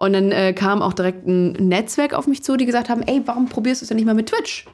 Und 0.02 0.14
dann 0.14 0.32
äh, 0.32 0.54
kam 0.54 0.82
auch 0.82 0.94
direkt 0.94 1.28
ein 1.28 1.52
Netzwerk 1.52 2.16
auf 2.16 2.26
mich 2.26 2.44
zu, 2.44 2.58
die 2.58 2.66
gesagt 2.66 2.90
haben, 2.90 3.04
ey, 3.04 3.22
warum 3.26 3.48
probierst 3.48 3.82
du 3.82 3.84
es 3.84 3.90
denn 3.90 3.98
nicht 3.98 4.08
mal 4.08 4.16
mit 4.16 4.30
Twitch? 4.30 4.66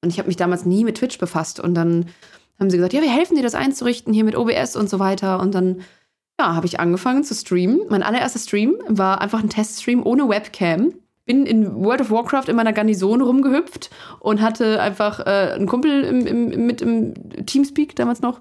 Und 0.00 0.10
ich 0.10 0.18
habe 0.18 0.28
mich 0.28 0.36
damals 0.36 0.64
nie 0.64 0.84
mit 0.84 0.98
Twitch 0.98 1.18
befasst. 1.18 1.58
Und 1.58 1.74
dann 1.74 2.06
haben 2.60 2.70
sie 2.70 2.76
gesagt, 2.76 2.92
ja, 2.92 3.02
wir 3.02 3.10
helfen 3.10 3.34
dir, 3.34 3.42
das 3.42 3.56
einzurichten, 3.56 4.14
hier 4.14 4.22
mit 4.22 4.36
OBS 4.36 4.76
und 4.76 4.88
so 4.88 5.00
weiter. 5.00 5.40
Und 5.40 5.56
dann, 5.56 5.80
ja, 6.38 6.54
habe 6.54 6.66
ich 6.66 6.78
angefangen 6.78 7.24
zu 7.24 7.34
streamen. 7.34 7.80
Mein 7.88 8.04
allererster 8.04 8.38
Stream 8.38 8.76
war 8.86 9.20
einfach 9.20 9.42
ein 9.42 9.50
Teststream 9.50 10.06
ohne 10.06 10.28
Webcam. 10.28 10.94
Bin 11.24 11.46
in 11.46 11.74
World 11.74 12.02
of 12.02 12.12
Warcraft 12.12 12.44
in 12.46 12.54
meiner 12.54 12.72
Garnison 12.72 13.22
rumgehüpft 13.22 13.90
und 14.20 14.40
hatte 14.40 14.80
einfach 14.80 15.18
äh, 15.18 15.54
einen 15.56 15.66
Kumpel 15.66 16.04
im, 16.04 16.26
im, 16.28 16.64
mit 16.64 16.80
im 16.80 17.12
Teamspeak 17.44 17.96
damals 17.96 18.20
noch. 18.20 18.40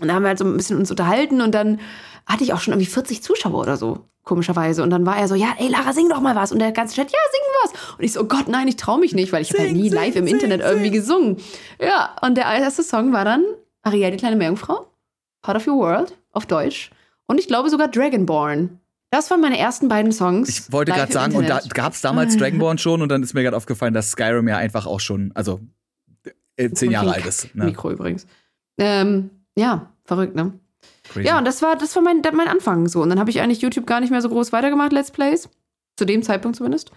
Und 0.00 0.08
da 0.08 0.14
haben 0.14 0.22
wir 0.22 0.28
halt 0.28 0.38
so 0.38 0.44
ein 0.44 0.56
bisschen 0.56 0.78
uns 0.78 0.90
unterhalten 0.90 1.40
und 1.40 1.54
dann 1.54 1.80
hatte 2.26 2.42
ich 2.42 2.52
auch 2.52 2.60
schon 2.60 2.72
irgendwie 2.72 2.90
40 2.90 3.22
Zuschauer 3.22 3.60
oder 3.60 3.76
so, 3.76 4.06
komischerweise. 4.24 4.82
Und 4.82 4.90
dann 4.90 5.06
war 5.06 5.16
er 5.16 5.28
so, 5.28 5.34
ja, 5.34 5.54
ey, 5.58 5.68
Lara, 5.68 5.92
sing 5.92 6.08
doch 6.08 6.20
mal 6.20 6.34
was. 6.34 6.52
Und 6.52 6.58
der 6.58 6.72
ganze 6.72 6.94
Chat, 6.94 7.10
ja, 7.10 7.18
sing 7.30 7.40
was. 7.62 7.96
Und 7.98 8.04
ich 8.04 8.12
so, 8.12 8.20
oh 8.22 8.24
Gott, 8.24 8.48
nein, 8.48 8.66
ich 8.66 8.76
traue 8.76 8.98
mich 8.98 9.14
nicht, 9.14 9.32
weil 9.32 9.42
ich 9.42 9.50
habe 9.50 9.62
halt 9.62 9.72
nie 9.72 9.90
sing, 9.90 9.98
live 9.98 10.16
im 10.16 10.24
sing, 10.26 10.34
Internet 10.34 10.62
sing. 10.62 10.70
irgendwie 10.70 10.90
gesungen. 10.90 11.36
Ja, 11.80 12.16
und 12.22 12.36
der 12.36 12.44
erste 12.44 12.82
Song 12.82 13.12
war 13.12 13.24
dann 13.24 13.44
Ariel, 13.82 14.10
die 14.10 14.16
kleine 14.16 14.36
Meerjungfrau, 14.36 14.86
Part 15.42 15.58
of 15.58 15.66
Your 15.66 15.78
World, 15.78 16.16
auf 16.32 16.46
Deutsch. 16.46 16.90
Und 17.26 17.38
ich 17.38 17.46
glaube 17.46 17.70
sogar 17.70 17.88
Dragonborn. 17.88 18.80
Das 19.10 19.30
waren 19.30 19.40
meine 19.40 19.58
ersten 19.58 19.88
beiden 19.88 20.10
Songs. 20.10 20.48
Ich 20.48 20.72
wollte 20.72 20.90
gerade 20.92 21.12
sagen, 21.12 21.36
und 21.36 21.48
da 21.48 21.58
Internet. 21.58 21.74
gab 21.74 21.92
es 21.92 22.00
damals 22.00 22.36
Dragonborn 22.36 22.78
schon 22.78 23.00
und 23.00 23.10
dann 23.10 23.22
ist 23.22 23.32
mir 23.34 23.42
gerade 23.44 23.56
aufgefallen, 23.56 23.94
dass 23.94 24.10
Skyrim 24.10 24.48
ja 24.48 24.56
einfach 24.56 24.86
auch 24.86 24.98
schon, 24.98 25.30
also 25.34 25.60
äh, 26.56 26.70
zehn 26.70 26.90
Jahre 26.90 27.12
alt 27.12 27.26
ist. 27.26 27.54
Ne? 27.54 27.66
Mikro 27.66 27.92
übrigens. 27.92 28.26
Ähm, 28.78 29.30
ja, 29.56 29.92
verrückt, 30.04 30.34
ne? 30.34 30.58
Crazy. 31.04 31.26
Ja, 31.26 31.38
und 31.38 31.44
das 31.44 31.62
war, 31.62 31.76
das 31.76 31.94
war 31.96 32.02
mein, 32.02 32.22
mein 32.32 32.48
Anfang 32.48 32.88
so. 32.88 33.02
Und 33.02 33.10
dann 33.10 33.18
habe 33.18 33.30
ich 33.30 33.40
eigentlich 33.40 33.60
YouTube 33.60 33.86
gar 33.86 34.00
nicht 34.00 34.10
mehr 34.10 34.22
so 34.22 34.28
groß 34.28 34.52
weitergemacht, 34.52 34.92
Let's 34.92 35.10
Plays. 35.10 35.48
Zu 35.96 36.04
dem 36.04 36.22
Zeitpunkt 36.22 36.56
zumindest. 36.56 36.90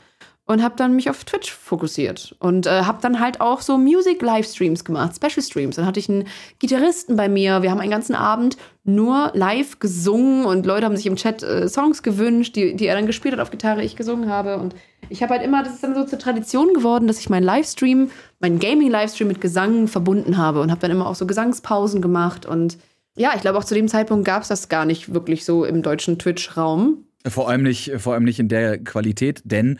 Und 0.47 0.63
habe 0.63 0.75
dann 0.77 0.95
mich 0.95 1.09
auf 1.09 1.25
Twitch 1.25 1.51
fokussiert. 1.51 2.35
Und 2.39 2.67
äh, 2.67 2.83
habe 2.83 2.99
dann 3.01 3.19
halt 3.19 3.41
auch 3.41 3.59
so 3.59 3.77
Music-Livestreams 3.77 4.85
gemacht, 4.85 5.13
Special-Streams. 5.15 5.75
Dann 5.75 5.85
hatte 5.85 5.99
ich 5.99 6.07
einen 6.07 6.25
Gitarristen 6.59 7.17
bei 7.17 7.27
mir. 7.27 7.61
Wir 7.61 7.69
haben 7.69 7.81
einen 7.81 7.91
ganzen 7.91 8.15
Abend 8.15 8.57
nur 8.85 9.31
live 9.33 9.79
gesungen 9.79 10.45
und 10.45 10.65
Leute 10.65 10.85
haben 10.85 10.95
sich 10.95 11.05
im 11.05 11.17
Chat 11.17 11.43
äh, 11.43 11.67
Songs 11.67 12.01
gewünscht, 12.01 12.55
die, 12.55 12.77
die 12.77 12.87
er 12.87 12.95
dann 12.95 13.05
gespielt 13.05 13.33
hat 13.33 13.41
auf 13.41 13.51
Gitarre, 13.51 13.83
ich 13.83 13.97
gesungen 13.97 14.29
habe. 14.29 14.57
Und 14.57 14.73
ich 15.09 15.21
habe 15.21 15.33
halt 15.33 15.43
immer, 15.43 15.63
das 15.63 15.73
ist 15.73 15.83
dann 15.83 15.93
so 15.93 16.05
zur 16.05 16.17
Tradition 16.17 16.73
geworden, 16.73 17.07
dass 17.07 17.19
ich 17.19 17.29
meinen 17.29 17.43
Livestream, 17.43 18.09
meinen 18.39 18.59
Gaming-Livestream 18.59 19.27
mit 19.27 19.41
Gesang 19.41 19.89
verbunden 19.89 20.37
habe 20.37 20.61
und 20.61 20.71
habe 20.71 20.79
dann 20.79 20.91
immer 20.91 21.07
auch 21.07 21.15
so 21.15 21.27
Gesangspausen 21.27 22.01
gemacht. 22.01 22.45
Und 22.45 22.77
ja, 23.17 23.33
ich 23.35 23.41
glaube 23.41 23.57
auch 23.57 23.65
zu 23.65 23.75
dem 23.75 23.89
Zeitpunkt 23.89 24.23
gab 24.23 24.43
es 24.43 24.47
das 24.47 24.69
gar 24.69 24.85
nicht 24.85 25.13
wirklich 25.13 25.43
so 25.43 25.65
im 25.65 25.81
deutschen 25.81 26.17
Twitch-Raum. 26.17 27.03
Vor 27.27 27.49
allem 27.49 27.63
nicht, 27.63 27.91
vor 27.97 28.13
allem 28.13 28.23
nicht 28.23 28.39
in 28.39 28.47
der 28.47 28.77
Qualität, 28.77 29.41
denn 29.43 29.79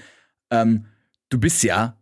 ähm, 0.52 0.86
du 1.30 1.40
bist 1.40 1.64
ja 1.64 1.98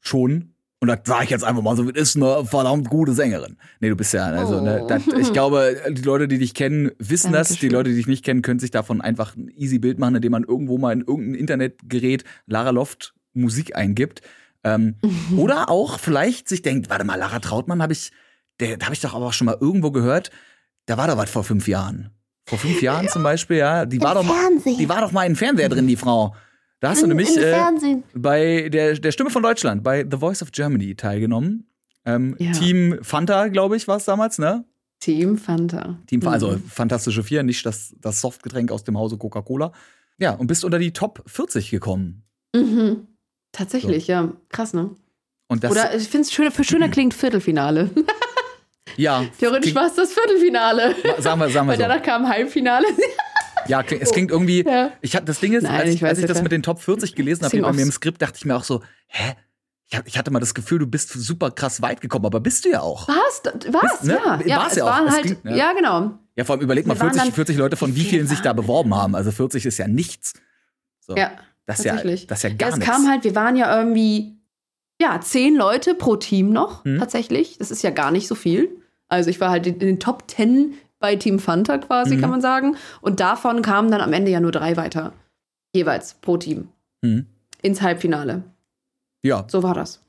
schon, 0.00 0.54
und 0.80 0.88
das 0.88 1.00
sage 1.04 1.24
ich 1.24 1.30
jetzt 1.30 1.44
einfach 1.44 1.62
mal 1.62 1.76
so, 1.76 1.84
du 1.84 1.92
bist 1.92 2.16
eine 2.16 2.44
verdammt 2.44 2.88
gute 2.90 3.12
Sängerin. 3.12 3.56
Nee, 3.80 3.88
du 3.88 3.96
bist 3.96 4.12
ja, 4.12 4.26
also, 4.26 4.60
ne, 4.60 4.80
Oh. 4.82 4.86
das, 4.88 5.06
ich 5.06 5.32
glaube, 5.32 5.76
die 5.90 6.02
Leute, 6.02 6.26
die 6.26 6.38
dich 6.38 6.54
kennen, 6.54 6.90
wissen 6.98 7.32
das. 7.32 7.48
Die 7.48 7.54
Dankeschön. 7.54 7.70
Leute, 7.70 7.90
die 7.90 7.96
dich 7.96 8.06
nicht 8.08 8.24
kennen, 8.24 8.42
können 8.42 8.58
sich 8.58 8.72
davon 8.72 9.00
einfach 9.00 9.36
ein 9.36 9.48
easy 9.48 9.78
Bild 9.78 9.98
machen, 9.98 10.16
indem 10.16 10.32
man 10.32 10.44
irgendwo 10.44 10.78
mal 10.78 10.92
in 10.92 11.00
irgendein 11.02 11.34
Internetgerät 11.36 12.24
Lara 12.46 12.70
Loft 12.70 13.14
Musik 13.32 13.76
eingibt. 13.76 14.22
Ähm, 14.64 14.96
oder 15.36 15.70
auch 15.70 15.98
vielleicht 16.00 16.48
sich 16.48 16.62
denkt, 16.62 16.90
warte 16.90 17.04
mal, 17.04 17.16
Lara 17.16 17.38
Trautmann 17.38 17.80
habe 17.80 17.92
ich, 17.92 18.10
der, 18.58 18.76
da 18.76 18.86
habe 18.86 18.94
ich 18.94 19.00
doch 19.00 19.14
aber 19.14 19.26
auch 19.26 19.32
schon 19.32 19.46
mal 19.46 19.56
irgendwo 19.60 19.92
gehört, 19.92 20.30
da 20.86 20.96
war 20.96 21.06
doch 21.06 21.16
was 21.16 21.30
vor 21.30 21.44
fünf 21.44 21.68
Jahren. 21.68 22.10
Vor 22.44 22.58
fünf 22.58 22.82
Jahren 22.82 23.08
zum 23.08 23.22
Beispiel, 23.22 23.58
ja. 23.58 23.86
Die 23.86 24.00
war, 24.00 24.14
doch 24.14 24.24
mal, 24.24 24.50
die 24.64 24.88
war 24.88 25.00
doch 25.00 25.12
mal 25.12 25.26
im 25.26 25.36
Fernseher 25.36 25.68
drin, 25.68 25.86
die 25.86 25.94
Frau. 25.96 26.34
Da 26.82 26.90
hast 26.90 27.00
du 27.02 27.06
nämlich 27.06 27.36
äh, 27.36 27.54
bei 28.12 28.68
der, 28.68 28.94
der 28.94 29.12
Stimme 29.12 29.30
von 29.30 29.40
Deutschland, 29.42 29.84
bei 29.84 30.04
The 30.10 30.16
Voice 30.18 30.42
of 30.42 30.50
Germany 30.50 30.96
teilgenommen. 30.96 31.68
Ähm, 32.04 32.34
Ja. 32.40 32.50
Team 32.50 32.98
Fanta, 33.02 33.46
glaube 33.46 33.76
ich, 33.76 33.86
war 33.86 33.98
es 33.98 34.04
damals, 34.04 34.38
ne? 34.38 34.64
Team 34.98 35.38
Fanta. 35.38 36.00
Team, 36.08 36.26
also 36.26 36.50
Mhm. 36.50 36.64
Fantastische 36.68 37.22
Vier, 37.22 37.44
nicht 37.44 37.64
das, 37.64 37.94
das 38.00 38.20
Softgetränk 38.20 38.72
aus 38.72 38.82
dem 38.82 38.98
Hause 38.98 39.16
Coca-Cola. 39.16 39.70
Ja, 40.18 40.32
und 40.32 40.48
bist 40.48 40.64
unter 40.64 40.80
die 40.80 40.92
Top 40.92 41.22
40 41.26 41.70
gekommen. 41.70 42.24
Mhm. 42.52 43.06
Tatsächlich, 43.52 44.08
ja. 44.08 44.32
Krass, 44.48 44.74
ne? 44.74 44.90
Und 45.46 45.62
das, 45.62 45.70
Oder 45.70 45.94
ich 45.94 46.08
finde 46.08 46.22
es 46.26 46.32
schöner, 46.32 46.50
für 46.50 46.64
schöner 46.64 46.88
klingt 46.88 47.14
Viertelfinale. 47.14 47.90
ja, 48.96 49.24
Theoretisch 49.38 49.72
war 49.76 49.86
es 49.86 49.94
das 49.94 50.12
Viertelfinale. 50.12 50.96
sagen 51.18 51.38
wir, 51.40 51.48
sagen 51.48 51.66
wir 51.68 51.72
Weil 51.72 51.76
so. 51.76 51.82
danach 51.82 52.02
kam 52.02 52.28
Halbfinale. 52.28 52.86
Ja, 53.68 53.82
es 53.82 54.12
klingt 54.12 54.30
irgendwie. 54.30 54.64
Ja. 54.64 54.90
Ich 55.00 55.14
hab, 55.16 55.26
das 55.26 55.40
Ding 55.40 55.52
ist, 55.52 55.62
Nein, 55.62 55.80
als 55.80 55.88
ich, 55.90 55.96
ich 55.96 56.04
als 56.04 56.18
ich 56.18 56.22
ja, 56.22 56.28
das 56.28 56.42
mit 56.42 56.52
den 56.52 56.62
Top 56.62 56.80
40 56.80 57.14
gelesen 57.14 57.44
habe, 57.44 57.60
bei 57.60 57.72
mir 57.72 57.82
im 57.82 57.92
Skript, 57.92 58.20
dachte 58.22 58.36
ich 58.36 58.44
mir 58.44 58.56
auch 58.56 58.64
so, 58.64 58.82
hä? 59.06 59.34
Ich, 60.06 60.16
hatte 60.16 60.30
mal 60.30 60.40
das 60.40 60.54
Gefühl, 60.54 60.78
du 60.78 60.86
bist 60.86 61.10
super 61.10 61.50
krass 61.50 61.82
weit 61.82 62.00
gekommen, 62.00 62.24
aber 62.24 62.40
bist 62.40 62.64
du 62.64 62.70
ja 62.70 62.80
auch. 62.80 63.06
Was? 63.08 63.42
Was? 63.70 63.82
Bist- 64.00 64.04
ne? 64.04 64.18
Ja. 64.24 64.40
ja, 64.46 64.56
War's 64.58 64.72
es 64.72 64.78
ja 64.78 64.84
auch. 64.86 65.10
halt, 65.10 65.22
klingt, 65.22 65.44
ne? 65.44 65.54
ja, 65.58 65.72
genau. 65.74 66.12
Ja, 66.34 66.44
vor 66.44 66.54
allem 66.54 66.62
überleg 66.62 66.86
mal, 66.86 66.94
Wir 66.94 67.00
waren 67.00 67.10
40, 67.10 67.22
dann- 67.24 67.32
40 67.34 67.56
Leute, 67.58 67.76
von 67.76 67.90
wie 67.90 67.96
Wie 67.96 68.00
viele 68.00 68.10
vielen 68.10 68.26
sich 68.26 68.40
da 68.40 68.54
beworben 68.54 68.94
haben. 68.96 69.14
Also 69.14 69.30
40 69.32 69.66
ist 69.66 69.76
ja 69.76 69.86
nichts. 69.86 70.32
So. 71.00 71.14
Ja, 71.14 71.32
das 71.66 71.80
ist 71.80 71.84
ja, 71.84 71.92
tatsächlich. 71.92 72.26
das 72.26 72.38
ist 72.38 72.42
ja 72.44 72.56
gar 72.56 72.70
es 72.70 72.76
nichts. 72.76 72.90
kam 72.90 73.06
halt, 73.06 73.24
wir 73.24 73.34
waren 73.34 73.54
ja 73.56 73.76
irgendwie, 73.76 74.38
ja, 74.98 75.20
zehn 75.20 75.56
Leute 75.56 75.94
pro 75.94 76.16
Team 76.16 76.50
noch, 76.52 76.86
Hm. 76.86 76.98
tatsächlich. 76.98 77.58
Das 77.58 77.70
ist 77.70 77.82
ja 77.82 77.90
gar 77.90 78.10
nicht 78.12 78.28
so 78.28 78.34
viel. 78.34 78.70
Also 79.08 79.28
ich 79.28 79.40
war 79.40 79.50
halt 79.50 79.66
in 79.66 79.78
den 79.78 80.00
Top 80.00 80.30
10 80.30 80.72
bei 81.02 81.16
Team 81.16 81.38
Fanta 81.38 81.76
quasi, 81.76 82.16
Mhm. 82.16 82.20
kann 82.22 82.30
man 82.30 82.40
sagen. 82.40 82.76
Und 83.02 83.20
davon 83.20 83.60
kamen 83.60 83.90
dann 83.90 84.00
am 84.00 84.14
Ende 84.14 84.30
ja 84.30 84.40
nur 84.40 84.52
drei 84.52 84.76
weiter. 84.78 85.12
Jeweils 85.74 86.14
pro 86.14 86.38
Team. 86.38 86.68
Hm. 87.04 87.26
Ins 87.60 87.82
Halbfinale. 87.82 88.42
Ja, 89.22 89.44
So 89.48 89.62
war 89.62 89.74
das. 89.74 90.00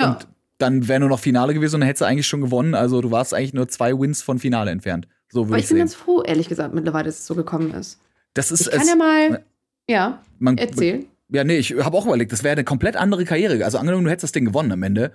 Ja. 0.00 0.12
und 0.14 0.26
dann 0.58 0.88
wäre 0.88 0.98
nur 1.00 1.08
noch 1.08 1.20
Finale 1.20 1.54
gewesen 1.54 1.76
und 1.76 1.80
dann 1.82 1.86
hättest 1.86 2.00
du 2.02 2.04
eigentlich 2.06 2.26
schon 2.26 2.40
gewonnen. 2.40 2.74
Also 2.74 3.00
du 3.00 3.10
warst 3.12 3.32
eigentlich 3.32 3.54
nur 3.54 3.68
zwei 3.68 3.96
Wins 3.98 4.22
von 4.22 4.38
Finale 4.40 4.70
entfernt. 4.72 5.06
So 5.30 5.40
Aber 5.42 5.50
würde 5.50 5.58
ich 5.60 5.64
ich 5.66 5.68
bin 5.70 5.78
ganz 5.78 5.94
froh, 5.94 6.22
ehrlich 6.22 6.48
gesagt, 6.48 6.74
mittlerweile, 6.74 7.04
dass 7.04 7.20
es 7.20 7.26
so 7.26 7.34
gekommen 7.36 7.72
ist. 7.74 8.00
Das 8.34 8.50
ist 8.50 8.62
Ich 8.62 8.70
kann 8.72 8.80
es. 8.82 8.88
ja 8.88 8.96
mal, 8.96 9.44
ja, 9.88 10.22
man, 10.40 10.58
erzählen. 10.58 11.06
Ja, 11.30 11.44
nee, 11.44 11.58
ich 11.58 11.72
habe 11.78 11.96
auch 11.96 12.06
überlegt, 12.06 12.32
das 12.32 12.42
wäre 12.42 12.52
eine 12.52 12.64
komplett 12.64 12.96
andere 12.96 13.24
Karriere. 13.24 13.64
Also 13.64 13.78
angenommen, 13.78 14.04
du 14.04 14.10
hättest 14.10 14.24
das 14.24 14.32
Ding 14.32 14.44
gewonnen 14.46 14.72
am 14.72 14.82
Ende, 14.82 15.12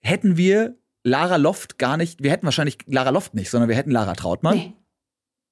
hätten 0.00 0.36
wir 0.36 0.74
Lara 1.04 1.36
Loft 1.36 1.78
gar 1.78 1.96
nicht, 1.96 2.22
wir 2.22 2.30
hätten 2.30 2.44
wahrscheinlich 2.44 2.78
Lara 2.86 3.10
Loft 3.10 3.34
nicht, 3.34 3.50
sondern 3.50 3.68
wir 3.68 3.76
hätten 3.76 3.90
Lara 3.90 4.14
Trautmann. 4.14 4.56
Nee. 4.56 4.72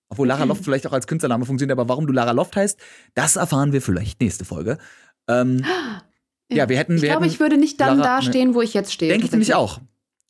Obwohl 0.09 0.27
Lara 0.29 0.45
Loft 0.45 0.65
vielleicht 0.65 0.87
auch 0.87 0.93
als 0.93 1.07
Künstlername 1.07 1.45
funktioniert, 1.47 1.79
aber 1.79 1.89
warum 1.89 2.07
du 2.07 2.13
Lara 2.13 2.33
Loft 2.33 2.57
heißt, 2.57 2.79
das 3.15 3.37
erfahren 3.37 3.73
wir 3.73 3.81
vielleicht 3.83 4.21
nächste 4.21 4.45
Folge. 4.45 4.79
Ähm, 5.29 5.65
ja, 6.51 6.69
wir 6.69 6.77
hätten, 6.77 6.97
Ich 6.97 7.03
wir 7.03 7.11
glaube, 7.11 7.25
hätten, 7.25 7.35
ich 7.35 7.41
würde 7.41 7.57
nicht 7.59 7.81
dann 7.81 7.99
Lara- 7.99 8.21
dastehen, 8.21 8.55
wo 8.55 8.63
ich 8.63 8.75
jetzt 8.75 8.93
stehe. 8.93 9.11
Denke 9.13 9.27
ich 9.27 9.33
nämlich 9.33 9.55
auch. 9.55 9.81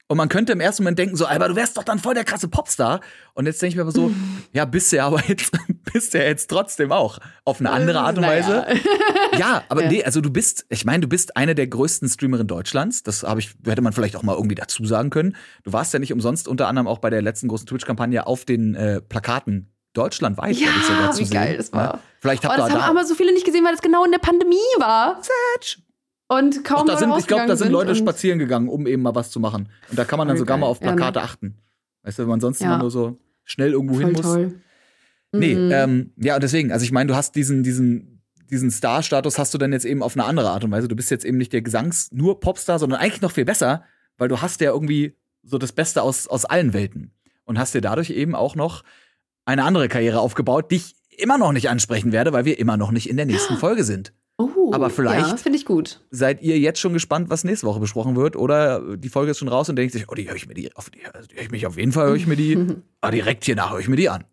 Und 0.09 0.17
man 0.17 0.29
könnte 0.29 0.53
im 0.53 0.61
ersten 0.61 0.83
Moment 0.83 0.99
denken, 0.99 1.17
so, 1.17 1.27
aber 1.27 1.49
du 1.49 1.55
wärst 1.57 1.77
doch 1.77 1.85
dann 1.85 1.99
voll 2.01 2.15
der 2.15 2.25
krasse 2.25 2.49
Popstar. 2.49 3.01
Und 3.35 3.47
jetzt 3.47 3.63
denke 3.63 3.71
ich 3.71 3.77
mir 3.77 3.83
aber 3.83 3.93
so, 3.93 4.11
ja, 4.53 4.65
bist 4.65 4.91
du 4.93 4.97
ja, 4.97 5.07
aber 5.07 5.23
jetzt 5.29 5.53
bist 5.93 6.15
ja 6.15 6.21
jetzt 6.23 6.49
trotzdem 6.51 6.93
auch 6.93 7.19
auf 7.45 7.61
eine 7.61 7.71
andere 7.71 8.01
Art 8.01 8.17
und. 8.19 8.25
Weise. 8.25 8.67
Ja, 9.39 9.63
aber 9.69 9.85
Ja. 9.85 9.89
nee, 9.91 10.03
also 10.05 10.21
du 10.21 10.29
bist, 10.31 10.67
ich 10.71 10.85
meine, 10.85 11.01
du 11.03 11.09
bist 11.09 11.37
eine 11.37 11.55
der 11.55 11.69
größten 11.69 12.09
Streamerinnen 12.09 12.49
Deutschlands. 12.49 13.05
Das 13.05 13.23
habe 13.23 13.39
ich, 13.39 13.55
hätte 13.65 13.81
man 13.81 13.93
vielleicht 13.93 14.17
auch 14.17 14.25
mal 14.25 14.35
irgendwie 14.35 14.57
dazu 14.57 14.85
sagen 14.85 15.11
können. 15.11 15.37
Du 15.63 15.73
warst 15.73 15.93
ja 15.95 16.01
nicht 16.01 16.13
umsonst 16.13 16.49
unter 16.49 16.67
anderem 16.67 16.89
auch 16.89 16.99
bei 16.99 17.11
der 17.11 17.23
letzten 17.23 17.47
großen 17.47 17.65
Twitch-Kampagne 17.67 18.27
auf 18.27 18.45
den 18.45 18.75
äh, 18.75 19.01
Plakaten 19.01 19.73
deutschlandweit, 19.93 20.57
Ja, 20.57 20.69
sogar 20.87 21.13
zu 21.13 21.21
wie 21.21 21.25
sehen. 21.27 21.35
geil 21.35 21.57
das 21.57 21.73
war. 21.73 21.85
Ja. 21.95 21.99
Vielleicht 22.21 22.45
Oh, 22.45 22.49
habt 22.49 22.59
ihr 22.59 22.63
das 22.65 22.73
haben 22.73 22.81
da. 22.81 22.87
aber 22.87 23.05
so 23.05 23.15
viele 23.15 23.33
nicht 23.33 23.47
gesehen, 23.47 23.65
weil 23.65 23.73
das 23.73 23.83
genau 23.83 24.05
in 24.05 24.11
der 24.11 24.19
Pandemie 24.19 24.57
war. 24.79 25.21
Und 26.29 26.65
kaum 26.65 26.87
Doch, 26.87 26.95
da 26.95 26.99
sind, 26.99 27.17
ich 27.19 27.27
glaube, 27.27 27.47
da 27.47 27.57
sind 27.57 27.71
Leute 27.73 27.95
spazieren 27.95 28.39
gegangen, 28.39 28.69
um 28.69 28.87
eben 28.87 29.03
mal 29.03 29.15
was 29.15 29.31
zu 29.31 29.41
machen. 29.41 29.69
Und 29.91 29.99
da 29.99 30.05
kann 30.05 30.19
man 30.19 30.29
dann 30.29 30.37
sogar 30.37 30.57
mal 30.59 30.67
auf 30.67 30.81
Ja, 30.81 30.91
ne? 30.91 30.97
Plakate 30.97 31.23
achten. 31.23 31.57
Weißt 32.03 32.19
du, 32.19 32.23
wenn 32.23 32.31
man 32.31 32.41
sonst 32.41 32.61
Ja. 32.61 32.67
immer 32.69 32.79
nur 32.79 32.91
so 32.91 33.17
schnell 33.45 33.73
irgendwo 33.73 33.95
hin 33.99 34.15
Voll 34.15 34.23
muss. 34.23 34.23
toll. 34.23 34.61
Nee, 35.33 35.55
Mhm. 35.55 35.71
ähm, 35.73 36.13
ja, 36.17 36.35
und 36.35 36.43
deswegen, 36.43 36.73
also 36.73 36.85
ich 36.85 36.93
meine, 36.93 37.09
du 37.09 37.17
hast 37.17 37.35
diesen, 37.37 37.63
diesen, 37.63 38.23
diesen 38.51 38.71
Star-Status 38.71 39.39
hast 39.39 39.55
du 39.55 39.59
dann 39.59 39.73
jetzt 39.73 39.85
eben 39.85 40.03
auf 40.03 40.17
eine 40.17 40.25
andere 40.25 40.51
Art 40.51 40.65
und 40.65 40.71
Weise. 40.73 40.89
Du 40.89 40.97
bist 40.97 41.11
jetzt 41.11 41.25
eben 41.25 41.39
nicht 41.39 41.53
der 41.53 41.63
Gesangs-, 41.63 42.09
nur 42.13 42.41
Popstar, 42.41 42.79
sondern 42.81 42.99
eigentlich 43.01 43.21
noch 43.23 43.31
viel 43.33 43.45
besser, 43.45 43.85
weil 44.19 44.29
du 44.29 44.43
hast 44.43 44.61
ja 44.61 44.73
irgendwie 44.73 45.15
so 45.43 45.57
das 45.59 45.73
Beste 45.73 46.03
aus, 46.03 46.27
aus 46.27 46.45
allen 46.45 46.73
Welten. 46.73 47.13
Und 47.45 47.59
hast 47.59 47.75
dir 47.75 47.81
dadurch 47.81 48.11
eben 48.11 48.35
auch 48.35 48.55
noch 48.57 48.83
eine 49.45 49.65
andere 49.65 49.89
Karriere 49.89 50.21
aufgebaut, 50.21 50.71
die 50.71 50.77
ich 50.77 50.95
immer 51.19 51.39
noch 51.39 51.53
nicht 51.53 51.69
ansprechen 51.69 52.13
werde, 52.13 52.33
weil 52.33 52.45
wir 52.45 52.59
immer 52.59 52.77
noch 52.77 52.91
nicht 52.93 53.09
in 53.09 53.17
der 53.17 53.27
nächsten 53.27 53.57
Folge 53.57 53.85
sind. 53.85 54.13
Oh, 54.39 54.71
aber 54.73 54.89
vielleicht- 54.91 55.29
Ja, 55.29 55.37
finde 55.37 55.59
ich 55.59 55.65
gut. 55.67 56.01
Seid 56.11 56.41
ihr 56.43 56.59
jetzt 56.59 56.79
schon 56.81 56.93
gespannt, 56.93 57.29
was 57.29 57.45
nächste 57.45 57.67
Woche 57.67 57.79
besprochen 57.81 58.17
wird? 58.17 58.37
Oder 58.37 58.97
die 58.97 59.09
Folge 59.11 59.33
ist 59.33 59.39
schon 59.39 59.49
raus 59.49 59.69
und 59.69 59.77
denkt 59.77 59.93
sich, 59.93 60.09
oh, 60.09 60.15
die 60.15 60.29
höre 60.29 60.37
ich 60.37 60.47
mir 60.49 60.55
die, 60.55 60.75
auf 60.77 60.89
die, 60.91 61.05
also 61.13 61.27
die 61.29 61.35
höre 61.37 61.43
ich 61.43 61.51
mich 61.51 61.67
auf 61.67 61.77
jeden 61.77 61.93
Fall, 61.93 62.07
höre 62.09 62.17
ich 62.17 62.27
mir 62.27 62.37
die, 62.37 62.57
ah, 63.01 63.11
direkt 63.11 63.45
hier 63.45 63.55
nach 63.57 63.73
höre 63.73 63.81
ich 63.81 63.89
mir 63.89 63.97
die 63.97 64.09
an. 64.09 64.25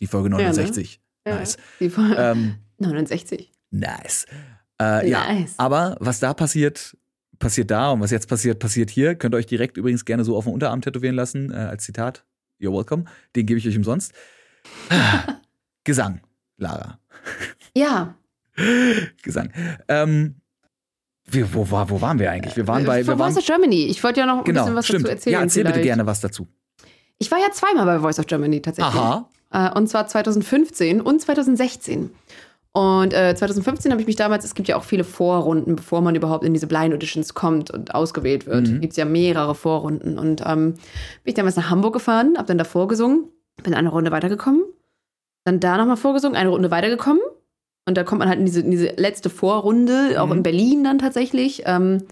Die 0.00 0.06
Folge 0.06 0.30
ne? 0.30 0.36
69. 0.36 1.00
Ja. 1.26 1.36
Nice. 1.36 1.56
Die 1.80 1.90
Folge 1.90 2.14
Ähm, 2.18 2.54
69. 2.78 3.52
Nice. 3.70 4.26
Äh, 4.80 5.08
Ja, 5.08 5.32
Nice. 5.32 5.54
aber 5.58 5.96
was 6.00 6.20
da 6.20 6.34
passiert, 6.34 6.96
passiert 7.38 7.70
da 7.70 7.90
und 7.92 8.00
was 8.00 8.10
jetzt 8.10 8.28
passiert, 8.28 8.58
passiert 8.58 8.90
hier. 8.90 9.14
Könnt 9.14 9.34
ihr 9.34 9.38
euch 9.38 9.46
direkt 9.46 9.76
übrigens 9.76 10.04
gerne 10.04 10.24
so 10.24 10.36
auf 10.36 10.44
den 10.44 10.52
Unterarm 10.54 10.80
tätowieren 10.82 11.14
lassen, 11.16 11.52
äh, 11.52 11.56
als 11.56 11.84
Zitat. 11.84 12.24
You're 12.60 12.76
welcome. 12.76 13.04
Den 13.36 13.46
gebe 13.46 13.58
ich 13.58 13.66
euch 13.68 13.76
umsonst. 13.76 14.12
Gesang, 15.84 16.20
Lara. 16.56 16.98
Ja. 17.76 18.14
Gesang. 19.22 19.50
Ähm, 19.88 20.36
wir, 21.26 21.52
wo, 21.54 21.68
wo 21.70 22.00
waren 22.00 22.18
wir 22.18 22.30
eigentlich? 22.30 22.56
Wir 22.56 22.66
waren 22.68 22.84
bei. 22.84 22.98
Wir 22.98 23.04
Von 23.06 23.18
waren, 23.18 23.32
Voice 23.32 23.42
of 23.42 23.46
Germany. 23.46 23.86
Ich 23.86 24.02
wollte 24.04 24.20
ja 24.20 24.26
noch 24.26 24.38
ein 24.38 24.44
genau, 24.44 24.62
bisschen 24.62 24.76
was 24.76 24.86
stimmt. 24.86 25.04
dazu 25.04 25.12
erzählen. 25.12 25.32
ja, 25.34 25.40
erzähl 25.40 25.62
bitte 25.64 25.74
vielleicht. 25.74 25.86
gerne 25.88 26.06
was 26.06 26.20
dazu. 26.20 26.46
Ich 27.18 27.30
war 27.30 27.38
ja 27.38 27.50
zweimal 27.52 27.84
bei 27.86 27.98
Voice 27.98 28.18
of 28.18 28.26
Germany 28.26 28.60
tatsächlich. 28.62 28.94
Aha. 28.94 29.28
Äh, 29.54 29.70
und 29.74 29.88
zwar 29.88 30.06
2015 30.06 31.00
und 31.00 31.20
2016. 31.20 32.10
Und 32.72 33.14
äh, 33.14 33.34
2015 33.36 33.92
habe 33.92 34.00
ich 34.00 34.06
mich 34.08 34.16
damals, 34.16 34.44
es 34.44 34.56
gibt 34.56 34.66
ja 34.66 34.76
auch 34.76 34.82
viele 34.82 35.04
Vorrunden, 35.04 35.76
bevor 35.76 36.00
man 36.00 36.16
überhaupt 36.16 36.44
in 36.44 36.52
diese 36.52 36.66
Blind 36.66 36.92
Auditions 36.92 37.32
kommt 37.32 37.70
und 37.70 37.94
ausgewählt 37.94 38.46
wird. 38.46 38.66
Mhm. 38.66 38.80
Gibt 38.80 38.92
es 38.94 38.96
ja 38.96 39.04
mehrere 39.04 39.54
Vorrunden. 39.54 40.18
Und 40.18 40.42
ähm, 40.44 40.72
bin 40.72 40.80
ich 41.26 41.34
damals 41.34 41.54
nach 41.54 41.70
Hamburg 41.70 41.92
gefahren, 41.92 42.36
habe 42.36 42.48
dann 42.48 42.58
davor 42.58 42.88
gesungen, 42.88 43.28
bin 43.62 43.74
eine 43.74 43.90
Runde 43.90 44.10
weitergekommen, 44.10 44.64
dann 45.44 45.60
da 45.60 45.76
nochmal 45.78 45.96
vorgesungen, 45.96 46.34
eine 46.34 46.48
Runde 46.48 46.72
weitergekommen. 46.72 47.22
Und 47.86 47.96
da 47.96 48.02
kommt 48.02 48.18
man 48.18 48.28
halt 48.28 48.40
in 48.40 48.46
diese, 48.46 48.60
in 48.60 48.72
diese 48.72 48.88
letzte 48.96 49.30
Vorrunde, 49.30 50.20
auch 50.20 50.26
Mhm. 50.26 50.32
in 50.38 50.42
Berlin 50.42 50.84
dann 50.84 50.98
tatsächlich. 50.98 51.62
Ähm, 51.66 52.02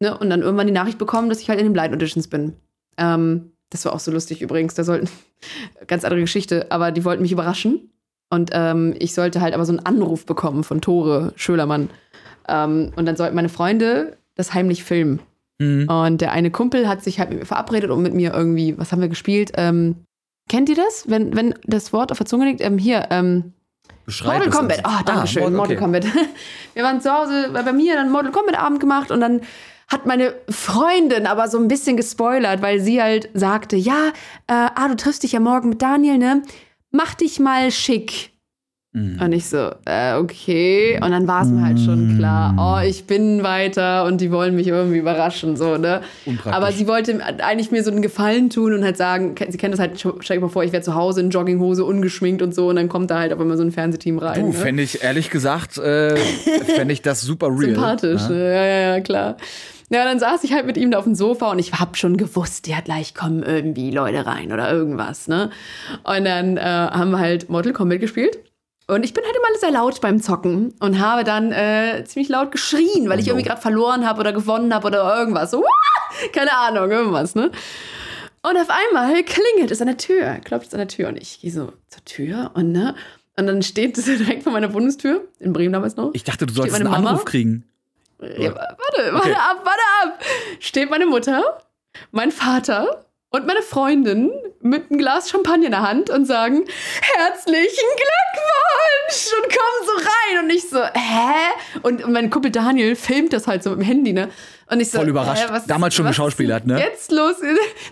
ne, 0.00 0.16
und 0.16 0.30
dann 0.30 0.40
irgendwann 0.40 0.66
die 0.66 0.72
Nachricht 0.72 0.96
bekommen, 0.96 1.28
dass 1.28 1.40
ich 1.40 1.50
halt 1.50 1.58
in 1.60 1.66
den 1.66 1.72
Blind 1.74 1.92
Auditions 1.92 2.28
bin. 2.28 2.54
Ähm, 2.96 3.52
das 3.76 3.84
war 3.84 3.92
auch 3.92 4.00
so 4.00 4.10
lustig 4.10 4.42
übrigens. 4.42 4.74
Da 4.74 4.84
sollten, 4.84 5.08
ganz 5.86 6.04
andere 6.04 6.20
Geschichte, 6.20 6.66
aber 6.70 6.90
die 6.92 7.04
wollten 7.04 7.22
mich 7.22 7.32
überraschen. 7.32 7.90
Und 8.30 8.50
ähm, 8.52 8.94
ich 8.98 9.14
sollte 9.14 9.40
halt 9.40 9.54
aber 9.54 9.64
so 9.64 9.72
einen 9.72 9.86
Anruf 9.86 10.26
bekommen 10.26 10.64
von 10.64 10.80
Tore 10.80 11.32
Schölermann. 11.36 11.90
Ähm, 12.48 12.92
und 12.96 13.06
dann 13.06 13.16
sollten 13.16 13.36
meine 13.36 13.48
Freunde 13.48 14.16
das 14.34 14.52
heimlich 14.54 14.82
filmen. 14.82 15.20
Mhm. 15.58 15.88
Und 15.88 16.20
der 16.20 16.32
eine 16.32 16.50
Kumpel 16.50 16.88
hat 16.88 17.02
sich 17.04 17.18
halt 17.18 17.30
mit 17.30 17.38
mir 17.40 17.46
verabredet 17.46 17.90
und 17.90 18.02
mit 18.02 18.14
mir 18.14 18.34
irgendwie, 18.34 18.76
was 18.78 18.92
haben 18.92 19.00
wir 19.00 19.08
gespielt? 19.08 19.52
Ähm, 19.56 19.96
kennt 20.48 20.68
ihr 20.68 20.76
das? 20.76 21.04
Wenn, 21.08 21.36
wenn 21.36 21.54
das 21.64 21.92
Wort 21.92 22.10
auf 22.10 22.18
der 22.18 22.26
Zunge 22.26 22.46
liegt? 22.46 22.60
Ähm, 22.60 22.78
hier, 22.78 23.06
ähm, 23.10 23.52
Beschreib 24.04 24.34
Mortal 24.34 24.48
es 24.48 24.56
Kombat. 24.56 24.78
uns. 24.78 24.86
Ah, 24.86 25.02
danke 25.04 25.26
schön. 25.26 25.42
Mortal- 25.42 25.56
Mortal 25.56 25.76
okay. 25.76 25.82
Kombat. 25.82 26.04
Wir 26.74 26.82
waren 26.84 27.00
zu 27.00 27.12
Hause 27.12 27.50
bei 27.52 27.72
mir, 27.72 27.94
dann 27.94 28.10
Mortal 28.10 28.32
Kombat 28.32 28.58
Abend 28.58 28.80
gemacht 28.80 29.10
und 29.10 29.20
dann 29.20 29.40
hat 29.88 30.06
meine 30.06 30.34
Freundin 30.50 31.26
aber 31.26 31.48
so 31.48 31.58
ein 31.58 31.68
bisschen 31.68 31.96
gespoilert, 31.96 32.60
weil 32.62 32.80
sie 32.80 33.00
halt 33.00 33.28
sagte, 33.34 33.76
ja, 33.76 34.08
äh, 34.48 34.52
ah, 34.74 34.88
du 34.88 34.96
triffst 34.96 35.22
dich 35.22 35.32
ja 35.32 35.40
morgen 35.40 35.68
mit 35.68 35.82
Daniel, 35.82 36.18
ne? 36.18 36.42
Mach 36.90 37.14
dich 37.14 37.38
mal 37.38 37.70
schick. 37.70 38.30
Mhm. 38.96 39.20
Und 39.20 39.32
ich 39.32 39.44
so, 39.46 39.72
äh, 39.84 40.14
okay. 40.14 40.98
Und 41.02 41.10
dann 41.10 41.28
war 41.28 41.42
es 41.42 41.48
mir 41.48 41.62
halt 41.66 41.78
schon 41.78 42.16
klar, 42.16 42.54
oh, 42.58 42.82
ich 42.82 43.06
bin 43.06 43.42
weiter 43.42 44.06
und 44.06 44.22
die 44.22 44.32
wollen 44.32 44.56
mich 44.56 44.68
irgendwie 44.68 44.96
überraschen, 44.96 45.54
so, 45.56 45.76
ne? 45.76 46.00
Aber 46.46 46.72
sie 46.72 46.88
wollte 46.88 47.20
eigentlich 47.44 47.70
mir 47.70 47.84
so 47.84 47.90
einen 47.90 48.00
Gefallen 48.00 48.48
tun 48.48 48.72
und 48.72 48.82
halt 48.82 48.96
sagen, 48.96 49.34
sie 49.50 49.58
kennt 49.58 49.74
das 49.74 49.80
halt, 49.80 50.02
stell 50.20 50.38
dir 50.38 50.40
mal 50.40 50.48
vor, 50.48 50.64
ich 50.64 50.72
wäre 50.72 50.82
zu 50.82 50.94
Hause 50.94 51.20
in 51.20 51.28
Jogginghose, 51.28 51.84
ungeschminkt 51.84 52.40
und 52.40 52.54
so 52.54 52.70
und 52.70 52.76
dann 52.76 52.88
kommt 52.88 53.10
da 53.10 53.18
halt 53.18 53.34
auf 53.34 53.40
einmal 53.40 53.58
so 53.58 53.64
ein 53.64 53.70
Fernsehteam 53.70 54.16
rein. 54.18 54.40
Du, 54.40 54.46
ne? 54.46 54.52
fände 54.54 54.82
ich, 54.82 55.02
ehrlich 55.04 55.28
gesagt, 55.28 55.76
äh, 55.76 56.16
fände 56.16 56.94
ich 56.94 57.02
das 57.02 57.20
super 57.20 57.48
real. 57.48 57.74
Sympathisch, 57.74 58.22
Ja. 58.22 58.28
ne? 58.30 58.54
ja, 58.54 58.64
ja, 58.64 58.94
ja, 58.94 59.00
klar. 59.00 59.36
Ja, 59.88 60.04
dann 60.04 60.18
saß 60.18 60.42
ich 60.44 60.52
halt 60.52 60.66
mit 60.66 60.76
ihm 60.76 60.90
da 60.90 60.98
auf 60.98 61.04
dem 61.04 61.14
Sofa 61.14 61.50
und 61.50 61.58
ich 61.60 61.72
hab 61.72 61.96
schon 61.96 62.16
gewusst, 62.16 62.66
ja, 62.66 62.80
gleich 62.80 63.14
kommen 63.14 63.42
irgendwie 63.42 63.90
Leute 63.90 64.26
rein 64.26 64.52
oder 64.52 64.70
irgendwas, 64.72 65.28
ne? 65.28 65.50
Und 66.02 66.24
dann 66.24 66.56
äh, 66.56 66.60
haben 66.60 67.10
wir 67.12 67.18
halt 67.20 67.48
Mortal 67.48 67.72
Kombat 67.72 68.00
gespielt. 68.00 68.38
Und 68.88 69.04
ich 69.04 69.14
bin 69.14 69.24
halt 69.24 69.34
immer 69.34 69.58
sehr 69.58 69.70
laut 69.72 70.00
beim 70.00 70.20
Zocken 70.20 70.74
und 70.80 71.00
habe 71.00 71.24
dann 71.24 71.50
äh, 71.50 72.04
ziemlich 72.04 72.28
laut 72.28 72.52
geschrien, 72.52 73.08
weil 73.08 73.18
ich 73.18 73.26
Oh 73.26 73.30
irgendwie 73.30 73.48
gerade 73.48 73.60
verloren 73.60 74.06
habe 74.06 74.20
oder 74.20 74.32
gewonnen 74.32 74.72
habe 74.72 74.86
oder 74.88 75.18
irgendwas. 75.18 75.50
So, 75.50 75.60
"Wah!" 75.60 76.28
keine 76.32 76.52
Ahnung, 76.56 76.90
irgendwas, 76.90 77.34
ne? 77.34 77.50
Und 78.42 78.56
auf 78.56 78.68
einmal 78.70 79.24
klingelt 79.24 79.72
es 79.72 79.80
an 79.80 79.88
der 79.88 79.96
Tür, 79.96 80.36
klopft 80.44 80.68
es 80.68 80.74
an 80.74 80.78
der 80.78 80.88
Tür 80.88 81.08
und 81.08 81.16
ich 81.16 81.40
gehe 81.40 81.50
so 81.50 81.72
zur 81.88 82.04
Tür 82.04 82.52
und 82.54 82.70
ne? 82.70 82.94
Und 83.36 83.48
dann 83.48 83.62
steht 83.62 83.98
es 83.98 84.04
direkt 84.04 84.44
vor 84.44 84.52
meiner 84.52 84.68
Bundestür, 84.68 85.26
in 85.40 85.52
Bremen 85.52 85.72
damals 85.72 85.96
noch. 85.96 86.10
Ich 86.14 86.22
dachte, 86.24 86.46
du 86.46 86.54
solltest 86.54 86.78
meine 86.78 86.94
einen? 86.94 87.06
Anruf 87.06 87.24
kriegen. 87.24 87.64
Ja, 88.20 88.54
warte, 88.54 89.12
warte 89.12 89.16
Okay. 89.16 89.32
ab, 89.34 89.60
warte 89.64 89.82
ab. 90.02 90.20
Steht 90.60 90.90
meine 90.90 91.06
Mutter, 91.06 91.60
mein 92.12 92.32
Vater 92.32 93.04
und 93.30 93.46
meine 93.46 93.62
Freundin 93.62 94.32
mit 94.60 94.90
einem 94.90 94.98
Glas 94.98 95.28
Champagner 95.30 95.66
in 95.66 95.70
der 95.72 95.82
Hand 95.82 96.08
und 96.10 96.24
sagen, 96.24 96.64
herzlichen 97.02 97.88
Glückwunsch 97.96 99.32
und 99.36 99.52
kommen 99.52 99.86
so 99.86 99.92
rein. 100.08 100.44
Und 100.44 100.50
ich 100.50 100.68
so, 100.68 100.82
hä? 100.82 101.80
Und 101.82 102.08
mein 102.10 102.30
Kumpel 102.30 102.50
Daniel 102.50 102.96
filmt 102.96 103.32
das 103.32 103.46
halt 103.46 103.62
so 103.62 103.70
mit 103.70 103.80
dem 103.80 103.84
Handy, 103.84 104.12
ne? 104.12 104.30
Und 104.70 104.80
ich 104.80 104.90
so, 104.90 104.98
Voll 104.98 105.08
überrascht. 105.08 105.46
was- 105.50 105.66
Damals 105.66 105.94
schon 105.94 106.06
geschauspielert, 106.06 106.66
ne? 106.66 106.78
Jetzt 106.80 107.12
los. 107.12 107.36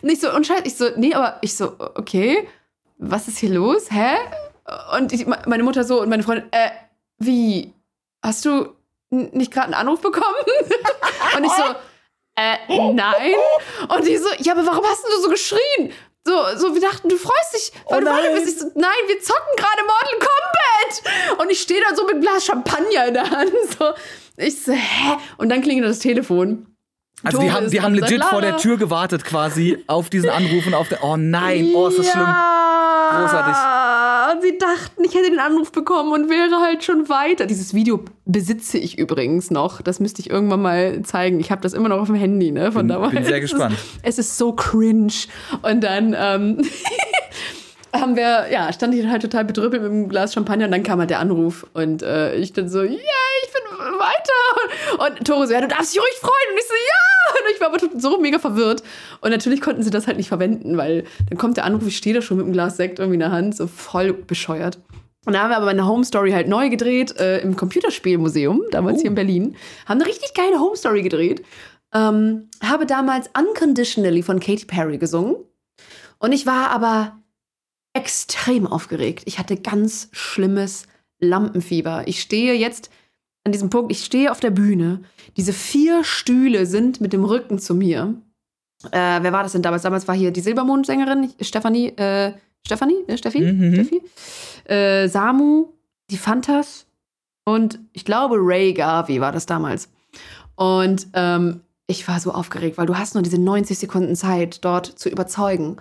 Und 0.03 0.09
ich 0.09 0.21
so, 0.21 0.33
und 0.35 0.47
scheiße, 0.47 0.63
ich 0.65 0.77
so, 0.77 0.87
nee, 0.97 1.15
aber 1.15 1.39
ich 1.43 1.55
so, 1.57 1.75
okay, 1.79 2.49
was 2.97 3.29
ist 3.29 3.39
hier 3.39 3.51
los? 3.51 3.91
Hä? 3.91 4.17
Und 4.97 5.13
ich, 5.13 5.27
meine 5.27 5.63
Mutter 5.63 5.85
so 5.85 6.01
und 6.01 6.09
meine 6.09 6.23
Freundin, 6.23 6.47
äh, 6.53 6.71
wie? 7.19 7.75
Hast 8.23 8.45
du 8.47 8.75
nicht 9.15 9.53
gerade 9.53 9.67
einen 9.67 9.75
Anruf 9.75 10.01
bekommen? 10.01 10.25
und 11.37 11.45
ich 11.45 11.53
so, 11.53 11.63
äh, 12.37 12.93
nein. 12.93 13.35
Und 13.89 14.07
die 14.07 14.17
so, 14.17 14.29
ja, 14.39 14.53
aber 14.53 14.67
warum 14.67 14.85
hast 14.85 15.05
du 15.05 15.23
so 15.23 15.29
geschrien? 15.29 15.93
So, 16.27 16.33
so, 16.57 16.75
wir 16.75 16.81
dachten, 16.81 17.09
du 17.11 17.17
freust 17.17 17.55
dich, 17.55 17.73
weil 17.91 17.99
Oh 17.99 18.01
du 18.01 18.07
nein. 18.07 18.35
bist. 18.35 18.49
Ich 18.49 18.59
so, 18.59 18.67
nein, 18.75 18.91
wir 19.07 19.21
zocken 19.21 19.57
gerade 19.57 19.83
Mortal 19.83 20.19
Kombat. 20.19 21.41
Und 21.41 21.51
ich 21.51 21.61
stehe 21.61 21.83
da 21.87 21.95
so 21.95 22.03
mit 22.05 22.13
einem 22.13 22.23
Glas 22.23 22.45
Champagner 22.47 23.09
in 23.09 23.15
der 23.15 23.31
Hand. 23.31 23.53
So. 23.79 23.93
Ich 24.37 24.63
so, 24.65 24.73
hä? 24.73 25.17
Und 25.37 25.51
dann 25.51 25.61
klingelt 25.63 25.89
das 25.89 25.99
Telefon. 26.01 26.67
Also 27.23 27.39
die 27.39 27.47
Tore 27.47 27.57
haben, 27.57 27.71
die 27.71 27.81
haben 27.81 27.93
dran, 27.93 28.01
sagt, 28.01 28.11
legit 28.11 28.25
vor 28.25 28.41
der. 28.41 28.57
Tür 28.57 28.77
gewartet 28.79 29.25
quasi 29.25 29.85
auf 29.87 30.11
diesen 30.11 30.29
Anruf 30.31 30.67
und 30.67 30.75
auf 30.75 30.89
der. 30.89 31.05
Oh 31.05 31.17
nein, 31.17 31.71
oh 31.75 31.87
ist 31.89 31.99
das 31.99 32.11
schlimm. 32.11 32.23
ja. 32.23 33.21
Großartig. 33.21 33.55
Und 34.33 34.43
sie 34.43 34.57
dachten, 34.59 35.03
ich 35.05 35.15
hätte 35.15 35.31
den 35.31 35.39
Anruf 35.39 35.73
bekommen 35.73 36.13
und 36.13 36.31
wäre 36.31 36.61
halt 36.61 36.85
schon 36.85 37.09
weiter. 37.09 37.47
Dieses 37.47 37.75
Video 37.75 38.05
besitze 38.25 38.79
ich 38.79 38.99
übrigens 38.99 39.51
noch. 39.51 39.83
Das 39.83 40.01
müsste 40.01 40.21
ich 40.23 40.31
irgendwann 40.31 40.63
mal 40.63 41.03
zeigen. 41.03 41.41
Ich 41.41 41.51
habe 41.51 41.61
das 41.63 41.73
immer 41.75 41.89
noch 41.89 41.99
auf 42.01 42.07
dem 42.07 42.17
Handy, 42.17 42.51
ne? 42.53 42.73
Von 42.73 42.83
Bin- 42.87 42.89
damals. 42.89 43.15
bin 43.15 43.25
sehr 43.25 43.37
Es 43.43 43.51
gespannt. 43.51 43.75
Ist, 43.75 44.03
es 44.05 44.19
ist 44.19 44.39
so 44.39 44.53
cringe. 44.53 45.13
Und 45.63 45.83
dann 45.85 46.15
ähm, 46.19 46.59
haben 47.95 48.17
wir, 48.17 48.51
ja, 48.51 48.73
stand 48.73 48.95
ich 48.95 49.07
halt 49.07 49.23
total 49.23 49.45
bedrüppelt 49.45 49.83
mit 49.83 49.91
einem 49.91 50.09
Glas 50.09 50.35
Champagner 50.35 50.67
und 50.67 50.73
dann 50.73 50.83
kam 50.83 50.99
halt 50.99 51.11
der 51.11 51.21
Anruf. 51.21 51.67
Und 51.73 52.03
äh, 52.03 52.35
ich 52.37 52.53
dann 52.53 52.69
so, 52.69 52.83
ja, 52.83 52.91
ich 52.91 53.53
bin 53.53 53.79
weiter. 53.99 55.07
Und 55.07 55.27
Tore 55.27 55.47
so, 55.47 55.53
ja, 55.53 55.61
du 55.61 55.69
darfst 55.69 55.95
dich 55.95 56.01
ruhig 56.01 56.19
freuen. 56.21 56.53
Und 56.53 56.59
ich 56.59 56.67
so, 56.67 56.75
ja. 56.75 57.41
Und 57.41 57.55
ich 57.55 57.61
war 57.61 57.69
aber 57.69 58.01
so 58.01 58.21
mega 58.21 58.39
verwirrt. 58.39 58.83
Und 59.21 59.31
natürlich 59.31 59.61
konnten 59.61 59.83
sie 59.83 59.91
das 59.91 60.07
halt 60.07 60.17
nicht 60.17 60.29
verwenden, 60.29 60.77
weil 60.77 61.05
dann 61.29 61.39
kommt 61.39 61.57
der 61.57 61.65
Anruf, 61.65 61.87
ich 61.87 61.97
stehe 61.97 62.15
da 62.15 62.23
schon 62.23 62.37
mit 62.37 62.45
einem 62.45 62.53
Glas 62.53 62.77
Sekt 62.77 62.99
irgendwie 62.99 63.15
in 63.15 63.21
der 63.21 63.33
Hand, 63.33 63.57
so 63.57 63.67
voll 63.67 64.13
bescheuert. 64.13 64.79
Und 65.27 65.33
da 65.33 65.43
haben 65.43 65.51
wir 65.51 65.57
aber 65.57 65.67
meine 65.67 65.87
Home 65.87 66.05
Story 66.05 66.33
halt 66.33 66.49
neu 66.49 66.69
gedreht 66.69 67.19
äh, 67.19 67.39
im 67.39 67.57
Computerspielmuseum, 67.57 68.63
damals 68.71 69.01
hier 69.01 69.09
in 69.09 69.15
Berlin. 69.15 69.57
Haben 69.87 70.01
eine 70.01 70.09
richtig 70.09 70.35
geile 70.35 70.61
Home 70.61 70.77
Story 70.77 71.03
gedreht. 71.03 71.43
Ähm, 71.95 72.51
habe 72.63 72.85
damals 72.85 73.31
Unconditionally 73.39 74.23
von 74.23 74.41
Katy 74.41 74.67
Perry 74.67 74.99
gesungen. 74.99 75.37
Und 76.19 76.33
ich 76.33 76.47
war 76.47 76.71
aber 76.71 77.19
extrem 77.95 78.67
aufgeregt. 78.67 79.23
Ich 79.27 79.39
hatte 79.39 79.57
ganz 79.57 80.09
schlimmes 80.13 80.87
Lampenfieber. 81.21 82.07
Ich 82.07 82.21
stehe 82.21 82.55
jetzt 82.55 82.91
an 83.45 83.53
diesem 83.53 83.71
Punkt, 83.71 83.93
ich 83.93 84.05
stehe 84.05 84.31
auf 84.31 84.41
der 84.41 84.51
Bühne. 84.51 85.01
Diese 85.37 85.53
vier 85.53 86.05
Stühle 86.05 86.67
sind 86.67 87.01
mit 87.01 87.13
dem 87.13 87.25
Rücken 87.25 87.59
zu 87.59 87.75
mir. 87.75 88.15
Äh, 88.91 89.23
wer 89.23 89.33
war 89.33 89.43
das 89.43 89.53
denn 89.53 89.63
damals? 89.63 89.83
Damals 89.83 90.09
war 90.09 90.15
hier 90.15 90.31
die 90.31 90.41
Silbermondsängerin, 90.41 91.33
Stefanie, 91.41 91.89
äh, 91.97 92.33
Stefanie, 92.67 93.05
ne, 93.07 93.19
Steffi? 93.19 93.41
Mhm. 93.41 93.75
Steffi? 93.75 94.03
Äh, 94.65 95.09
Samu, 95.09 95.69
die 96.11 96.19
Fantas 96.19 96.87
und 97.45 97.79
ich 97.93 98.05
glaube 98.05 98.37
Ray 98.39 98.73
Garvey 98.73 99.21
war 99.21 99.33
das 99.33 99.47
damals. 99.47 99.91
Und 100.57 101.07
ähm, 101.13 101.61
ich 101.87 102.09
war 102.09 102.19
so 102.19 102.33
aufgeregt, 102.33 102.79
weil 102.79 102.87
du 102.87 102.97
hast 102.97 103.15
nur 103.15 103.23
diese 103.23 103.39
90 103.39 103.79
Sekunden 103.79 104.17
Zeit, 104.17 104.65
dort 104.65 104.87
zu 104.87 105.09
überzeugen. 105.09 105.77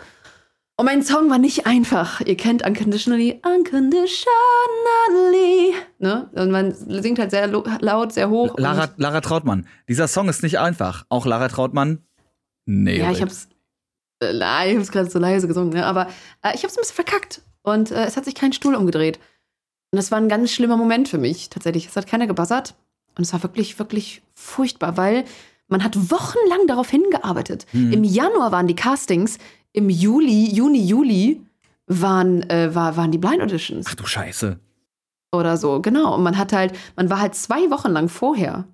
Und 0.76 0.86
mein 0.86 1.04
Song 1.04 1.30
war 1.30 1.38
nicht 1.38 1.68
einfach. 1.68 2.22
Ihr 2.22 2.36
kennt 2.36 2.66
Unconditionally. 2.66 3.40
Unconditionally. 3.46 5.76
Ne? 6.00 6.30
Und 6.34 6.52
man 6.52 6.74
singt 6.74 7.20
halt 7.20 7.30
sehr 7.30 7.48
laut, 7.48 8.12
sehr 8.12 8.30
hoch. 8.30 8.56
Lara, 8.58 8.90
Lara 8.98 9.22
Trautmann. 9.22 9.68
Dieser 9.88 10.08
Song 10.08 10.30
ist 10.30 10.42
nicht 10.42 10.58
einfach. 10.58 11.06
Auch 11.10 11.28
Lara 11.28 11.48
Trautmann. 11.48 12.00
Nee. 12.66 12.98
ja, 12.98 13.12
ich 13.12 13.22
hab's. 13.22 13.50
Äh, 14.24 14.72
ich 14.72 14.78
hab's 14.78 14.92
gerade 14.92 15.10
so 15.10 15.20
leise 15.20 15.48
gesungen, 15.48 15.74
ne? 15.74 15.86
aber 15.86 16.08
äh, 16.42 16.56
ich 16.56 16.64
hab's 16.64 16.76
ein 16.76 16.82
bisschen 16.82 16.96
verkackt. 16.96 17.42
Und 17.62 17.92
äh, 17.92 18.06
es 18.06 18.18
hat 18.18 18.26
sich 18.26 18.36
kein 18.36 18.54
Stuhl 18.54 18.74
umgedreht. 18.74 19.20
Und 19.92 19.98
das 19.98 20.10
war 20.10 20.18
ein 20.18 20.30
ganz 20.30 20.52
schlimmer 20.52 20.78
Moment 20.78 21.08
für 21.08 21.20
mich, 21.20 21.50
tatsächlich. 21.50 21.88
Es 21.88 21.96
hat 21.96 22.08
keiner 22.08 22.26
gebuzzert. 22.26 22.74
Und 23.16 23.26
es 23.26 23.34
war 23.34 23.44
wirklich, 23.44 23.78
wirklich 23.78 24.24
furchtbar, 24.34 24.98
weil 24.98 25.26
man 25.68 25.84
hat 25.84 26.10
wochenlang 26.10 26.66
darauf 26.68 26.90
hingearbeitet. 26.90 27.68
Mhm. 27.74 27.94
Im 27.94 28.04
Januar 28.04 28.52
waren 28.52 28.66
die 28.66 28.76
Castings, 28.76 29.38
im 29.74 29.90
Juli, 29.90 30.50
Juni, 30.54 30.80
Juli 30.86 31.42
waren, 31.88 32.48
äh, 32.50 32.74
war, 32.74 32.96
waren 32.98 33.12
die 33.12 33.18
Blind 33.18 33.42
Auditions 33.42 33.88
Ach 33.90 33.96
du 33.96 34.06
Scheiße. 34.06 34.58
oder 35.36 35.58
so, 35.58 35.82
genau. 35.82 36.16
Und 36.16 36.24
man 36.24 36.38
hat 36.38 36.54
halt, 36.54 36.74
man 36.96 37.10
war 37.10 37.20
halt 37.20 37.36
zwei 37.36 37.70
Wochen 37.72 37.90
lang 37.92 38.08
vorher 38.10 38.66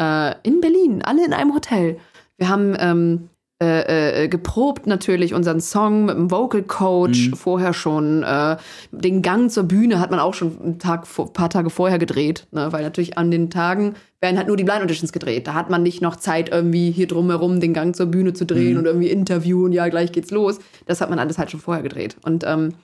äh, 0.00 0.34
in 0.42 0.60
Berlin, 0.60 1.02
alle 1.02 1.24
in 1.24 1.32
einem 1.32 1.54
Hotel. 1.54 1.98
Wir 2.38 2.48
haben 2.48 2.74
ähm, 2.78 3.28
äh, 3.62 4.24
äh, 4.24 4.28
geprobt 4.28 4.86
natürlich 4.86 5.34
unseren 5.34 5.60
Song 5.60 6.06
mit 6.06 6.16
dem 6.16 6.30
Vocal 6.30 6.62
Coach 6.62 7.28
Mhm. 7.28 7.34
vorher 7.36 7.72
schon. 7.72 8.22
Äh, 8.24 8.56
den 8.90 9.22
Gang 9.22 9.50
zur 9.50 9.64
Bühne 9.64 10.00
hat 10.00 10.10
man 10.10 10.18
auch 10.20 10.34
schon 10.34 10.56
ein 10.64 10.78
Tag, 10.78 11.06
vor- 11.06 11.32
paar 11.32 11.50
Tage 11.50 11.70
vorher 11.70 11.98
gedreht, 11.98 12.46
ne? 12.50 12.72
weil 12.72 12.82
natürlich 12.82 13.16
an 13.18 13.30
den 13.30 13.50
Tagen 13.50 13.94
werden 14.24 14.38
halt 14.38 14.48
nur 14.48 14.56
die 14.56 14.64
Blind 14.64 14.80
Auditions 14.82 15.12
gedreht. 15.12 15.46
Da 15.46 15.52
hat 15.54 15.68
man 15.70 15.82
nicht 15.82 16.00
noch 16.00 16.16
Zeit, 16.16 16.48
irgendwie 16.50 16.90
hier 16.90 17.06
drumherum 17.06 17.60
den 17.60 17.74
Gang 17.74 17.94
zur 17.94 18.06
Bühne 18.06 18.32
zu 18.32 18.46
drehen 18.46 18.72
Mhm. 18.72 18.78
und 18.78 18.86
irgendwie 18.86 19.10
interviewen, 19.10 19.70
ja, 19.72 19.86
gleich 19.88 20.10
geht's 20.12 20.30
los. 20.30 20.58
Das 20.86 21.00
hat 21.02 21.10
man 21.10 21.18
alles 21.18 21.36
halt 21.38 21.50
schon 21.50 21.60
vorher 21.60 21.82
gedreht. 21.82 22.16
Und 22.24 22.42
ähm, 22.44 22.74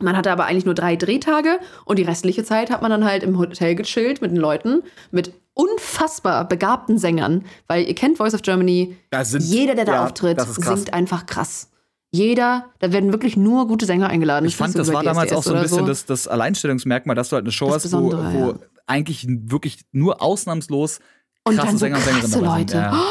man 0.00 0.16
hatte 0.16 0.32
aber 0.32 0.46
eigentlich 0.46 0.64
nur 0.64 0.74
drei 0.74 0.96
Drehtage 0.96 1.58
und 1.84 1.98
die 1.98 2.04
restliche 2.04 2.42
Zeit 2.42 2.70
hat 2.70 2.82
man 2.82 2.90
dann 2.90 3.04
halt 3.04 3.22
im 3.22 3.36
Hotel 3.38 3.74
gechillt 3.74 4.22
mit 4.22 4.30
den 4.30 4.38
Leuten, 4.38 4.82
mit 5.10 5.32
unfassbar 5.54 6.46
begabten 6.48 6.98
Sängern, 6.98 7.44
weil 7.66 7.84
ihr 7.86 7.94
kennt 7.94 8.16
Voice 8.16 8.32
of 8.34 8.42
Germany, 8.42 8.96
sind, 9.22 9.42
jeder, 9.44 9.74
der 9.74 9.84
da 9.84 9.92
ja, 9.94 10.04
auftritt, 10.04 10.40
singt 10.40 10.94
einfach 10.94 11.26
krass. 11.26 11.68
Jeder, 12.10 12.66
da 12.78 12.92
werden 12.92 13.12
wirklich 13.12 13.36
nur 13.36 13.66
gute 13.68 13.84
Sänger 13.84 14.08
eingeladen. 14.08 14.46
Ich 14.46 14.56
fand, 14.56 14.74
das 14.78 14.86
so 14.86 14.92
war 14.94 15.02
damals 15.02 15.32
auch 15.32 15.42
so 15.42 15.52
ein 15.52 15.62
bisschen 15.62 15.84
das, 15.84 16.06
das 16.06 16.26
Alleinstellungsmerkmal, 16.26 17.14
dass 17.14 17.28
du 17.28 17.34
halt 17.34 17.44
eine 17.44 17.52
Show 17.52 17.66
Das 17.70 17.84
hast, 17.84 17.92
wo, 17.92 18.12
wo 18.12 18.16
ja. 18.16 18.54
Eigentlich 18.88 19.26
wirklich 19.28 19.80
nur 19.92 20.22
ausnahmslos 20.22 21.00
Und 21.44 21.54
krasse 21.56 21.66
dann 21.68 21.76
so 21.76 21.80
Sänger 21.80 21.96
und 21.96 22.02
Sängerinnen 22.02 22.20
krasse 22.30 22.38
sind. 22.38 22.44
Leute. 22.44 22.76
Ja. 22.76 23.04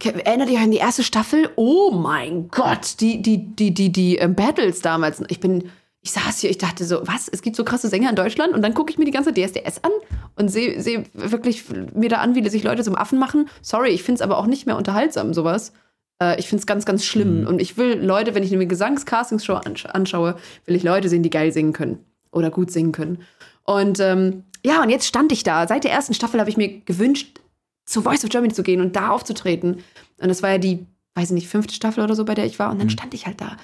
Ke- 0.00 0.24
Erinnert 0.26 0.48
ihr 0.50 0.56
euch 0.58 0.64
an 0.64 0.70
die 0.70 0.78
erste 0.78 1.02
Staffel? 1.02 1.50
Oh 1.56 1.90
mein 1.92 2.48
Gott, 2.48 3.00
die, 3.00 3.20
die, 3.22 3.54
die, 3.54 3.72
die, 3.74 3.90
die 3.92 4.16
ähm, 4.16 4.34
Battles 4.34 4.80
damals. 4.80 5.22
Ich 5.28 5.40
bin, 5.40 5.70
ich 6.00 6.12
saß 6.12 6.38
hier, 6.40 6.50
ich 6.50 6.58
dachte 6.58 6.84
so, 6.84 7.00
was? 7.06 7.28
Es 7.28 7.42
gibt 7.42 7.56
so 7.56 7.64
krasse 7.64 7.88
Sänger 7.88 8.10
in 8.10 8.16
Deutschland 8.16 8.52
und 8.54 8.62
dann 8.62 8.74
gucke 8.74 8.90
ich 8.90 8.98
mir 8.98 9.04
die 9.04 9.10
ganze 9.10 9.32
DSDS 9.32 9.82
an 9.82 9.90
und 10.36 10.48
sehe 10.48 10.80
seh 10.82 11.04
wirklich 11.14 11.64
mir 11.94 12.08
da 12.08 12.18
an, 12.18 12.34
wie 12.34 12.48
sich 12.48 12.62
Leute 12.64 12.82
zum 12.82 12.96
Affen 12.96 13.18
machen. 13.18 13.48
Sorry, 13.62 13.90
ich 13.90 14.02
finde 14.02 14.16
es 14.16 14.22
aber 14.22 14.38
auch 14.38 14.46
nicht 14.46 14.66
mehr 14.66 14.76
unterhaltsam, 14.76 15.32
sowas. 15.32 15.72
Äh, 16.20 16.38
ich 16.40 16.48
finde 16.48 16.60
es 16.60 16.66
ganz, 16.66 16.84
ganz 16.84 17.04
schlimm. 17.04 17.42
Mhm. 17.42 17.46
Und 17.46 17.60
ich 17.60 17.76
will 17.76 17.98
Leute, 18.04 18.34
wenn 18.34 18.42
ich 18.42 18.52
eine 18.52 18.66
Gesangscastings-Show 18.66 19.54
ansch 19.54 19.86
anschaue, 19.86 20.36
will 20.66 20.74
ich 20.76 20.82
Leute 20.82 21.08
sehen, 21.08 21.22
die 21.22 21.30
geil 21.30 21.52
singen 21.52 21.72
können 21.72 21.98
oder 22.32 22.50
gut 22.50 22.70
singen 22.70 22.92
können. 22.92 23.22
Und 23.62 23.98
ähm, 24.00 24.44
ja, 24.64 24.82
und 24.82 24.90
jetzt 24.90 25.06
stand 25.06 25.32
ich 25.32 25.42
da. 25.42 25.66
Seit 25.66 25.84
der 25.84 25.92
ersten 25.92 26.14
Staffel 26.14 26.40
habe 26.40 26.50
ich 26.50 26.56
mir 26.56 26.80
gewünscht, 26.80 27.40
zu 27.86 28.02
Voice 28.02 28.24
of 28.24 28.30
Germany 28.30 28.54
zu 28.54 28.62
gehen 28.62 28.80
und 28.80 28.96
da 28.96 29.10
aufzutreten. 29.10 29.82
Und 30.18 30.28
das 30.28 30.42
war 30.42 30.50
ja 30.50 30.58
die, 30.58 30.86
weiß 31.14 31.30
ich 31.30 31.34
nicht, 31.34 31.48
fünfte 31.48 31.74
Staffel 31.74 32.02
oder 32.02 32.14
so, 32.14 32.24
bei 32.24 32.34
der 32.34 32.46
ich 32.46 32.58
war. 32.58 32.70
Und 32.70 32.78
dann 32.78 32.90
stand 32.90 33.12
ich 33.14 33.26
halt 33.26 33.40
da. 33.40 33.56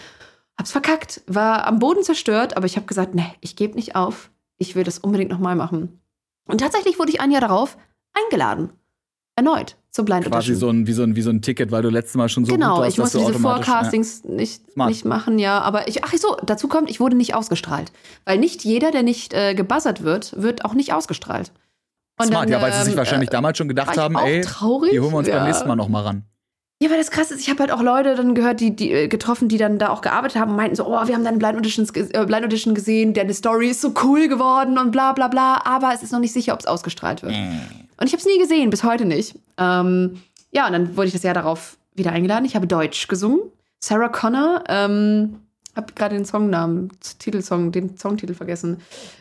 Hab's 0.59 0.73
verkackt, 0.73 1.23
war 1.27 1.67
am 1.67 1.79
Boden 1.79 2.03
zerstört, 2.03 2.57
aber 2.57 2.67
ich 2.67 2.77
habe 2.77 2.87
gesagt, 2.87 3.15
nee, 3.15 3.33
ich 3.41 3.57
gebe 3.57 3.77
nicht 3.77 3.97
auf. 3.97 4.31
Ich 4.59 4.75
will 4.75 4.85
das 4.85 4.99
unbedingt 4.99 5.31
nochmal 5.31 5.57
machen. 5.57 6.01
Und 6.47 6.59
tatsächlich 6.59 6.99
wurde 6.99 7.13
ich 7.13 7.21
ein 7.21 7.31
Jahr 7.31 7.41
darauf 7.41 7.79
eingeladen. 8.13 8.71
Erneut 9.37 9.77
zum 9.91 10.05
Blind 10.05 10.25
Quasi 10.25 10.53
Audition. 10.53 10.59
so 10.59 10.69
ein, 10.69 10.87
wie, 10.87 10.93
so 10.93 11.03
ein, 11.03 11.17
wie 11.17 11.23
so 11.23 11.31
ein 11.31 11.43
Ticket, 11.43 11.73
weil 11.73 11.83
du 11.83 11.89
letztes 11.89 12.15
Mal 12.15 12.29
schon 12.29 12.45
so 12.45 12.53
genau, 12.53 12.77
gut 12.77 12.85
warst, 12.85 12.93
ich 12.93 12.99
musste 12.99 13.19
diese 13.19 13.35
Forecastings 13.35 14.25
nicht, 14.25 14.73
Smart. 14.73 14.89
nicht 14.89 15.05
machen, 15.05 15.39
ja. 15.39 15.61
Aber 15.61 15.89
ich, 15.89 16.05
ach 16.05 16.13
so, 16.15 16.37
dazu 16.45 16.69
kommt, 16.69 16.91
ich 16.91 17.01
wurde 17.01 17.17
nicht 17.17 17.35
ausgestrahlt. 17.35 17.91
Weil 18.25 18.39
nicht 18.39 18.65
jeder, 18.65 18.93
der 18.93 19.03
nicht 19.03 19.35
äh, 19.35 19.55
gebuzzert 19.55 20.05
wird, 20.05 20.41
wird 20.41 20.65
auch 20.65 20.75
nicht 20.75 20.93
ausgestrahlt. 20.93 21.49
Ja. 21.49 21.55
Und 22.21 22.29
Smart, 22.29 22.45
dann, 22.45 22.53
ja, 22.53 22.63
weil 22.63 22.73
sie 22.73 22.83
sich 22.83 22.93
ähm, 22.93 22.99
wahrscheinlich 22.99 23.31
äh, 23.31 23.33
damals 23.33 23.59
schon 23.59 23.69
gedacht 23.69 23.97
haben, 23.97 24.17
ey, 24.17 24.43
traurig. 24.43 24.93
die 24.93 25.01
holen 25.01 25.13
wir 25.13 25.19
uns 25.19 25.29
ja. 25.29 25.39
beim 25.39 25.47
nächsten 25.47 25.67
Mal 25.67 25.77
noch 25.77 25.89
mal 25.89 26.03
ran. 26.03 26.25
Ja, 26.83 26.89
weil 26.89 26.97
das 26.97 27.11
krass 27.11 27.31
ist, 27.31 27.41
ich 27.41 27.51
habe 27.51 27.61
halt 27.61 27.73
auch 27.73 27.83
Leute 27.83 28.15
dann 28.15 28.35
gehört, 28.35 28.61
die, 28.61 28.75
die 28.75 28.91
äh, 28.91 29.09
getroffen, 29.09 29.49
die 29.49 29.59
dann 29.59 29.79
da 29.79 29.91
auch 29.91 30.01
gearbeitet 30.01 30.41
haben 30.41 30.53
und 30.53 30.57
meinten 30.57 30.77
so, 30.77 30.87
oh, 30.87 31.07
wir 31.07 31.15
haben 31.15 31.25
deine 31.25 31.37
Blind, 31.37 31.57
Auditions, 31.57 31.91
äh, 31.91 32.25
Blind 32.25 32.45
Audition 32.45 32.75
gesehen, 32.75 33.13
deine 33.13 33.35
Story 33.35 33.69
ist 33.69 33.83
so 33.83 33.93
cool 34.03 34.29
geworden 34.29 34.79
und 34.79 34.91
bla 34.91 35.13
bla 35.13 35.29
bla, 35.29 35.61
aber 35.65 35.93
es 35.93 36.03
ist 36.03 36.13
noch 36.13 36.21
nicht 36.21 36.33
sicher, 36.33 36.55
ob 36.55 36.61
es 36.61 36.67
ausgestrahlt 36.67 37.23
wird. 37.23 37.35
Und 38.01 38.07
ich 38.07 38.13
habe 38.13 38.21
es 38.21 38.27
nie 38.27 38.39
gesehen, 38.39 38.71
bis 38.71 38.83
heute 38.83 39.05
nicht. 39.05 39.39
Ähm, 39.59 40.23
ja, 40.51 40.67
und 40.67 40.73
dann 40.73 40.97
wurde 40.97 41.09
ich 41.09 41.13
das 41.13 41.23
Jahr 41.23 41.35
darauf 41.35 41.77
wieder 41.95 42.13
eingeladen. 42.13 42.45
Ich 42.45 42.57
habe 42.57 42.67
Deutsch 42.67 43.07
gesungen. 43.09 43.41
Sarah 43.79 44.09
Connor, 44.09 44.65
ähm, 44.69 45.41
habe 45.77 45.93
gerade 45.95 46.17
den 46.17 46.25
Songnamen, 46.25 46.91
Titelsong, 47.19 47.73
den 47.73 47.97
Songtitel 47.97 48.35
vergessen. 48.35 48.79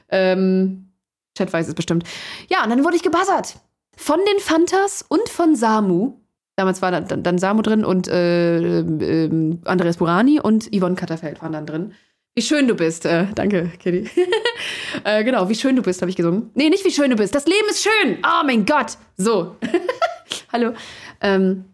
Ähm, 0.10 0.90
Chat 1.38 1.52
weiß 1.52 1.68
es 1.68 1.76
bestimmt. 1.76 2.06
Ja, 2.50 2.64
und 2.64 2.70
dann 2.70 2.84
wurde 2.84 2.96
ich 2.96 3.04
gebuzzert. 3.04 3.58
Von 3.96 4.20
den 4.32 4.40
Fantas 4.40 5.06
und 5.08 5.28
von 5.30 5.56
Samu. 5.56 6.14
Damals 6.56 6.82
war 6.82 6.92
dann, 6.92 7.24
dann 7.24 7.38
Samu 7.38 7.62
drin 7.62 7.86
und 7.86 8.08
äh, 8.08 8.80
ähm, 8.80 9.62
Andreas 9.66 9.98
Burani 9.98 10.40
und 10.40 10.70
Yvonne 10.76 10.96
Katterfeld 10.96 11.42
waren 11.42 11.54
dann 11.54 11.66
drin. 11.66 11.94
Wie 12.36 12.42
schön 12.42 12.68
du 12.68 12.76
bist. 12.76 13.06
Äh, 13.06 13.28
danke, 13.36 13.72
Kitty. 13.80 14.10
äh, 15.04 15.24
genau, 15.24 15.50
wie 15.50 15.56
schön 15.56 15.76
du 15.76 15.82
bist, 15.82 16.02
habe 16.02 16.10
ich 16.10 16.16
gesungen. 16.16 16.52
Nee, 16.54 16.70
nicht 16.70 16.86
wie 16.86 16.92
schön 16.92 17.10
du 17.10 17.16
bist. 17.16 17.36
Das 17.36 17.46
Leben 17.46 17.68
ist 17.70 17.84
schön. 17.84 18.20
Oh 18.24 18.46
mein 18.46 18.66
Gott. 18.66 18.98
So. 19.18 19.58
Hallo. 20.54 20.74
Ähm, 21.22 21.66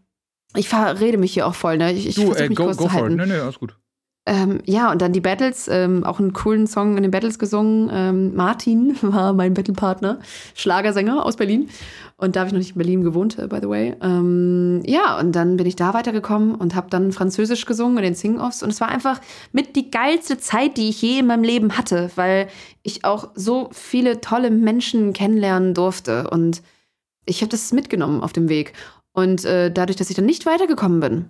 ich 0.55 0.69
fahr, 0.69 0.99
rede 0.99 1.17
mich 1.17 1.33
hier 1.33 1.45
auch 1.45 1.55
voll, 1.55 1.77
ne? 1.77 1.91
Ich, 1.91 2.07
ich 2.07 2.15
Du, 2.15 2.33
äh, 2.33 2.47
mich 2.47 2.57
go, 2.57 2.65
kurz 2.65 2.77
go 2.77 2.85
zu 2.85 2.89
for 2.89 3.09
it. 3.09 3.15
Nee, 3.15 3.25
nee, 3.25 3.33
alles 3.33 3.59
gut. 3.59 3.75
Ähm, 4.27 4.61
ja, 4.65 4.91
und 4.91 5.01
dann 5.03 5.13
die 5.13 5.21
Battles, 5.21 5.67
ähm, 5.67 6.03
auch 6.03 6.19
einen 6.19 6.33
coolen 6.33 6.65
Song 6.65 6.97
in 6.97 7.03
den 7.03 7.11
Battles 7.11 7.37
gesungen. 7.37 7.89
Ähm, 7.93 8.35
Martin 8.35 8.97
war 9.01 9.33
mein 9.33 9.53
Battlepartner, 9.53 10.19
Schlagersänger 10.55 11.23
aus 11.23 11.35
Berlin. 11.35 11.69
Und 12.17 12.35
da 12.35 12.39
habe 12.39 12.47
ich 12.47 12.53
noch 12.53 12.59
nicht 12.59 12.71
in 12.71 12.77
Berlin 12.77 13.03
gewohnt, 13.03 13.37
äh, 13.37 13.47
by 13.47 13.59
the 13.61 13.69
way. 13.69 13.95
Ähm, 14.01 14.81
ja, 14.85 15.19
und 15.19 15.33
dann 15.33 15.57
bin 15.57 15.67
ich 15.67 15.75
da 15.75 15.93
weitergekommen 15.93 16.55
und 16.55 16.73
habe 16.73 16.89
dann 16.89 17.11
Französisch 17.11 17.65
gesungen 17.65 17.97
in 17.97 18.03
den 18.03 18.15
Sing-Offs. 18.15 18.63
Und 18.63 18.69
es 18.69 18.81
war 18.81 18.89
einfach 18.89 19.21
mit 19.51 19.75
die 19.75 19.91
geilste 19.91 20.39
Zeit, 20.39 20.77
die 20.77 20.89
ich 20.89 21.01
je 21.03 21.19
in 21.19 21.27
meinem 21.27 21.43
Leben 21.43 21.77
hatte, 21.77 22.09
weil 22.15 22.47
ich 22.81 23.05
auch 23.05 23.29
so 23.35 23.69
viele 23.73 24.21
tolle 24.21 24.49
Menschen 24.49 25.13
kennenlernen 25.13 25.75
durfte. 25.75 26.29
Und 26.31 26.63
ich 27.27 27.41
habe 27.41 27.51
das 27.51 27.71
mitgenommen 27.73 28.21
auf 28.21 28.33
dem 28.33 28.49
Weg. 28.49 28.73
Und 29.11 29.45
äh, 29.45 29.71
dadurch, 29.71 29.97
dass 29.97 30.09
ich 30.09 30.15
dann 30.15 30.25
nicht 30.25 30.47
weitergekommen 30.47 30.99
bin, 30.99 31.25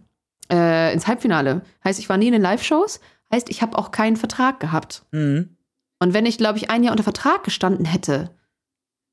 äh, 0.51 0.93
ins 0.93 1.07
Halbfinale. 1.07 1.61
Heißt, 1.83 1.99
ich 1.99 2.09
war 2.09 2.17
nie 2.17 2.27
in 2.27 2.33
den 2.33 2.41
Live-Shows. 2.41 2.99
Heißt, 3.33 3.49
ich 3.49 3.61
habe 3.61 3.77
auch 3.77 3.91
keinen 3.91 4.15
Vertrag 4.17 4.59
gehabt. 4.59 5.03
Mhm. 5.11 5.55
Und 5.99 6.13
wenn 6.13 6.25
ich, 6.25 6.37
glaube 6.37 6.57
ich, 6.57 6.69
ein 6.69 6.83
Jahr 6.83 6.91
unter 6.91 7.03
Vertrag 7.03 7.43
gestanden 7.43 7.85
hätte, 7.85 8.31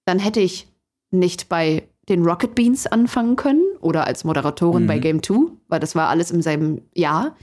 dann 0.04 0.18
hätte 0.18 0.40
ich 0.40 0.68
nicht 1.10 1.48
bei 1.48 1.88
den 2.08 2.24
Rocket 2.24 2.56
Beans 2.56 2.88
anfangen 2.88 3.36
können 3.36 3.62
oder 3.80 4.06
als 4.08 4.24
Moderatorin 4.24 4.82
Mhm. 4.82 4.86
bei 4.88 4.98
Game 4.98 5.22
2, 5.22 5.52
weil 5.68 5.78
das 5.78 5.94
war 5.94 6.08
alles 6.08 6.32
im 6.32 6.42
selben 6.42 6.82
Jahr. 6.94 7.36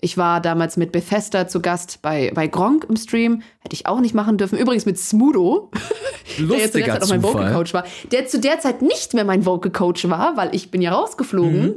Ich 0.00 0.16
war 0.16 0.40
damals 0.40 0.78
mit 0.78 0.90
Bethesda 0.90 1.46
zu 1.48 1.60
Gast 1.60 2.00
bei, 2.00 2.32
bei 2.34 2.46
Gronk 2.46 2.86
im 2.88 2.96
Stream. 2.96 3.42
Hätte 3.60 3.74
ich 3.74 3.86
auch 3.86 4.00
nicht 4.00 4.14
machen 4.14 4.38
dürfen. 4.38 4.58
Übrigens 4.58 4.86
mit 4.86 4.98
Smudo, 4.98 5.70
der 6.38 6.58
jetzt 6.58 6.72
zu 6.72 6.78
der 6.78 6.94
Zeit 6.94 7.02
auch 7.02 7.08
mein 7.10 7.22
Vocal. 7.22 7.52
Coach 7.52 7.74
war. 7.74 7.84
Der 8.10 8.26
zu 8.26 8.40
der 8.40 8.58
Zeit 8.58 8.80
nicht 8.80 9.12
mehr 9.12 9.24
mein 9.26 9.44
Vocal 9.44 9.70
Coach 9.70 10.08
war, 10.08 10.36
weil 10.38 10.54
ich 10.54 10.70
bin 10.70 10.80
ja 10.80 10.92
rausgeflogen. 10.92 11.62
Mhm. 11.66 11.74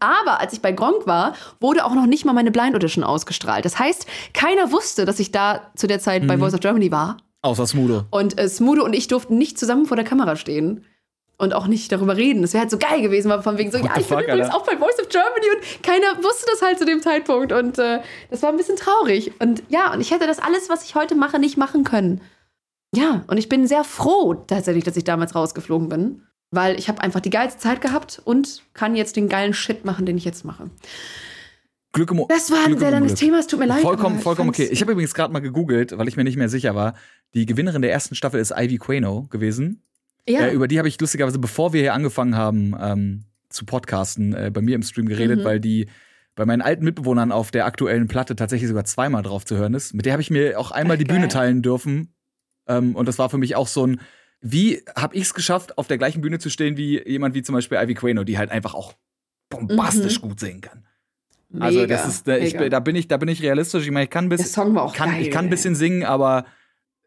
Aber 0.00 0.40
als 0.40 0.52
ich 0.52 0.60
bei 0.60 0.72
Gronk 0.72 1.06
war, 1.06 1.34
wurde 1.60 1.84
auch 1.84 1.94
noch 1.94 2.06
nicht 2.06 2.24
mal 2.24 2.32
meine 2.32 2.50
Blind 2.50 2.74
Audition 2.74 3.04
ausgestrahlt. 3.04 3.64
Das 3.64 3.78
heißt, 3.78 4.06
keiner 4.34 4.72
wusste, 4.72 5.04
dass 5.04 5.18
ich 5.20 5.32
da 5.32 5.70
zu 5.76 5.86
der 5.86 6.00
Zeit 6.00 6.22
Mhm. 6.22 6.26
bei 6.28 6.38
Voice 6.38 6.54
of 6.54 6.60
Germany 6.60 6.90
war. 6.92 7.16
Außer 7.42 7.66
Smudo. 7.66 8.04
Und 8.10 8.38
äh, 8.40 8.48
Smudo 8.48 8.84
und 8.84 8.92
ich 8.94 9.08
durften 9.08 9.38
nicht 9.38 9.58
zusammen 9.58 9.86
vor 9.86 9.96
der 9.96 10.04
Kamera 10.06 10.36
stehen. 10.36 10.84
und 11.38 11.52
auch 11.52 11.66
nicht 11.66 11.92
darüber 11.92 12.16
reden. 12.16 12.40
Das 12.40 12.54
wäre 12.54 12.62
halt 12.62 12.70
so 12.70 12.78
geil 12.78 13.02
gewesen, 13.02 13.28
weil 13.30 13.42
von 13.42 13.58
wegen 13.58 13.70
so, 13.70 13.76
What 13.78 13.84
ja, 13.84 13.90
ich 13.98 14.06
bin 14.08 14.16
fuck, 14.16 14.22
übrigens 14.26 14.46
Alter? 14.46 14.56
auch 14.56 14.64
bei 14.64 14.78
Voice 14.78 14.98
of 14.98 15.10
Germany 15.10 15.44
und 15.54 15.82
keiner 15.82 16.24
wusste 16.24 16.46
das 16.50 16.62
halt 16.62 16.78
zu 16.78 16.86
dem 16.86 17.02
Zeitpunkt 17.02 17.52
und 17.52 17.78
äh, 17.78 18.00
das 18.30 18.40
war 18.42 18.48
ein 18.48 18.56
bisschen 18.56 18.76
traurig. 18.76 19.32
Und 19.38 19.62
ja, 19.68 19.92
und 19.92 20.00
ich 20.00 20.12
hätte 20.12 20.26
das 20.26 20.38
alles, 20.38 20.70
was 20.70 20.82
ich 20.84 20.94
heute 20.94 21.14
mache, 21.14 21.38
nicht 21.38 21.58
machen 21.58 21.84
können. 21.84 22.22
Ja, 22.94 23.22
und 23.26 23.36
ich 23.36 23.50
bin 23.50 23.66
sehr 23.66 23.84
froh 23.84 24.32
tatsächlich, 24.46 24.84
dass 24.84 24.96
ich 24.96 25.04
damals 25.04 25.34
rausgeflogen 25.34 25.90
bin, 25.90 26.22
weil 26.56 26.76
ich 26.78 26.88
habe 26.88 27.00
einfach 27.02 27.20
die 27.20 27.30
geilste 27.30 27.60
Zeit 27.60 27.80
gehabt 27.80 28.20
und 28.24 28.62
kann 28.74 28.96
jetzt 28.96 29.14
den 29.14 29.28
geilen 29.28 29.54
Shit 29.54 29.84
machen, 29.84 30.04
den 30.06 30.16
ich 30.16 30.24
jetzt 30.24 30.44
mache. 30.44 30.68
Glück 31.92 32.10
im 32.10 32.24
Das 32.28 32.50
war 32.50 32.66
ein 32.66 32.78
sehr 32.78 32.90
langes. 32.90 33.14
Thema, 33.14 33.38
es 33.38 33.46
tut 33.46 33.58
mir 33.60 33.66
leid. 33.66 33.80
Vollkommen, 33.80 34.18
vollkommen 34.18 34.50
okay. 34.50 34.68
Ich 34.70 34.80
habe 34.82 34.92
übrigens 34.92 35.14
gerade 35.14 35.32
mal 35.32 35.38
gegoogelt, 35.40 35.96
weil 35.96 36.08
ich 36.08 36.16
mir 36.16 36.24
nicht 36.24 36.36
mehr 36.36 36.48
sicher 36.48 36.74
war. 36.74 36.94
Die 37.34 37.46
Gewinnerin 37.46 37.80
der 37.80 37.90
ersten 37.92 38.14
Staffel 38.14 38.40
ist 38.40 38.50
Ivy 38.56 38.76
Quano 38.78 39.26
gewesen. 39.30 39.82
ja. 40.28 40.40
Äh, 40.40 40.52
über 40.52 40.68
die 40.68 40.78
habe 40.78 40.88
ich 40.88 41.00
lustigerweise, 41.00 41.38
bevor 41.38 41.72
wir 41.72 41.80
hier 41.80 41.94
angefangen 41.94 42.36
haben 42.36 42.74
ähm, 42.80 43.24
zu 43.48 43.64
podcasten, 43.64 44.34
äh, 44.34 44.50
bei 44.52 44.60
mir 44.60 44.74
im 44.74 44.82
Stream 44.82 45.06
geredet, 45.06 45.38
Mhm. 45.40 45.44
weil 45.44 45.60
die 45.60 45.88
bei 46.34 46.44
meinen 46.44 46.60
alten 46.60 46.84
Mitbewohnern 46.84 47.32
auf 47.32 47.50
der 47.50 47.64
aktuellen 47.64 48.08
Platte 48.08 48.36
tatsächlich 48.36 48.68
sogar 48.68 48.84
zweimal 48.84 49.22
drauf 49.22 49.46
zu 49.46 49.56
hören 49.56 49.72
ist. 49.72 49.94
Mit 49.94 50.04
der 50.04 50.12
habe 50.12 50.20
ich 50.22 50.30
mir 50.30 50.58
auch 50.60 50.70
einmal 50.72 50.96
Ach, 50.96 50.98
die 50.98 51.04
Bühne 51.06 51.20
geil. 51.20 51.28
teilen 51.28 51.62
dürfen. 51.62 52.12
Ähm, 52.68 52.94
und 52.94 53.08
das 53.08 53.18
war 53.18 53.30
für 53.30 53.38
mich 53.38 53.56
auch 53.56 53.68
so 53.68 53.86
ein, 53.86 54.00
wie 54.50 54.82
habe 54.94 55.14
ich 55.14 55.22
es 55.22 55.34
geschafft, 55.34 55.76
auf 55.78 55.86
der 55.86 55.98
gleichen 55.98 56.20
Bühne 56.20 56.38
zu 56.38 56.50
stehen 56.50 56.76
wie 56.76 57.02
jemand 57.06 57.34
wie 57.34 57.42
zum 57.42 57.54
Beispiel 57.54 57.78
Ivy 57.78 57.94
Quano, 57.94 58.24
die 58.24 58.38
halt 58.38 58.50
einfach 58.50 58.74
auch 58.74 58.94
bombastisch 59.48 60.20
gut 60.20 60.40
singen 60.40 60.60
kann. 60.60 60.86
Also 61.60 61.80
Mega, 61.80 61.96
das 61.96 62.06
ist, 62.08 62.28
ich, 62.28 62.56
da 62.56 62.80
bin 62.80 62.96
ich, 62.96 63.08
da 63.08 63.16
bin 63.16 63.28
ich 63.28 63.42
realistisch. 63.42 63.84
Ich 63.84 63.90
meine, 63.90 64.04
ich 64.04 64.10
kann 64.10 64.26
ein 64.26 64.28
bisschen, 64.28 64.74
kann, 64.74 65.10
geil. 65.10 65.22
ich 65.22 65.30
kann 65.30 65.46
ein 65.46 65.50
bisschen 65.50 65.74
singen, 65.74 66.04
aber 66.04 66.44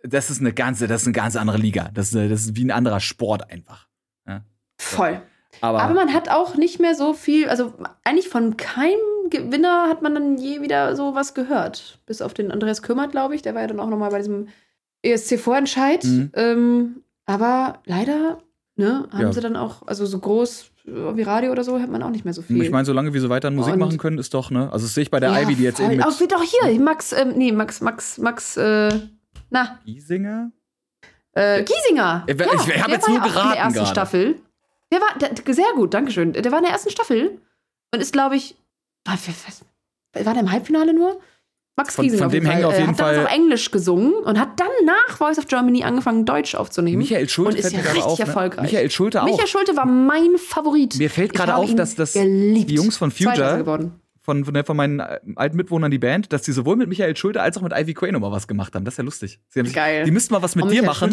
das 0.04 0.30
ist 0.30 0.40
eine 0.40 0.54
ganze, 0.54 0.88
das 0.88 1.02
ist 1.02 1.08
eine 1.08 1.14
ganz 1.14 1.36
andere 1.36 1.58
Liga. 1.58 1.90
Das, 1.94 2.14
ist, 2.14 2.16
das 2.16 2.42
ist 2.42 2.56
wie 2.56 2.64
ein 2.64 2.72
anderer 2.72 3.00
Sport 3.00 3.52
einfach. 3.52 3.90
Voll. 4.80 5.22
Aber, 5.62 5.82
Aber 5.82 5.94
man 5.94 6.14
hat 6.14 6.30
auch 6.30 6.56
nicht 6.56 6.80
mehr 6.80 6.96
so 6.96 7.14
viel, 7.14 7.50
also 7.50 7.74
eigentlich 8.04 8.30
von 8.30 8.56
keinem 8.56 9.30
Gewinner 9.30 9.90
hat 9.90 10.02
man 10.02 10.14
dann 10.14 10.38
je 10.38 10.62
wieder 10.62 10.96
so 10.96 11.16
was 11.16 11.34
gehört. 11.34 12.00
Bis 12.06 12.22
auf 12.22 12.34
den 12.34 12.52
Andreas 12.52 12.82
Kümmert, 12.82 13.12
glaube 13.12 13.36
ich. 13.36 13.42
Der 13.42 13.54
war 13.54 13.62
ja 13.62 13.68
dann 13.68 13.80
auch 13.80 13.90
nochmal 13.90 14.10
bei 14.10 14.20
diesem 14.20 14.48
ESC-Vorentscheid. 15.02 16.04
Mhm. 16.06 16.32
Ähm, 16.34 17.04
aber 17.30 17.80
leider, 17.86 18.40
ne, 18.76 19.08
haben 19.12 19.22
Ja. 19.22 19.34
sie 19.34 19.42
dann 19.42 19.56
auch, 19.56 19.86
also 19.88 20.06
so 20.06 20.18
groß 20.20 20.72
äh, 20.88 20.92
wie 21.16 21.22
Radio 21.22 21.52
oder 21.52 21.64
so, 21.64 21.80
hat 21.80 21.90
man 21.90 22.02
auch 22.02 22.10
nicht 22.10 22.26
mehr 22.26 22.34
so 22.34 22.42
viel. 22.42 22.62
ich 22.64 22.72
meine, 22.72 22.86
solange 22.86 23.14
wir 23.14 23.22
so 23.22 23.30
weiter 23.30 23.52
Musik 23.52 23.74
Und- 23.74 23.80
machen 23.80 23.98
können, 24.00 24.18
ist 24.18 24.34
doch, 24.34 24.50
ne? 24.50 24.72
Also 24.72 24.86
das 24.88 24.94
sehe 24.96 25.04
ich 25.04 25.12
bei 25.12 25.20
der 25.20 25.32
Ja, 25.32 25.42
Ivy, 25.42 25.56
die 25.56 25.64
jetzt 25.64 25.78
voll. 25.78 25.86
eben 25.86 25.98
mit 25.98 26.06
Auch, 26.08 26.18
doch 26.28 26.44
hier, 26.44 26.80
Max, 26.82 27.12
ähm, 27.14 27.34
nee, 27.36 27.52
Max, 27.52 27.82
Max, 27.82 28.18
Max, 28.18 28.58
äh, 28.58 28.90
na, 29.52 29.80
Giesinger. 29.86 30.52
äh, 31.34 31.64
Giesinger. 31.64 32.24
Ich- 32.28 32.34
ich- 32.36 32.42
ich 32.42 32.80
hab 32.82 32.86
der 32.88 32.96
jetzt 32.96 33.08
nur 33.08 33.18
ja 33.18 33.24
auch 33.24 33.28
in 33.28 33.32
geraten 33.34 33.50
der 33.52 33.58
ersten 33.60 33.74
gerade. 33.80 33.90
Staffel. 33.92 34.36
Der 34.92 35.00
war, 35.02 35.18
der, 35.20 35.54
sehr 35.54 35.72
gut, 35.76 35.94
Dankeschön. 35.94 36.34
Der 36.34 36.52
war 36.52 36.58
in 36.60 36.64
der 36.66 36.74
ersten 36.74 36.90
Staffel 36.90 37.38
und 37.94 38.00
ist, 38.02 38.12
glaube 38.12 38.36
ich, 38.38 38.56
war, 39.06 39.16
war 40.26 40.34
der 40.34 40.42
im 40.42 40.52
Halbfinale 40.52 40.94
nur? 40.96 41.20
Max 41.80 41.96
Von- 41.96 42.04
Giesinger 42.04 42.24
von 42.24 42.32
dem 42.32 42.46
hängen 42.46 42.62
Fall. 42.62 42.66
auf 42.66 42.74
Äh, 42.74 42.78
jeden 42.80 42.90
hat 42.92 43.00
damals 43.00 43.18
Fall- 43.18 43.26
auch 43.28 43.32
Englisch 43.32 43.72
gesungen 43.72 44.14
und 44.14 44.40
hat 44.40 44.60
dann 44.60 44.68
nach 44.86 45.18
Voice 45.18 45.38
of 45.40 45.48
Germany 45.48 45.84
angefangen, 45.84 46.26
Deutsch 46.26 46.56
aufzunehmen. 46.56 46.98
Michael 46.98 47.30
Schulte 47.30 47.52
und 47.58 47.66
ist 47.66 47.72
ja 47.72 47.80
richtig 47.80 48.04
auf. 48.04 48.20
Ne? 48.20 48.26
erfolgreich. 48.26 48.64
Michael 48.64 48.92
Schulte 48.92 49.22
auch. 49.24 49.26
Michael 49.26 49.48
Schulte 49.48 49.76
war 49.78 49.86
mein 49.86 50.38
Favorit. 50.38 50.98
Mir 50.98 51.10
fällt 51.10 51.34
gerade 51.34 51.56
auf, 51.56 51.74
dass 51.76 51.96
das 51.96 52.14
geliebt. 52.14 52.70
die 52.70 52.76
Jungs 52.76 52.98
von 52.98 53.12
Future- 53.12 53.64
von, 54.22 54.46
von, 54.46 54.64
von 54.64 54.78
meinen 54.78 55.00
äh, 55.00 55.20
alten 55.38 55.58
Mitwohnern 55.58 55.90
die 55.90 55.98
Band, 55.98 56.32
dass 56.34 56.44
die 56.44 56.52
sowohl 56.52 56.76
mit 56.76 56.88
Michael 56.90 57.16
Schulte 57.16 57.42
als 57.42 57.58
auch 57.58 57.62
mit 57.64 57.72
Ivy 57.76 57.94
Quano 57.96 58.20
mal 58.20 58.32
was 58.32 58.48
gemacht 58.48 58.76
haben. 58.76 58.86
Das 58.86 58.94
ist 58.96 58.98
ja 59.00 59.04
lustig. 59.04 59.40
Sie 59.48 59.60
haben 59.60 59.72
Geil. 59.74 60.04
Die 60.04 60.12
müssten 60.12 60.34
mal 60.34 60.42
was 60.44 60.56
mit 60.56 60.66
Oh, 60.66 60.70
dir 60.70 60.84
machen. 60.84 61.10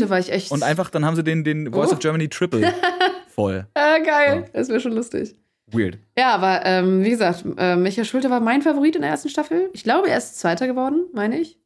Und 0.51 0.63
einfach, 0.63 0.91
dann 0.91 1.05
haben 1.07 1.17
sie 1.17 1.25
den, 1.25 1.43
den 1.45 1.73
Voice 1.73 1.91
Oh. 1.91 1.95
of 1.95 1.99
Germany 2.01 2.29
Triple 2.29 2.75
voll. 3.35 3.67
Äh, 3.75 4.03
geil. 4.05 4.51
Das 4.53 4.69
wäre 4.69 4.81
schon 4.81 4.93
lustig. 4.93 5.35
Weird. 5.73 5.99
Ja, 6.17 6.35
aber 6.35 6.65
ähm, 6.65 7.03
wie 7.05 7.11
gesagt, 7.11 7.45
äh, 7.57 7.77
Michael 7.77 8.05
Schulte 8.05 8.31
war 8.31 8.41
mein 8.41 8.63
Favorit 8.63 8.95
in 8.97 9.03
der 9.03 9.11
ersten 9.11 9.29
Staffel. 9.29 9.69
Ich 9.73 9.83
glaube, 9.85 10.09
er 10.09 10.19
ist 10.19 10.39
Zweiter 10.39 10.67
geworden, 10.67 11.07
meine 11.13 11.39
ich. 11.39 11.59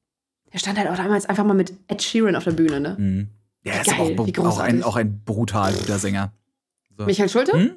Der 0.52 0.58
stand 0.58 0.78
halt 0.78 0.88
auch 0.88 0.96
damals 0.96 1.26
einfach 1.26 1.44
mal 1.44 1.54
mit 1.54 1.74
Ed 1.86 2.02
Sheeran 2.02 2.34
auf 2.34 2.44
der 2.44 2.52
Bühne, 2.52 2.80
ne? 2.80 2.96
Mhm. 2.98 3.28
Ja, 3.62 3.74
er 3.74 3.80
ist 3.82 3.86
Geil, 3.90 4.16
auch, 4.18 4.44
auch, 4.46 4.58
ein, 4.58 4.82
auch 4.82 4.96
ein 4.96 5.22
brutal 5.24 5.72
guter 5.74 5.98
Sänger. 5.98 6.32
So. 6.96 7.04
Michael 7.04 7.28
Schulte? 7.28 7.52
Hm? 7.52 7.72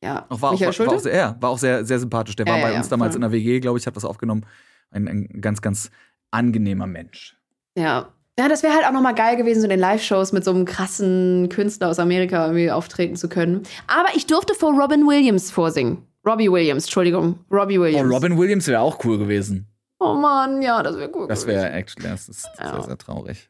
Ja. 0.00 0.26
Auch 0.28 0.40
war, 0.40 0.50
auch, 0.50 0.52
Michael 0.52 0.68
war, 0.68 0.72
Schulte? 0.72 0.90
war 0.92 0.98
auch 0.98 1.02
sehr, 1.02 1.16
ja, 1.16 1.36
war 1.40 1.50
auch 1.50 1.58
sehr, 1.58 1.84
sehr 1.84 1.98
sympathisch. 1.98 2.36
Der 2.36 2.46
Ja, 2.46 2.52
war 2.52 2.60
ja, 2.60 2.66
bei 2.68 2.76
uns 2.76 2.88
damals 2.88 3.14
in 3.16 3.20
der 3.22 3.32
WG, 3.32 3.58
glaube 3.60 3.78
ich, 3.78 3.86
hat 3.86 3.96
was 3.96 4.04
aufgenommen. 4.04 4.46
Ein, 4.90 5.08
ein 5.08 5.40
ganz, 5.40 5.60
ganz 5.60 5.90
angenehmer 6.30 6.86
Mensch. 6.86 7.36
ja. 7.76 8.13
Ja, 8.38 8.48
das 8.48 8.62
wäre 8.64 8.74
halt 8.74 8.84
auch 8.84 8.92
nochmal 8.92 9.14
geil 9.14 9.36
gewesen, 9.36 9.60
so 9.60 9.64
in 9.66 9.70
den 9.70 9.78
Live-Shows 9.78 10.32
mit 10.32 10.44
so 10.44 10.50
einem 10.50 10.64
krassen 10.64 11.48
Künstler 11.50 11.88
aus 11.88 12.00
Amerika 12.00 12.46
irgendwie 12.46 12.70
auftreten 12.70 13.14
zu 13.14 13.28
können. 13.28 13.62
Aber 13.86 14.08
ich 14.16 14.26
durfte 14.26 14.54
vor 14.54 14.72
Robin 14.72 15.06
Williams 15.06 15.50
vorsingen. 15.52 15.98
Robbie 16.26 16.50
Williams, 16.50 16.84
Entschuldigung. 16.84 17.38
Robbie 17.50 17.78
Oh, 17.78 17.82
Williams. 17.82 18.12
Robin 18.12 18.36
Williams 18.36 18.66
wäre 18.66 18.80
auch 18.80 19.04
cool 19.04 19.18
gewesen. 19.18 19.66
Oh 20.00 20.14
Mann, 20.14 20.62
ja, 20.62 20.82
das 20.82 20.96
wäre 20.96 21.10
cool. 21.14 21.28
Das 21.28 21.46
wäre 21.46 21.70
actually, 21.70 22.08
das 22.08 22.28
ist 22.28 22.48
Ja. 22.58 22.72
sehr, 22.72 22.82
sehr 22.82 22.98
traurig. 22.98 23.48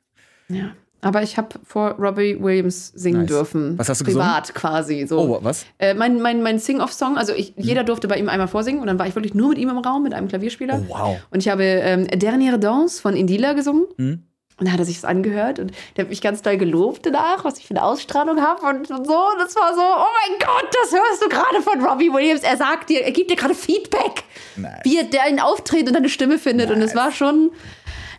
Ja. 0.49 0.73
Aber 1.01 1.23
ich 1.23 1.37
habe 1.39 1.49
vor 1.65 1.93
Robbie 1.93 2.37
Williams 2.43 2.89
singen 2.89 3.21
Nice. 3.23 3.29
dürfen. 3.29 3.79
Was 3.79 3.89
hast 3.89 4.01
du 4.01 4.05
Privat 4.05 4.55
quasi. 4.55 5.07
So. 5.07 5.19
Oh, 5.21 5.39
was? 5.43 5.65
Äh, 5.79 5.95
mein 5.95 6.21
mein, 6.21 6.43
mein 6.43 6.59
Sing-Off-Song, 6.59 7.17
also 7.19 7.33
ich, 7.35 7.55
jeder 7.57 7.85
durfte 7.85 8.09
bei 8.09 8.17
ihm 8.19 8.29
einmal 8.29 8.49
vorsingen 8.49 8.81
und 8.81 8.87
dann 8.87 8.99
war 8.99 9.07
ich 9.07 9.15
wirklich 9.15 9.35
nur 9.35 9.51
mit 9.51 9.59
ihm 9.59 9.69
im 9.71 9.79
Raum, 9.79 10.03
mit 10.03 10.13
einem 10.15 10.29
Klavierspieler. 10.29 10.83
Oh, 10.89 10.95
wow. 10.95 11.17
Und 11.31 11.41
ich 11.41 11.49
habe 11.49 11.63
ähm, 11.63 12.07
Dernière 12.07 12.57
Danse 12.59 13.01
von 13.01 13.17
Indila 13.17 13.53
gesungen. 13.55 13.85
Hm? 13.99 14.23
Und 14.57 14.69
da 14.69 14.73
hat 14.73 14.79
er 14.79 14.85
sich 14.85 14.97
das 15.01 15.05
angehört 15.05 15.59
und 15.59 15.73
der 15.97 16.05
hat 16.05 16.11
mich 16.11 16.21
ganz 16.21 16.41
doll 16.43 16.57
gelobt 16.57 17.05
danach, 17.05 17.45
was 17.45 17.59
ich 17.59 17.67
für 17.67 17.73
eine 17.73 17.83
Ausstrahlung 17.83 18.41
habe 18.41 18.65
und, 18.67 18.89
und 18.89 19.05
so. 19.07 19.29
Und 19.33 19.39
das 19.41 19.57
war 19.57 19.75
so, 19.75 19.81
oh 19.81 20.07
mein 20.29 20.39
Gott, 20.39 20.69
das 20.83 20.93
hörst 20.93 21.23
du 21.23 21.29
gerade 21.29 21.61
von 21.61 21.85
Robbie 21.85 22.13
Williams. 22.13 22.43
Er 22.43 22.57
sagt 22.57 22.89
dir, 22.89 23.03
er 23.03 23.11
gibt 23.11 23.31
dir 23.33 23.37
gerade 23.37 23.55
Feedback, 23.55 24.23
Nice. 24.57 24.81
wie 24.85 24.99
er 24.99 25.05
der 25.05 25.29
ihn 25.29 25.41
auftritt 25.41 25.89
und 25.89 25.95
deine 25.95 26.09
Stimme 26.09 26.39
findet. 26.39 26.71
Und 26.71 26.81
es 26.83 26.95
Nice. 26.95 27.05
war 27.05 27.11
schon 27.11 27.51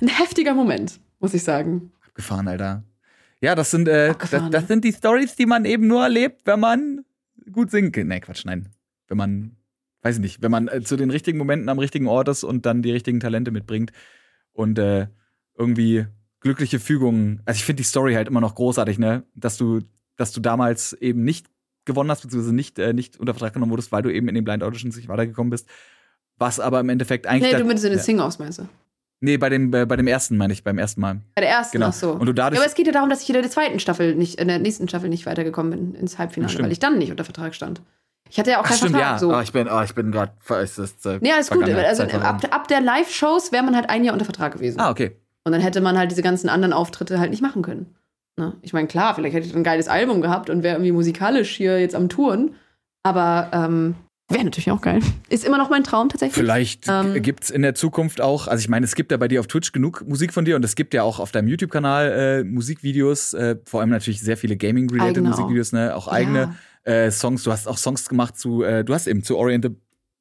ein 0.02 0.10
heftiger 0.10 0.54
Moment, 0.54 1.00
muss 1.20 1.34
ich 1.34 1.44
sagen. 1.44 1.94
Abgefahren, 2.06 2.50
Alter. 2.50 2.84
Ja, 3.40 3.56
das 3.56 3.72
sind, 3.72 3.88
äh, 3.88 4.14
das, 4.20 4.50
das 4.52 4.68
sind 4.68 4.84
die 4.84 4.92
Stories, 4.92 5.36
die 5.36 5.46
man 5.46 5.64
eben 5.64 5.88
nur 5.88 6.04
erlebt, 6.04 6.42
wenn 6.46 6.60
man 6.60 7.06
gut 7.52 7.72
singen 7.72 7.94
kann. 7.94 8.08
Nee, 8.08 8.20
Quatsch, 8.20 8.44
nein. 8.44 8.70
Wenn 9.08 9.18
man, 9.18 9.56
weiß 10.02 10.16
ich 10.16 10.22
nicht, 10.22 10.42
wenn 10.42 10.52
man 10.52 10.68
äh, 10.68 10.82
zu 10.82 10.98
den 10.98 11.12
richtigen 11.12 11.38
Momenten 11.38 11.70
am 11.70 11.80
richtigen 11.80 12.08
Ort 12.08 12.28
ist 12.28 12.44
und 12.44 12.66
dann 12.66 12.82
die 12.82 12.92
richtigen 12.92 13.22
Talente 13.22 13.52
mitbringt 13.52 13.92
und 14.52 14.80
äh, 14.80 15.08
irgendwie 15.58 16.06
glückliche 16.46 16.80
Fügungen. 16.80 17.42
Also 17.46 17.58
ich 17.58 17.66
finde 17.66 17.78
die 17.82 17.88
Story 17.88 18.14
halt 18.14 18.28
immer 18.28 18.40
noch 18.40 18.54
großartig, 18.54 19.00
ne? 19.00 19.24
Dass 19.34 19.58
du, 19.58 19.82
dass 20.16 20.32
du 20.32 20.40
damals 20.40 20.94
eben 20.94 21.24
nicht 21.24 21.48
gewonnen 21.86 22.12
hast, 22.12 22.22
beziehungsweise 22.22 22.54
nicht, 22.54 22.78
äh, 22.78 22.94
nicht 22.94 23.18
unter 23.20 23.34
Vertrag 23.34 23.54
genommen 23.54 23.72
wurdest, 23.72 23.92
weil 23.92 24.04
du 24.04 24.14
eben 24.14 24.28
in 24.28 24.36
den 24.36 24.44
Blind 24.44 24.62
Auditions 24.62 24.96
nicht 24.96 25.08
weitergekommen 25.08 25.50
bist. 25.50 25.68
Was 26.38 26.60
aber 26.60 26.80
im 26.82 26.90
Endeffekt 26.90 27.26
eigentlich. 27.26 27.52
Nee, 27.52 27.58
du 27.58 27.66
mit 27.66 27.82
den 27.82 27.94
ja. 27.94 27.98
Sing-Offs 27.98 28.38
meinst 28.38 28.60
du? 28.60 28.68
Nee, 29.22 29.38
bei 29.38 29.50
dem, 29.50 29.72
bei, 29.72 29.86
bei 29.86 29.96
dem 29.96 30.06
ersten 30.06 30.38
meine 30.38 30.54
ich, 30.54 30.64
beim 30.64 30.78
ersten 30.78 31.02
Mal. 31.02 31.22
Bei 31.34 31.42
der 31.42 31.50
ersten, 31.50 31.78
Genau. 31.78 31.88
ach 31.88 31.94
so. 31.94 32.12
Und 32.12 32.28
du 32.28 32.34
dadurch- 32.34 32.58
ja, 32.60 32.62
aber 32.64 32.70
es 32.70 32.76
geht 32.76 32.86
ja 32.86 32.94
darum, 32.94 33.10
dass 33.10 33.24
ich 33.24 33.30
in 33.30 33.34
der 33.34 33.50
zweiten 33.50 33.80
Staffel 33.80 34.14
nicht, 34.14 34.40
in 34.40 34.48
der 34.48 34.60
nächsten 34.60 34.88
Staffel 34.88 35.10
nicht 35.10 35.26
weitergekommen 35.26 35.72
bin 35.72 35.96
ins 35.96 36.20
Halbfinale, 36.20 36.52
Stimmt. 36.52 36.66
weil 36.66 36.72
ich 36.74 36.80
dann 36.80 37.00
nicht 37.00 37.10
unter 37.10 37.24
Vertrag 37.24 37.56
stand. 37.56 37.82
Ich 38.30 38.38
hatte 38.38 38.52
ja 38.52 38.58
auch 38.60 38.64
Ach, 38.66 38.68
keinen 38.68 38.78
stimmt, 38.78 38.92
Vertrag. 38.92 39.14
ja. 39.14 39.18
So. 39.20 39.36
Oh, 39.36 39.40
ich 39.40 39.52
bin, 39.52 39.68
oh, 39.68 39.82
ich 39.82 39.96
bin 39.96 40.12
gerade. 40.12 40.32
Äh, 40.50 41.20
nee, 41.22 41.32
alles 41.32 41.50
gut. 41.50 41.64
Also 41.68 42.04
ab, 42.04 42.42
ab 42.52 42.68
der 42.68 42.82
Live-Shows 42.82 43.52
wäre 43.52 43.64
man 43.64 43.76
halt 43.76 43.90
ein 43.90 44.04
Jahr 44.04 44.14
unter 44.14 44.26
Vertrag 44.26 44.54
gewesen. 44.54 44.80
Ah, 44.80 44.92
okay. 44.92 45.16
Und 45.46 45.52
dann 45.52 45.62
hätte 45.62 45.80
man 45.80 45.98
halt 45.98 46.12
diese 46.12 46.24
ganzen 46.24 46.50
anderen 46.50 46.74
Auftritte 46.74 47.20
halt 47.20 47.30
nicht 47.30 47.42
machen 47.42 47.62
können. 47.62 47.96
Ne? 48.38 48.54
Ich 48.62 48.74
meine, 48.74 48.88
klar, 48.88 49.16
vielleicht 49.16 49.36
hätte 49.36 49.48
ich 49.48 49.56
ein 49.56 49.64
geiles 49.64 49.88
Album 49.88 50.22
gehabt 50.22 50.50
und 50.50 50.64
wäre 50.64 50.76
irgendwie 50.76 50.92
musikalisch 50.92 51.56
hier 51.56 51.80
jetzt 51.80 51.96
am 51.96 52.10
Touren. 52.10 52.56
Aber 53.04 53.50
ähm, 53.54 53.96
wäre 54.28 54.44
natürlich 54.44 54.72
auch 54.72 54.82
geil. 54.82 55.00
Ist 55.30 55.46
immer 55.46 55.60
noch 55.60 55.70
mein 55.70 55.84
Traum 55.84 56.10
tatsächlich. 56.10 56.36
Vielleicht 56.36 56.88
Ähm. 56.90 57.22
gibt's 57.22 57.52
in 57.52 57.62
der 57.62 57.76
Zukunft 57.76 58.20
auch, 58.20 58.48
also 58.48 58.60
ich 58.60 58.70
meine, 58.70 58.86
es 58.86 58.96
gibt 58.96 59.12
ja 59.12 59.18
bei 59.18 59.28
dir 59.28 59.40
auf 59.40 59.48
Twitch 59.48 59.72
genug 59.72 60.04
Musik 60.08 60.34
von 60.34 60.44
dir 60.46 60.56
und 60.56 60.66
es 60.66 60.76
gibt 60.76 60.96
ja 60.96 61.04
auch 61.04 61.20
auf 61.20 61.32
deinem 61.32 61.48
YouTube-Kanal 61.48 62.12
äh, 62.12 62.44
Musikvideos, 62.44 63.36
äh, 63.36 63.58
vor 63.66 63.82
allem 63.82 63.92
natürlich 63.92 64.22
sehr 64.22 64.38
viele 64.38 64.58
Gaming-related. 64.58 65.24
Musikvideos, 65.24 65.72
ne? 65.72 65.96
Auch 65.96 66.08
eigene 66.08 66.56
äh, 66.84 67.12
Songs. 67.12 67.44
Du 67.44 67.52
hast 67.52 67.68
auch 67.68 67.78
Songs 67.78 68.10
gemacht 68.10 68.38
zu, 68.38 68.64
äh, 68.64 68.84
du 68.84 68.94
hast 68.94 69.06
eben 69.08 69.24
zu 69.24 69.38
Orient 69.38 69.64
the 69.64 69.72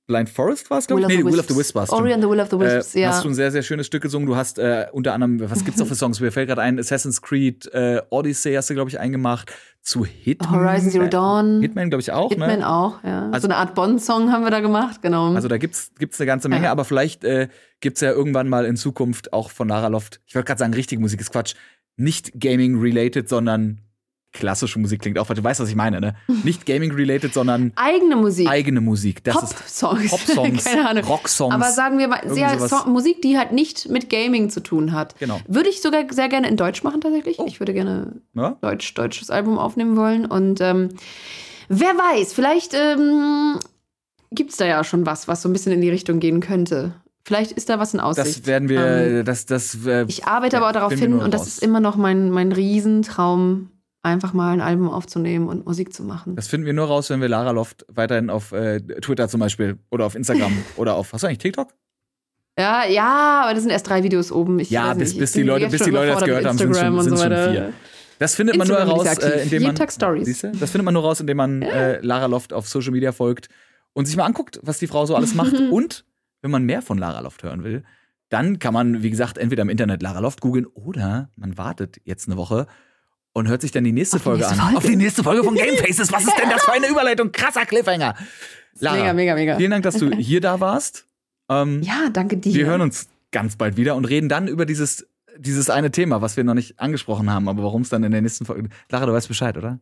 Blind 0.07 0.28
Forest 0.28 0.70
war 0.70 0.78
es, 0.78 0.86
glaube 0.86 1.02
ich? 1.02 1.09
Nee, 1.09 1.16
the 1.16 1.24
Will 1.24 1.40
of 1.40 1.46
the 1.46 1.50
Wisps. 1.57 1.59
Wisp 1.59 1.74
war's, 1.76 1.90
Ori 1.90 2.12
and 2.12 2.22
the 2.22 2.28
Will 2.28 2.40
of 2.40 2.50
the 2.50 2.59
Wisps, 2.59 2.94
äh, 2.94 3.00
ja. 3.00 3.09
Hast 3.09 3.24
du 3.24 3.28
ein 3.28 3.34
sehr, 3.34 3.50
sehr 3.50 3.62
schönes 3.62 3.86
Stück 3.86 4.02
gesungen. 4.02 4.26
Du 4.26 4.36
hast 4.36 4.59
äh, 4.59 4.86
unter 4.92 5.14
anderem, 5.14 5.40
was 5.50 5.64
gibt's 5.64 5.80
noch 5.80 5.86
für 5.86 5.94
Songs? 5.94 6.20
Mir 6.20 6.30
fällt 6.30 6.48
gerade 6.48 6.61
ein, 6.61 6.78
Assassin's 6.78 7.22
Creed 7.22 7.66
äh, 7.72 8.02
Odyssey 8.11 8.55
hast 8.55 8.68
du, 8.68 8.74
glaube 8.74 8.90
ich, 8.90 9.00
eingemacht. 9.00 9.52
Zu 9.80 10.05
Hitman. 10.07 10.50
Horizon 10.50 10.90
Zero 10.90 11.07
Dawn. 11.09 11.61
Hitman, 11.61 11.90
glaube 11.90 12.00
ich, 12.00 12.11
auch, 12.11 12.30
Hitman 12.30 12.61
ne? 12.61 12.68
auch, 12.68 13.05
ja. 13.05 13.28
Also- 13.30 13.46
so 13.46 13.48
eine 13.52 13.57
Art 13.57 13.74
Bond-Song 13.74 14.32
haben 14.32 14.42
wir 14.42 14.50
da 14.50 14.61
gemacht, 14.61 15.02
genau. 15.02 15.34
Also 15.34 15.48
da 15.48 15.59
gibt's 15.59 15.90
gibt's 15.98 16.18
eine 16.20 16.26
ganze 16.26 16.48
Menge, 16.48 16.64
Ja. 16.64 16.72
aber 16.72 16.86
vielleicht 16.86 17.22
äh, 17.24 17.48
gibt's 17.80 18.00
ja 18.00 18.11
irgendwann 18.11 18.48
mal 18.48 18.64
in 18.64 18.76
Zukunft 18.76 19.34
auch 19.34 19.50
von 19.50 19.68
Lara 19.68 19.88
Loft. 19.88 20.20
Ich 20.26 20.34
wollte 20.34 20.46
gerade 20.46 20.59
sagen, 20.59 20.72
richtige 20.72 21.02
Musik 21.02 21.20
ist 21.20 21.32
Quatsch. 21.32 21.55
Nicht 21.96 22.40
Gaming 22.40 22.80
related, 22.80 23.28
sondern 23.28 23.80
klassische 24.35 24.78
Musik 24.78 25.01
klingt 25.01 25.18
auch, 25.18 25.28
weil 25.30 25.37
du 25.37 25.43
weißt, 25.43 25.61
was 25.61 25.68
ich 25.70 25.74
meine, 25.76 26.01
ne? 26.01 26.14
Nicht 26.43 26.66
Gaming-related, 26.66 27.32
sondern 27.32 27.72
Eigene 27.76 28.16
Musik. 28.16 28.49
eigene 28.49 28.80
Musik. 28.82 29.24
Das 29.24 29.35
Pop-Songs. 29.37 30.11
Pop-Songs, 30.11 30.64
Keine 30.64 30.89
Ahnung. 30.91 31.05
Rock-Songs. 31.05 31.55
Aber 31.55 31.70
sagen 31.70 31.99
wir 31.99 32.09
mal, 32.09 32.20
sehr. 32.28 32.59
Song, 32.68 32.93
Musik, 32.93 33.22
die 33.22 33.39
halt 33.39 33.53
nicht 33.53 33.89
mit 33.89 34.11
Gaming 34.11 34.51
zu 34.51 34.61
tun 34.61 34.93
hat. 34.93 35.18
Genau. 35.18 35.41
Würde 35.49 35.70
ich 35.70 35.80
sogar 35.80 36.03
sehr 36.11 36.28
gerne 36.28 36.49
in 36.49 36.57
Deutsch 36.57 36.82
machen, 36.82 37.01
tatsächlich. 37.01 37.39
Ich 37.47 37.61
würde 37.61 37.72
gerne 37.72 38.20
Ja? 38.35 38.59
Deutsch, 38.61 38.93
deutsches 38.95 39.30
Album 39.30 39.57
aufnehmen 39.59 39.97
wollen. 39.97 40.26
Und 40.26 40.61
ähm, 40.61 40.91
wer 41.68 41.95
weiß, 41.95 42.32
vielleicht 42.32 42.74
ähm, 42.74 43.59
gibt 44.32 44.51
es 44.51 44.57
da 44.57 44.66
ja 44.66 44.82
schon 44.85 45.07
was, 45.07 45.28
was 45.28 45.43
so 45.43 45.49
ein 45.49 45.53
bisschen 45.53 45.72
in 45.72 45.80
die 45.80 45.91
Richtung 45.91 46.18
gehen 46.20 46.41
könnte. 46.41 46.95
Vielleicht 47.26 47.53
ist 47.53 47.70
da 47.70 47.78
was 47.78 47.95
in 47.95 48.01
Aussicht. 48.01 48.26
Das 48.41 48.47
werden 48.47 48.68
wir, 48.68 48.85
Ähm, 48.85 49.24
das, 49.24 49.47
das, 49.47 49.78
äh, 49.87 50.05
ich 50.09 50.26
arbeite 50.26 50.59
aber 50.59 50.68
auch 50.68 50.72
darauf 50.72 50.93
hin 50.93 51.14
und 51.14 51.32
das 51.32 51.41
raus. 51.43 51.49
ist 51.49 51.62
immer 51.62 51.80
noch 51.80 51.97
mein, 51.97 52.30
mein 52.30 52.53
Riesentraum, 52.53 53.70
einfach 54.05 54.32
mal 54.32 54.52
ein 54.52 54.61
Album 54.61 54.88
aufzunehmen 54.90 55.48
und 55.48 55.64
Musik 55.66 55.92
zu 55.94 56.02
machen. 56.02 56.36
Das 56.36 56.46
finden 56.48 56.66
wir 56.66 56.72
nur 56.72 56.86
raus, 56.86 57.11
wenn 57.11 57.20
wir 57.20 57.28
Lara 57.28 57.50
Loft 57.52 57.84
weiterhin 57.88 58.30
auf 58.30 58.52
äh, 58.52 58.80
Twitter 58.80 59.28
zum 59.28 59.40
Beispiel 59.40 59.78
oder 59.90 60.05
auf 60.07 60.14
Instagram 60.14 60.52
oder 60.76 60.94
auf, 60.94 61.12
hast 61.12 61.22
du 61.22 61.26
eigentlich 61.26 61.38
TikTok? 61.38 61.72
Ja, 62.59 62.84
ja, 62.86 63.42
aber 63.44 63.55
das 63.55 63.62
sind 63.62 63.72
erst 63.72 63.88
drei 63.88 64.02
Videos 64.05 64.30
oben. 64.30 64.61
Ich 64.61 64.70
Ja, 64.70 64.94
bis- 64.94 65.16
bis 65.18 65.32
die 65.32 65.42
Leute- 65.42 65.68
bis 65.68 65.82
die 65.82 65.90
Leute 65.90 66.12
das 66.12 66.22
gehört 66.24 66.44
haben, 66.44 66.52
Instagram 66.59 66.76
schon- 66.76 66.98
und 66.98 67.16
so 67.18 67.24
schon 67.24 67.32
vier. 67.52 67.72
Das 68.20 68.36
findet 68.36 68.57
man 68.57 68.68
nur 68.68 68.78
Instagram 68.78 69.00
heraus, 69.00 69.16
sehr 69.18 69.26
aktiv. 69.28 69.40
äh, 69.40 69.42
indem 69.42 69.62
man. 69.64 69.74
Tag 69.74 69.90
Stories. 69.92 70.24
Siehste? 70.26 70.52
Das 70.52 70.70
findet 70.70 70.84
man 70.84 70.94
nur 70.94 71.02
raus, 71.02 71.18
indem 71.20 71.36
man 71.36 71.62
äh, 71.62 71.98
Lara 72.00 72.26
Loft 72.26 72.52
auf 72.52 72.68
Social 72.68 72.92
Media 72.92 73.11
folgt 73.11 73.48
und 73.92 74.07
sich 74.07 74.16
mal 74.16 74.24
anguckt, 74.24 74.61
was 74.62 74.78
die 74.78 74.86
Frau 74.86 75.05
so 75.07 75.16
alles 75.16 75.34
macht. 75.34 75.55
und 75.70 76.05
wenn 76.42 76.50
man 76.52 76.62
mehr 76.62 76.80
von 76.82 76.96
Lara 76.98 77.20
Loft 77.20 77.42
hören 77.42 77.64
will, 77.64 77.82
dann 78.28 78.59
kann 78.61 78.72
man, 78.72 79.02
wie 79.02 79.11
gesagt, 79.11 79.36
entweder 79.38 79.62
im 79.62 79.68
Internet 79.68 80.00
Lara 80.02 80.20
Loft 80.20 80.40
googeln 80.40 80.66
oder 80.66 81.30
man 81.36 81.59
wartet 81.59 82.00
jetzt 82.05 82.28
eine 82.28 82.36
Woche 82.36 82.66
und 83.35 83.49
hört 83.49 83.61
sich 83.61 83.70
dann 83.70 83.85
die 83.85 83.93
nächste 83.93 84.16
Auf 84.16 84.22
die 84.22 84.24
Folge 84.24 84.39
nächste 84.45 84.55
an. 84.55 84.61
Folge. 84.62 84.76
Auf 84.78 84.85
die 84.87 84.97
nächste 84.97 85.22
Folge 85.22 85.45
von 85.45 85.55
Game 85.57 85.76
Faces. 85.76 86.11
Was 86.11 86.24
ist 86.24 86.35
denn 86.41 86.49
das 86.49 86.62
für 86.64 86.72
eine 86.72 86.89
Überleitung? 86.89 87.30
Krasser 87.32 87.66
Cliffhanger. 87.66 88.14
Lara, 88.80 88.97
Mega, 88.97 89.12
mega, 89.12 89.35
mega. 89.35 89.57
vielen 89.59 89.70
Dank, 89.70 89.82
dass 89.85 89.97
du 89.99 90.11
hier 90.16 90.41
da 90.41 90.59
warst. 90.61 91.07
Ähm, 91.51 91.82
Ja, 91.82 92.09
danke 92.12 92.39
dir. 92.39 92.55
wir 92.55 92.64
hören 92.66 92.80
uns 92.80 93.09
ganz 93.30 93.57
bald 93.57 93.76
wieder 93.76 93.95
und 93.97 94.07
reden 94.07 94.28
dann 94.30 94.49
über 94.49 94.64
dieses, 94.66 95.07
dieses 95.37 95.68
eine 95.68 95.91
Thema, 95.91 96.22
was 96.22 96.37
wir 96.37 96.45
noch 96.45 96.55
nicht 96.55 96.80
angesprochen 96.80 97.28
haben, 97.30 97.49
aber 97.49 97.62
warum 97.62 97.82
es 97.82 97.89
dann 97.91 98.03
in 98.05 98.12
der 98.12 98.22
nächsten 98.22 98.47
Folge. 98.47 98.68
Lara, 98.89 99.05
du 99.07 99.12
weißt 99.12 99.28
Bescheid, 99.28 99.57
oder? 99.59 99.78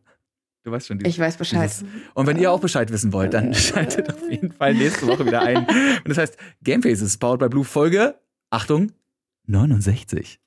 Du 0.63 0.71
weißt 0.71 0.87
schon. 0.87 1.03
Ich 1.05 1.19
weiß 1.19 1.37
Bescheid. 1.37 1.69
Dieses- 1.69 1.85
Und 2.13 2.25
wenn 2.27 2.37
ihr 2.37 2.51
auch 2.51 2.59
Bescheid 2.59 2.91
wissen 2.91 3.13
wollt, 3.13 3.33
dann 3.33 3.53
schaltet 3.53 4.13
auf 4.13 4.29
jeden 4.29 4.51
Fall 4.51 4.73
nächste 4.73 5.07
Woche 5.07 5.25
wieder 5.25 5.41
ein. 5.41 5.57
Und 5.57 6.07
das 6.09 6.17
heißt, 6.17 6.37
Gamefaces 6.63 7.17
Powered 7.17 7.39
by 7.39 7.49
Blue 7.49 7.65
Folge, 7.65 8.15
Achtung, 8.49 8.91
69. 9.47 10.39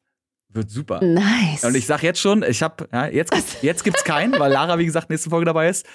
Wird 0.56 0.70
super. 0.70 1.00
Nice. 1.04 1.64
Und 1.64 1.76
ich 1.76 1.86
sag 1.86 2.02
jetzt 2.02 2.18
schon, 2.20 2.42
ich 2.42 2.62
hab, 2.62 2.88
ja, 2.92 3.06
jetzt, 3.06 3.30
gibt's- 3.30 3.56
jetzt 3.62 3.84
gibt's 3.84 4.02
keinen, 4.04 4.38
weil 4.38 4.50
Lara, 4.52 4.78
wie 4.78 4.86
gesagt, 4.86 5.10
nächste 5.10 5.30
Folge 5.30 5.44
dabei 5.46 5.68
ist. 5.68 5.86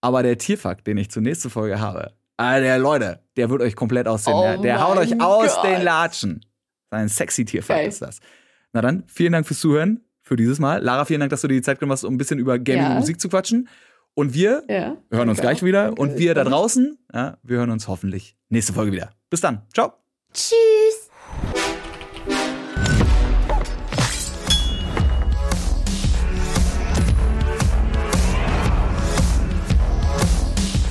Aber 0.00 0.22
der 0.22 0.36
Tierfakt, 0.38 0.86
den 0.86 0.96
ich 0.96 1.10
zur 1.10 1.22
nächsten 1.22 1.50
Folge 1.50 1.78
habe, 1.78 2.12
ah, 2.36 2.58
der 2.58 2.78
Leute, 2.78 3.20
der 3.36 3.50
wird 3.50 3.62
euch 3.62 3.76
komplett 3.76 4.08
aussehen. 4.08 4.34
Oh 4.34 4.42
der 4.42 4.58
der 4.58 4.82
haut 4.82 4.96
euch 4.98 5.10
mein 5.10 5.20
aus 5.20 5.54
Gott. 5.54 5.64
den 5.64 5.82
Latschen. 5.82 6.40
Ein 6.90 7.08
sexy 7.08 7.44
Tierfakt 7.44 7.78
Geil. 7.80 7.88
ist 7.88 8.02
das. 8.02 8.18
Na 8.72 8.80
dann, 8.80 9.04
vielen 9.06 9.32
Dank 9.32 9.46
fürs 9.46 9.60
Zuhören 9.60 10.00
für 10.22 10.36
dieses 10.36 10.58
Mal. 10.58 10.82
Lara, 10.82 11.04
vielen 11.04 11.20
Dank, 11.20 11.30
dass 11.30 11.42
du 11.42 11.48
dir 11.48 11.54
die 11.54 11.62
Zeit 11.62 11.78
genommen 11.78 11.92
hast, 11.92 12.04
um 12.04 12.14
ein 12.14 12.18
bisschen 12.18 12.38
über 12.38 12.58
Gaming 12.58 12.82
Ja. 12.82 12.90
und 12.92 12.96
Musik 12.98 13.20
zu 13.20 13.28
quatschen. 13.28 13.68
Und 14.14 14.34
wir 14.34 14.62
ja. 14.68 14.96
hören 15.10 15.28
uns 15.28 15.40
gleich 15.40 15.62
wieder. 15.62 15.86
Danke. 15.86 16.02
Und 16.02 16.18
wir 16.18 16.34
da 16.34 16.44
draußen, 16.44 16.98
ja, 17.14 17.38
wir 17.42 17.58
hören 17.58 17.70
uns 17.70 17.88
hoffentlich 17.88 18.36
nächste 18.48 18.72
Folge 18.72 18.92
wieder. 18.92 19.10
Bis 19.30 19.40
dann. 19.40 19.62
Ciao. 19.72 19.92
Tschüss. 20.34 21.01